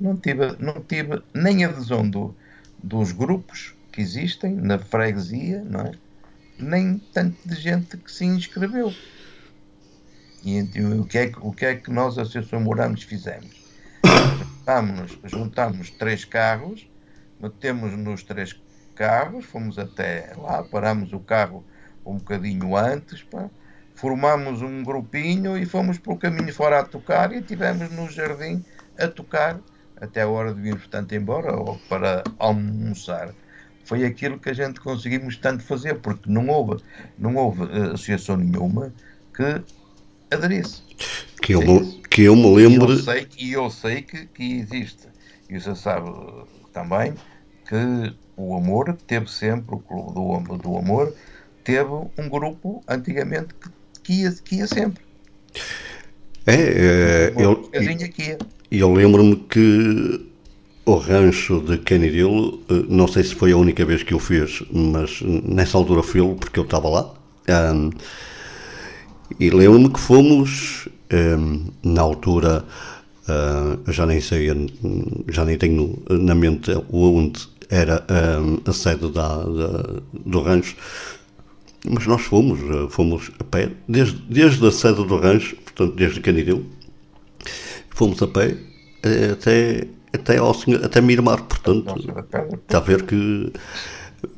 Não 0.00 0.16
tive, 0.16 0.56
não 0.58 0.82
tive 0.82 1.22
nem 1.32 1.64
adesão 1.64 2.08
do, 2.08 2.34
dos 2.82 3.12
grupos 3.12 3.74
que 3.92 4.00
existem 4.00 4.54
na 4.54 4.78
freguesia, 4.78 5.62
não 5.62 5.80
é? 5.80 5.92
Nem 6.58 6.98
tanto 7.12 7.36
de 7.46 7.54
gente 7.54 7.96
que 7.96 8.10
se 8.10 8.24
inscreveu. 8.24 8.92
E 10.44 10.56
então, 10.56 11.00
o, 11.00 11.06
que 11.06 11.18
é 11.18 11.28
que, 11.28 11.38
o 11.40 11.52
que 11.52 11.66
é 11.66 11.74
que 11.76 11.90
nós, 11.90 12.18
a 12.18 12.22
Associação 12.22 12.60
Moramos, 12.60 13.02
fizemos? 13.02 13.62
Juntámos, 14.04 15.18
juntámos 15.24 15.90
três 15.90 16.24
carros, 16.24 16.88
metemos 17.40 17.92
nos 17.96 18.22
três 18.24 18.58
carros, 18.94 19.44
fomos 19.44 19.78
até 19.78 20.32
lá, 20.36 20.62
parámos 20.64 21.12
o 21.12 21.20
carro 21.20 21.64
um 22.04 22.16
bocadinho 22.16 22.76
antes, 22.76 23.24
formámos 23.94 24.62
um 24.62 24.82
grupinho 24.82 25.56
e 25.56 25.64
fomos 25.66 25.98
pelo 25.98 26.16
caminho 26.16 26.52
fora 26.52 26.80
a 26.80 26.84
tocar 26.84 27.32
e 27.32 27.38
estivemos 27.38 27.90
no 27.90 28.10
jardim 28.10 28.64
a 28.98 29.08
tocar 29.08 29.60
até 30.00 30.22
a 30.22 30.28
hora 30.28 30.52
de 30.52 30.60
virmos 30.60 30.88
tanto 30.88 31.14
embora 31.14 31.54
ou 31.54 31.78
para 31.88 32.24
almoçar. 32.38 33.32
Foi 33.84 34.04
aquilo 34.04 34.38
que 34.38 34.50
a 34.50 34.52
gente 34.52 34.80
conseguimos 34.80 35.36
tanto 35.36 35.62
fazer, 35.62 35.96
porque 36.00 36.30
não 36.30 36.48
houve, 36.48 36.82
não 37.18 37.36
houve 37.36 37.62
uh, 37.62 37.92
associação 37.92 38.36
nenhuma 38.36 38.92
que 39.34 39.62
aderisse. 40.32 40.82
Que 41.40 41.52
eu, 41.52 42.00
que 42.08 42.22
eu 42.22 42.36
me 42.36 42.54
lembro. 42.54 42.92
E 42.92 42.96
eu 42.96 43.02
sei, 43.02 43.28
e 43.38 43.52
eu 43.52 43.70
sei 43.70 44.02
que, 44.02 44.26
que 44.26 44.58
existe. 44.58 45.08
E 45.48 45.60
você 45.60 45.74
sabe 45.74 46.10
também 46.72 47.14
que 47.68 48.14
o 48.36 48.56
Amor 48.56 48.96
teve 49.06 49.30
sempre, 49.30 49.74
o 49.74 49.78
Clube 49.78 50.14
do, 50.14 50.58
do 50.58 50.76
Amor, 50.76 51.14
teve 51.64 51.90
um 52.18 52.28
grupo 52.28 52.82
antigamente 52.88 53.54
que, 53.54 53.68
que, 54.02 54.12
ia, 54.22 54.32
que 54.32 54.56
ia 54.56 54.66
sempre. 54.66 55.02
É, 56.46 56.54
é 56.54 57.32
eu, 57.36 57.70
eu 58.70 58.92
lembro-me 58.92 59.36
que 59.36 60.32
o 60.84 60.96
rancho 60.96 61.60
de 61.60 61.78
Canidelo, 61.78 62.60
eh, 62.68 62.84
não 62.88 63.06
sei 63.06 63.22
se 63.22 63.34
foi 63.34 63.52
a 63.52 63.56
única 63.56 63.84
vez 63.84 64.02
que 64.02 64.14
o 64.14 64.18
fez, 64.18 64.62
mas 64.72 65.22
nessa 65.22 65.78
altura 65.78 66.02
fui 66.02 66.20
porque 66.34 66.58
eu 66.58 66.64
estava 66.64 66.88
lá. 66.88 67.14
Um, 67.48 67.90
e 69.38 69.50
lembro-me 69.50 69.90
que 69.90 70.00
fomos, 70.00 70.88
um, 71.12 71.66
na 71.82 72.02
altura, 72.02 72.64
uh, 73.28 73.92
já 73.92 74.06
nem 74.06 74.20
sei, 74.20 74.48
já 75.28 75.44
nem 75.44 75.56
tenho 75.56 76.02
na 76.10 76.34
mente 76.34 76.70
onde 76.92 77.48
era 77.70 78.04
um, 78.40 78.58
a 78.68 78.72
sede 78.72 79.10
da, 79.10 79.36
da, 79.44 80.00
do 80.12 80.42
rancho, 80.42 80.76
mas 81.88 82.06
nós 82.06 82.22
fomos, 82.22 82.60
eh, 82.60 82.86
fomos 82.88 83.30
a 83.38 83.44
pé, 83.44 83.70
desde, 83.88 84.16
desde 84.28 84.66
a 84.66 84.70
sede 84.70 85.04
do 85.04 85.16
rancho, 85.16 85.56
portanto, 85.56 85.94
desde 85.94 86.20
Canideu, 86.20 86.64
fomos 87.90 88.22
a 88.22 88.26
pé 88.26 88.56
eh, 89.02 89.30
até, 89.32 89.86
até, 90.12 90.38
ao 90.38 90.54
senhor, 90.54 90.84
até 90.84 91.00
Miramar, 91.00 91.42
portanto, 91.44 91.94
está 92.62 92.78
a 92.78 92.80
ver 92.80 93.02
que. 93.04 93.52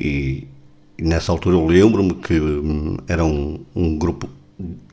E, 0.00 0.48
e 0.98 1.02
nessa 1.02 1.32
altura 1.32 1.56
eu 1.56 1.66
lembro-me 1.66 2.14
que 2.14 2.40
hum, 2.40 2.96
era 3.08 3.24
um, 3.24 3.60
um 3.74 3.98
grupo 3.98 4.28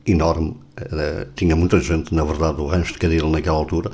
enorme, 0.06 0.56
era, 0.76 1.30
tinha 1.34 1.56
muita 1.56 1.80
gente, 1.80 2.14
na 2.14 2.24
verdade, 2.24 2.60
o 2.60 2.66
rancho 2.66 2.92
de 2.92 2.98
Cadilho 2.98 3.30
naquela 3.30 3.56
altura, 3.56 3.90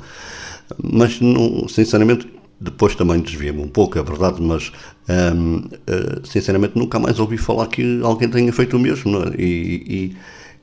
mas 0.83 1.21
não, 1.21 1.67
sinceramente 1.69 2.27
depois 2.59 2.95
também 2.95 3.21
desvia-me 3.21 3.61
um 3.61 3.69
pouco, 3.69 3.97
é 3.97 4.03
verdade, 4.03 4.41
mas 4.41 4.71
um, 5.07 5.57
uh, 5.57 5.69
eh, 5.87 6.21
sinceramente 6.25 6.77
nunca 6.77 6.99
mais 6.99 7.19
ouvi 7.19 7.37
falar 7.37 7.67
que 7.67 8.01
alguém 8.03 8.29
tenha 8.29 8.51
feito 8.51 8.75
o 8.75 8.79
mesmo, 8.79 9.17
é? 9.17 9.35
e, 9.37 10.15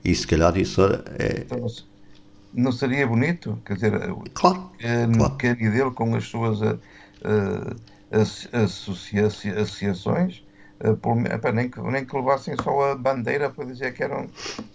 e, 0.05 0.11
e, 0.11 0.15
se 0.15 0.27
calhar 0.27 0.57
isso 0.59 0.83
é. 1.19 1.45
Então, 1.47 1.67
não 2.53 2.71
seria 2.71 3.07
bonito? 3.07 3.59
Quer 3.65 3.75
dizer, 3.75 3.93
claro, 4.35 4.71
que, 4.79 4.87
claro. 5.17 5.37
que 5.37 5.55
dele 5.55 5.91
com 5.91 6.15
as 6.15 6.25
suas 6.25 6.61
uh, 6.61 6.77
associa 8.53 9.27
associações. 9.27 10.45
Uh, 10.85 10.95
por, 10.95 11.17
epa, 11.27 11.51
nem, 11.53 11.71
que, 11.71 11.81
nem 11.81 12.05
que 12.05 12.15
levassem 12.15 12.55
só 12.63 12.93
a 12.93 12.95
bandeira 12.95 13.49
para 13.49 13.65
dizer 13.65 13.95
que 13.95 14.03
eram, 14.03 14.27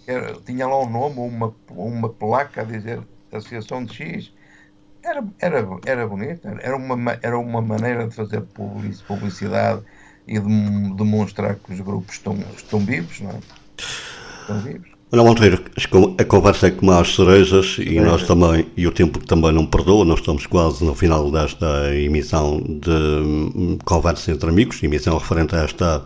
que 0.03 0.09
era, 0.09 0.33
tinha 0.43 0.65
lá 0.65 0.81
um 0.81 0.89
nome, 0.89 1.19
uma, 1.19 1.53
uma 1.69 2.09
placa 2.09 2.61
a 2.61 2.63
dizer 2.63 2.99
Associação 3.31 3.85
de 3.85 3.93
X, 3.93 4.33
era, 5.03 5.23
era, 5.39 5.67
era 5.85 6.07
bonito, 6.07 6.47
era 6.47 6.75
uma, 6.75 7.19
era 7.21 7.37
uma 7.37 7.61
maneira 7.61 8.07
de 8.07 8.15
fazer 8.15 8.41
publicidade 9.07 9.81
e 10.27 10.39
de 10.39 10.93
demonstrar 10.95 11.55
que 11.55 11.73
os 11.73 11.79
grupos 11.79 12.15
estão, 12.15 12.37
estão 12.55 12.79
vivos, 12.79 13.19
não 13.21 13.31
é? 13.31 13.39
Estão 14.41 14.59
vivos. 14.61 14.91
Monteiro, 15.13 15.61
a 16.17 16.23
conversa 16.23 16.67
é 16.67 16.71
como 16.71 16.93
as 16.93 17.13
cerejas 17.13 17.75
e 17.79 17.97
é. 17.97 18.01
nós 18.01 18.23
também, 18.23 18.65
e 18.77 18.87
o 18.87 18.91
tempo 18.93 19.19
também 19.19 19.51
não 19.51 19.65
perdoa, 19.65 20.05
nós 20.05 20.19
estamos 20.19 20.45
quase 20.45 20.85
no 20.85 20.95
final 20.95 21.29
desta 21.29 21.93
emissão 21.93 22.61
de 22.61 22.89
hum, 22.89 23.77
Conversa 23.83 24.31
entre 24.31 24.49
Amigos, 24.49 24.81
emissão 24.81 25.17
referente 25.17 25.53
a 25.53 25.63
esta 25.63 26.05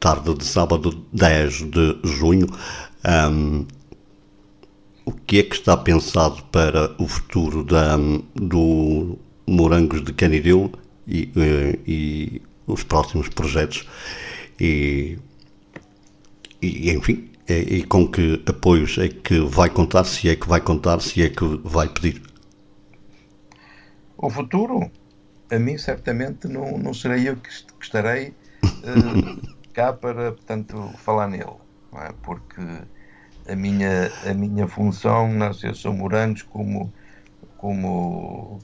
tarde 0.00 0.32
de 0.34 0.44
sábado 0.44 1.04
10 1.12 1.52
de 1.70 1.98
junho. 2.02 2.46
Um, 3.04 3.66
o 5.06 5.12
que 5.12 5.38
é 5.38 5.42
que 5.44 5.54
está 5.54 5.76
pensado 5.76 6.42
para 6.50 6.92
o 7.00 7.06
futuro 7.06 7.62
da, 7.62 7.96
do 8.34 9.16
Morangos 9.46 10.04
de 10.04 10.12
Canideu 10.12 10.70
e, 11.06 11.30
eh, 11.36 11.78
e, 11.86 12.42
os 12.66 12.82
próximos 12.82 13.28
projetos 13.28 13.88
e, 14.58 15.16
e 16.60 16.90
enfim, 16.90 17.30
e, 17.48 17.76
e, 17.76 17.82
com 17.84 18.08
que 18.08 18.42
apoios 18.46 18.98
é 18.98 19.08
que 19.08 19.38
vai 19.38 19.70
contar, 19.70 20.02
se 20.02 20.28
é 20.28 20.34
que 20.34 20.48
vai 20.48 20.60
contar, 20.60 21.00
se 21.00 21.22
é 21.22 21.28
que 21.28 21.44
vai 21.62 21.88
pedir? 21.88 22.20
O 24.18 24.28
futuro, 24.28 24.90
a 25.52 25.58
mim 25.60 25.78
certamente 25.78 26.48
não, 26.48 26.76
não 26.76 26.92
serei 26.92 27.28
eu 27.28 27.36
que, 27.36 27.48
estarei 27.80 28.34
uh, 28.64 29.54
cá 29.72 29.92
para, 29.92 30.32
portanto, 30.32 30.90
falar 30.98 31.28
nele, 31.28 31.54
é? 31.94 32.12
porque 32.22 32.60
a 33.48 33.56
minha, 33.56 34.10
a 34.24 34.34
minha 34.34 34.66
função 34.66 35.32
na 35.32 35.48
Associação 35.48 35.92
Morangos 35.92 36.42
como, 36.42 36.92
como 37.56 38.60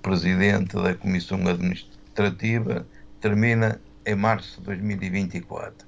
presidente 0.00 0.74
da 0.76 0.94
Comissão 0.94 1.46
Administrativa 1.46 2.86
termina 3.20 3.80
em 4.04 4.14
março 4.14 4.60
de 4.60 4.66
2024. 4.66 5.86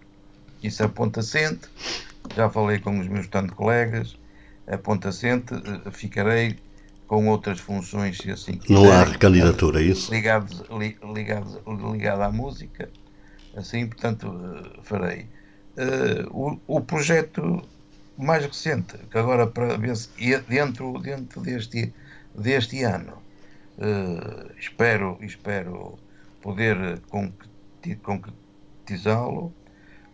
Isso 0.62 0.88
ponto 0.88 1.20
assente, 1.20 1.68
já 2.34 2.48
falei 2.48 2.78
com 2.78 2.98
os 2.98 3.06
meus 3.06 3.26
tantos 3.26 3.54
colegas, 3.54 4.16
ponto 4.82 5.08
assente, 5.08 5.52
eh, 5.54 5.90
ficarei 5.90 6.56
com 7.06 7.28
outras 7.28 7.60
funções, 7.60 8.16
se 8.16 8.30
assim 8.30 8.56
quiser. 8.56 8.74
Não 8.74 8.90
há 8.90 9.04
recandidatura, 9.04 9.80
é 9.80 9.84
isso? 9.84 10.10
Ligados, 10.10 10.62
ligados, 11.12 11.60
ligado 11.92 12.22
à 12.22 12.32
música, 12.32 12.88
assim, 13.54 13.86
portanto, 13.86 14.32
eh, 14.32 14.80
farei. 14.82 15.26
Uh, 15.76 16.60
o, 16.68 16.76
o 16.76 16.80
projeto 16.80 17.60
mais 18.16 18.44
recente, 18.44 18.96
que 19.10 19.18
agora 19.18 19.46
para 19.46 19.76
ver 19.76 19.96
se 19.96 20.08
dentro, 20.48 20.98
dentro 21.00 21.40
deste, 21.40 21.92
deste 22.34 22.82
ano 22.82 23.24
uh, 23.78 24.50
espero, 24.58 25.18
espero 25.20 25.98
poder 26.40 27.00
concretizá-lo. 28.02 29.52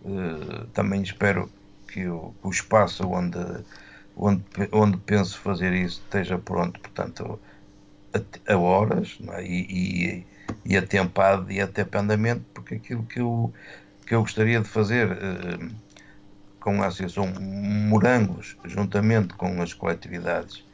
Uh, 0.02 0.66
também 0.72 1.02
espero 1.02 1.50
que 1.88 2.06
o, 2.06 2.34
o, 2.42 2.50
espaço 2.50 3.06
onde, 3.06 3.38
onde, 4.16 4.42
onde 4.72 4.96
penso 4.98 5.38
fazer 5.38 5.74
isso 5.74 6.00
esteja 6.04 6.38
pronto, 6.38 6.80
portanto, 6.80 7.38
a, 8.14 8.52
a 8.52 8.56
horas 8.56 9.18
é? 9.32 9.44
e, 9.44 9.66
e, 9.68 10.26
e 10.64 10.76
atempado 10.76 11.50
e 11.52 11.60
até 11.60 11.84
pendamento, 11.84 12.44
porque 12.54 12.76
aquilo 12.76 13.02
que 13.04 13.20
eu, 13.20 13.52
que 14.06 14.14
eu 14.14 14.22
gostaria 14.22 14.60
de 14.60 14.68
fazer 14.68 15.10
uh, 15.12 15.70
com 16.60 16.82
a 16.82 16.86
Associação 16.86 17.26
Morangos, 17.40 18.56
juntamente 18.64 19.34
com 19.34 19.60
as 19.62 19.72
coletividades 19.72 20.64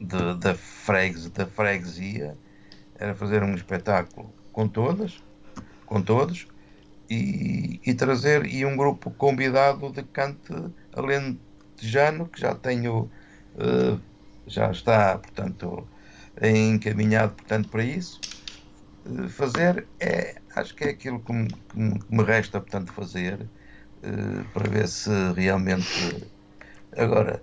de, 0.00 0.34
da, 0.38 0.54
fregues, 0.54 1.28
da 1.30 1.46
freguesia, 1.46 2.36
era 2.96 3.14
fazer 3.14 3.42
um 3.42 3.54
espetáculo 3.54 4.32
com 4.52 4.66
todas, 4.66 5.22
com 5.86 6.00
todos, 6.00 6.46
e, 7.08 7.80
e 7.84 7.94
trazer 7.94 8.46
e 8.46 8.64
um 8.64 8.76
grupo 8.76 9.10
convidado 9.10 9.92
de 9.92 10.02
cante 10.02 10.54
alentejano, 10.94 12.26
que 12.28 12.40
já 12.40 12.54
tenho, 12.54 13.10
uh, 13.56 14.00
já 14.46 14.70
está, 14.70 15.18
portanto, 15.18 15.86
encaminhado, 16.42 17.34
portanto, 17.34 17.68
para 17.68 17.84
isso. 17.84 18.20
Uh, 19.04 19.28
fazer 19.28 19.86
é, 20.00 20.40
acho 20.56 20.74
que 20.74 20.84
é 20.84 20.90
aquilo 20.90 21.20
que 21.20 21.32
me, 21.32 21.48
que 21.48 22.14
me 22.14 22.22
resta, 22.22 22.60
portanto, 22.60 22.92
fazer, 22.92 23.46
uh, 24.04 24.44
para 24.52 24.70
ver 24.70 24.88
se 24.88 25.10
realmente 25.36 26.24
Agora, 26.96 27.42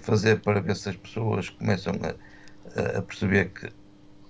fazer 0.00 0.40
para 0.40 0.60
ver 0.60 0.76
se 0.76 0.90
as 0.90 0.96
pessoas 0.96 1.50
começam 1.50 1.92
a, 2.02 2.98
a, 2.98 3.02
perceber 3.02 3.50
que 3.50 3.68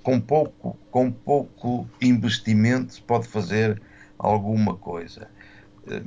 com 0.03 0.19
pouco, 0.19 0.79
com 0.91 1.13
pouco 1.13 1.87
investimento 2.01 2.95
se 2.95 3.03
pode 3.03 3.29
fazer 3.29 3.81
alguma 4.19 4.75
coisa. 4.75 5.29
Eh, 5.87 6.03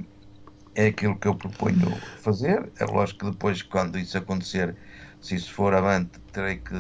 é 0.74 0.88
aquilo 0.88 1.16
que 1.18 1.28
eu 1.28 1.36
proponho 1.36 1.96
fazer. 2.22 2.70
É 2.80 2.86
lógico 2.86 3.26
que 3.26 3.32
depois, 3.32 3.62
quando 3.62 3.98
isso 3.98 4.18
acontecer, 4.18 4.76
se 5.22 5.36
isso 5.36 5.54
for 5.54 5.74
avante, 5.74 6.20
terei 6.34 6.58
que 6.58 6.76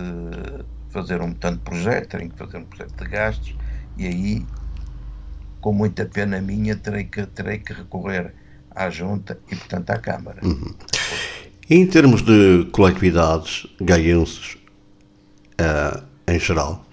fazer 0.89 1.21
um 1.21 1.33
tanto 1.33 1.59
projeto, 1.59 2.09
terei 2.09 2.29
que 2.29 2.37
fazer 2.37 2.57
um 2.57 2.65
projeto 2.65 3.03
de 3.03 3.09
gastos 3.09 3.55
e 3.97 4.07
aí, 4.07 4.45
com 5.61 5.71
muita 5.71 6.05
pena 6.05 6.41
minha, 6.41 6.75
terei 6.75 7.05
que, 7.05 7.25
terei 7.27 7.59
que 7.59 7.73
recorrer 7.73 8.33
à 8.75 8.89
Junta 8.89 9.39
e, 9.51 9.55
portanto, 9.55 9.89
à 9.89 9.97
Câmara. 9.97 10.45
Uhum. 10.45 10.73
Em 11.69 11.87
termos 11.87 12.21
de 12.21 12.65
coletividades 12.71 13.65
gaienses 13.81 14.57
uh, 15.59 16.03
em 16.27 16.39
geral, 16.39 16.85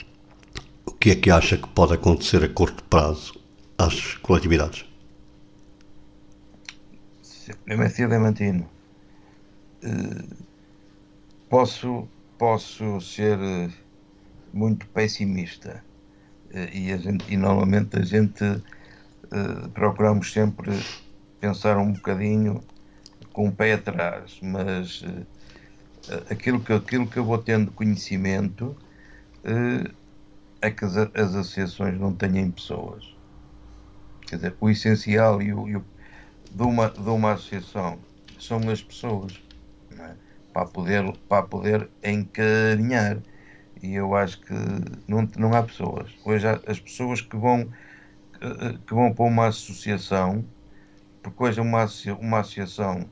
o 0.87 0.93
que 0.93 1.11
é 1.11 1.15
que 1.15 1.31
acha 1.31 1.57
que 1.57 1.69
pode 1.69 1.95
acontecer 1.95 2.43
a 2.45 2.49
curto 2.49 2.83
prazo 2.85 3.39
às 3.77 4.15
coletividades? 4.17 4.87
MSC 7.67 8.07
Diamantino, 8.07 8.69
uh, 9.85 10.37
posso, 11.49 12.09
posso 12.39 13.01
ser 13.01 13.39
uh, 13.39 13.71
muito 14.53 14.87
pessimista 14.89 15.85
e, 16.73 16.93
a 16.93 16.99
gente, 16.99 17.25
e 17.33 17.37
normalmente 17.37 17.99
a 17.99 18.05
gente 18.05 18.63
procuramos 19.73 20.31
sempre 20.31 20.79
pensar 21.43 21.77
um 21.77 21.93
bocadinho 21.93 22.63
com 23.33 23.49
o 23.49 23.53
pé 23.53 23.73
atrás, 23.73 24.39
mas 24.41 25.03
uh, 25.03 25.27
aquilo, 26.31 26.61
que, 26.61 26.73
aquilo 26.73 27.05
que 27.05 27.17
eu 27.17 27.25
vou 27.25 27.37
tendo 27.37 27.73
conhecimento 27.73 28.77
uh, 29.45 29.93
é 30.61 30.71
que 30.71 30.85
as, 30.85 30.97
as, 30.97 31.35
associações 31.35 31.99
não 31.99 32.15
têm 32.15 32.49
pessoas. 32.49 33.13
Quer 34.21 34.37
dizer, 34.37 34.57
o 34.61 34.71
essencial 34.71 35.43
e 35.43 35.53
o, 35.53 35.69
e 35.69 35.77
o, 35.77 35.85
de, 36.49 36.63
uma, 36.63 36.89
de 36.89 37.11
uma 37.11 37.33
associação 37.33 37.99
são 38.39 38.61
as 38.71 38.81
pessoas 38.81 39.43
é? 39.99 40.13
para, 40.53 40.67
poder, 40.67 41.13
para 41.29 41.43
poder 41.43 41.91
encarinhar. 42.05 43.19
E 43.83 43.95
eu 43.95 44.15
acho 44.15 44.41
que 44.43 44.55
não, 45.09 45.29
não 45.37 45.53
há 45.55 45.63
pessoas. 45.65 46.09
Hoje 46.25 46.47
as 46.69 46.79
pessoas 46.79 47.21
que 47.21 47.37
vão, 47.37 47.67
que 48.87 48.95
vão 48.95 49.13
para 49.13 49.25
uma 49.25 49.49
associação, 49.49 50.45
porque 51.23 51.43
hoje 51.43 51.61
uma, 51.61 51.87
uma 52.21 52.41
associação 52.41 53.09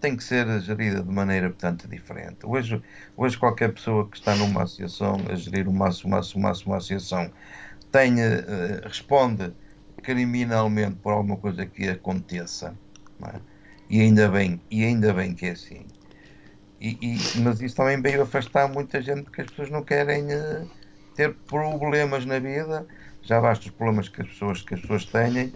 tem 0.00 0.16
que 0.16 0.22
ser 0.22 0.46
gerida 0.60 1.02
de 1.02 1.10
maneira, 1.10 1.48
portanto, 1.48 1.88
diferente. 1.88 2.38
Hoje, 2.44 2.80
hoje 3.16 3.36
qualquer 3.36 3.72
pessoa 3.72 4.08
que 4.08 4.16
está 4.16 4.34
numa 4.36 4.62
associação, 4.62 5.16
a 5.28 5.34
gerir 5.34 5.68
uma, 5.68 5.88
uma, 6.04 6.20
uma, 6.20 6.52
uma 6.52 6.76
associação, 6.76 7.30
tem, 7.90 8.14
uh, 8.14 8.80
responde 8.84 9.52
criminalmente 10.02 10.96
por 10.96 11.12
alguma 11.12 11.36
coisa 11.36 11.66
que 11.66 11.88
aconteça. 11.88 12.74
É? 13.24 13.40
E 13.90 14.00
ainda 14.00 14.28
bem, 14.28 14.60
e 14.70 14.84
ainda 14.84 15.12
bem 15.12 15.34
que 15.34 15.46
é 15.46 15.50
assim. 15.50 15.86
E, 16.80 16.96
e, 17.02 17.40
mas 17.40 17.60
isso 17.60 17.74
também 17.74 18.00
veio 18.00 18.22
afastar 18.22 18.68
muita 18.68 19.02
gente 19.02 19.22
porque 19.22 19.40
as 19.40 19.48
pessoas 19.48 19.70
não 19.70 19.82
querem 19.82 20.26
uh, 20.26 20.70
ter 21.16 21.34
problemas 21.34 22.24
na 22.24 22.38
vida. 22.38 22.86
Já 23.22 23.40
basta 23.40 23.66
os 23.66 23.72
problemas 23.72 24.08
que 24.08 24.22
as 24.22 24.28
pessoas, 24.28 24.62
que 24.62 24.74
as 24.74 24.80
pessoas 24.80 25.04
têm 25.06 25.52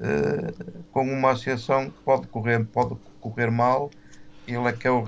uh, 0.00 0.82
com 0.92 1.02
uma 1.02 1.32
associação 1.32 1.90
que 1.90 2.00
pode 2.02 2.26
correr, 2.28 2.64
pode 2.66 2.96
correr 3.20 3.50
mal, 3.50 3.90
ele 4.46 4.68
é 4.68 4.72
que 4.72 4.86
é 4.86 4.90
o, 4.90 5.06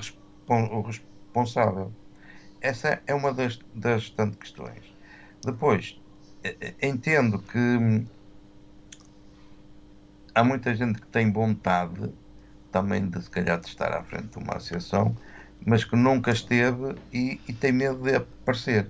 o 0.48 0.80
responsável. 0.82 1.92
Essa 2.60 3.00
é 3.06 3.14
uma 3.14 3.32
das, 3.32 3.58
das 3.74 4.10
tantas 4.10 4.38
questões. 4.38 4.82
Depois, 5.44 6.00
entendo 6.82 7.38
que 7.38 8.06
há 10.34 10.44
muita 10.44 10.74
gente 10.74 11.00
que 11.00 11.06
tem 11.06 11.32
vontade 11.32 12.12
também 12.70 13.08
de 13.08 13.22
se 13.22 13.30
calhar 13.30 13.58
de 13.58 13.68
estar 13.68 13.92
à 13.92 14.02
frente 14.02 14.28
de 14.28 14.38
uma 14.38 14.56
associação, 14.56 15.16
mas 15.64 15.84
que 15.84 15.96
nunca 15.96 16.30
esteve 16.30 16.94
e, 17.12 17.40
e 17.48 17.52
tem 17.52 17.72
medo 17.72 18.02
de 18.02 18.16
aparecer. 18.16 18.86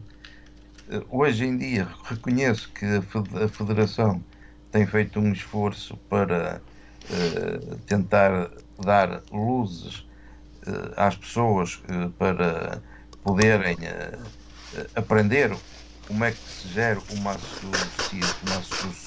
Eh, 0.90 1.02
hoje 1.08 1.46
em 1.46 1.56
dia 1.56 1.88
reconheço 2.04 2.70
que 2.72 2.84
a 2.84 3.48
Federação 3.48 4.22
tem 4.70 4.86
feito 4.86 5.20
um 5.20 5.32
esforço 5.32 5.96
para 6.08 6.64
uh, 7.10 7.78
tentar 7.86 8.50
dar 8.78 9.24
luzes 9.30 10.00
uh, 10.66 10.92
às 10.96 11.16
pessoas 11.16 11.76
uh, 11.84 12.12
para 12.18 12.82
poderem 13.22 13.76
aprender 14.94 15.60
como 16.04 16.24
é 16.24 16.32
que 16.32 16.48
se 16.50 16.68
gera 16.68 17.02
uma, 17.08 17.36
uma, 17.60 18.60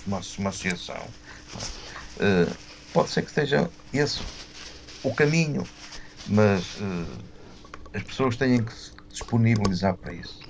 uma, 0.05 0.19
uma 0.37 0.49
associação. 0.49 1.15
pode 2.91 3.11
ser 3.11 3.23
que 3.23 3.31
seja 3.31 3.73
esse 3.93 4.27
o 5.03 5.15
caminho, 5.15 5.71
mas 6.25 6.77
as 7.93 8.03
pessoas 8.03 8.37
têm 8.37 8.65
que 8.65 8.73
se 8.73 8.93
disponibilizar 9.09 9.97
para 9.97 10.13
isso. 10.13 10.48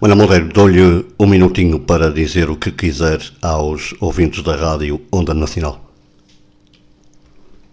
Ana 0.00 0.14
Moreira, 0.14 0.44
dou-lhe 0.44 1.06
um 1.18 1.26
minutinho 1.26 1.80
para 1.80 2.12
dizer 2.12 2.50
o 2.50 2.56
que 2.56 2.70
quiser 2.70 3.20
aos 3.40 3.94
ouvintes 4.00 4.42
da 4.42 4.54
rádio 4.54 5.00
Onda 5.12 5.32
Nacional. 5.32 5.80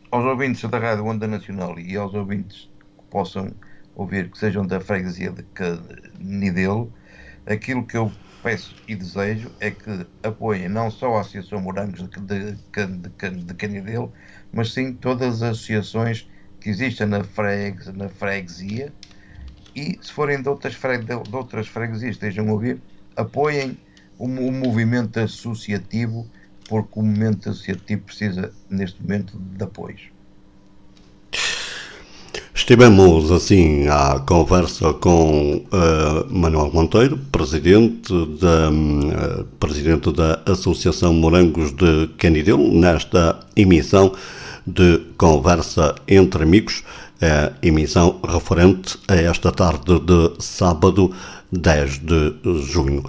Aos 0.10 0.26
ouvintes 0.26 0.70
da 0.70 0.78
Rádio 0.78 1.06
Onda 1.06 1.28
Nacional 1.28 1.78
e 1.80 1.96
aos 1.96 2.14
ouvintes 2.14 2.70
que 2.98 3.04
possam 3.10 3.52
ouvir, 3.96 4.30
que 4.30 4.38
sejam 4.38 4.66
da 4.66 4.80
freguesia 4.80 5.32
de 5.32 5.44
Canidelo, 5.54 6.92
aquilo 7.46 7.86
que 7.86 7.98
eu 7.98 8.12
peço 8.42 8.76
e 8.88 8.96
desejo 8.96 9.52
é 9.60 9.72
que 9.72 10.06
apoiem 10.24 10.68
não 10.68 10.90
só 10.90 11.16
a 11.16 11.22
Associação 11.22 11.62
Morangos 11.62 12.08
de, 12.10 12.20
de, 12.20 12.52
de, 12.54 13.44
de 13.44 13.54
Canidelo, 13.54 14.12
mas 14.52 14.74
sim 14.74 14.94
todas 14.94 15.42
as 15.42 15.52
associações 15.52 16.28
que 16.60 16.70
existem 16.70 17.08
na, 17.08 17.24
fregues, 17.24 17.88
na 17.88 18.10
freguesia 18.10 18.92
e 19.76 19.98
se 20.02 20.12
forem 20.12 20.42
de 20.42 20.50
outras, 20.50 20.74
fregues, 20.74 21.06
de 21.06 21.36
outras 21.36 21.68
freguesias, 21.68 22.16
estejam 22.16 22.50
a 22.50 22.52
ouvir, 22.52 22.82
apoiem 23.16 23.78
o, 24.18 24.26
o 24.26 24.52
movimento 24.52 25.20
associativo 25.20 26.28
porque 26.72 27.00
o 27.00 27.04
momento 27.04 27.50
associativo 27.50 28.04
precisa, 28.04 28.54
neste 28.70 29.02
momento, 29.02 29.38
de 29.38 29.64
apoio. 29.64 29.98
Estivemos 32.56 33.30
assim 33.30 33.88
à 33.90 34.20
conversa 34.20 34.94
com 34.94 35.58
uh, 35.58 36.34
Manuel 36.34 36.72
Monteiro, 36.72 37.18
presidente 37.30 38.14
da, 38.40 38.70
uh, 38.70 39.44
presidente 39.60 40.14
da 40.14 40.42
Associação 40.46 41.14
Morangos 41.14 41.74
de 41.74 42.08
Canideu, 42.18 42.58
nesta 42.58 43.40
emissão 43.56 44.14
de 44.66 45.00
conversa 45.18 45.96
entre 46.08 46.44
amigos, 46.44 46.84
uh, 47.22 47.56
emissão 47.62 48.20
referente 48.28 48.98
a 49.08 49.16
esta 49.16 49.52
tarde 49.52 50.00
de 50.00 50.34
sábado 50.40 51.12
10 51.52 52.00
de 52.00 52.34
junho. 52.64 53.04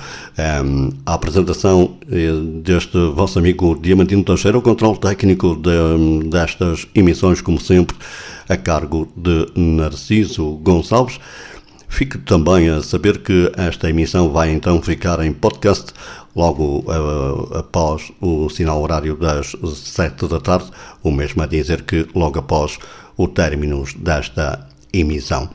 A 1.07 1.15
apresentação 1.15 1.97
eh, 2.11 2.33
deste 2.63 2.99
vosso 3.15 3.39
amigo 3.39 3.79
Diamantino 3.81 4.25
Teixeira, 4.25 4.59
o 4.59 4.63
controle 4.63 4.99
técnico 4.99 5.55
de, 5.55 6.29
destas 6.29 6.87
emissões, 6.95 7.41
como 7.41 7.61
sempre, 7.61 7.97
a 8.49 8.57
cargo 8.57 9.09
de 9.17 9.47
Narciso 9.55 10.57
Gonçalves. 10.63 11.21
Fique 11.89 12.19
também 12.19 12.69
a 12.71 12.83
saber 12.83 13.19
que 13.19 13.53
esta 13.57 13.91
emissão 13.91 14.31
vai 14.31 14.51
então 14.51 14.81
ficar 14.81 15.25
em 15.25 15.33
podcast 15.33 15.93
logo 16.35 16.85
uh, 16.87 17.59
após 17.59 18.11
o 18.21 18.49
sinal 18.49 18.81
horário 18.83 19.17
das 19.17 19.55
7 19.63 20.27
da 20.29 20.41
tarde, 20.41 20.71
o 21.03 21.11
mesmo 21.11 21.43
a 21.43 21.47
dizer 21.47 21.83
que 21.83 22.07
logo 22.15 22.39
após 22.39 22.79
o 23.17 23.29
término 23.29 23.85
desta 23.97 24.67
emissão. 24.93 25.49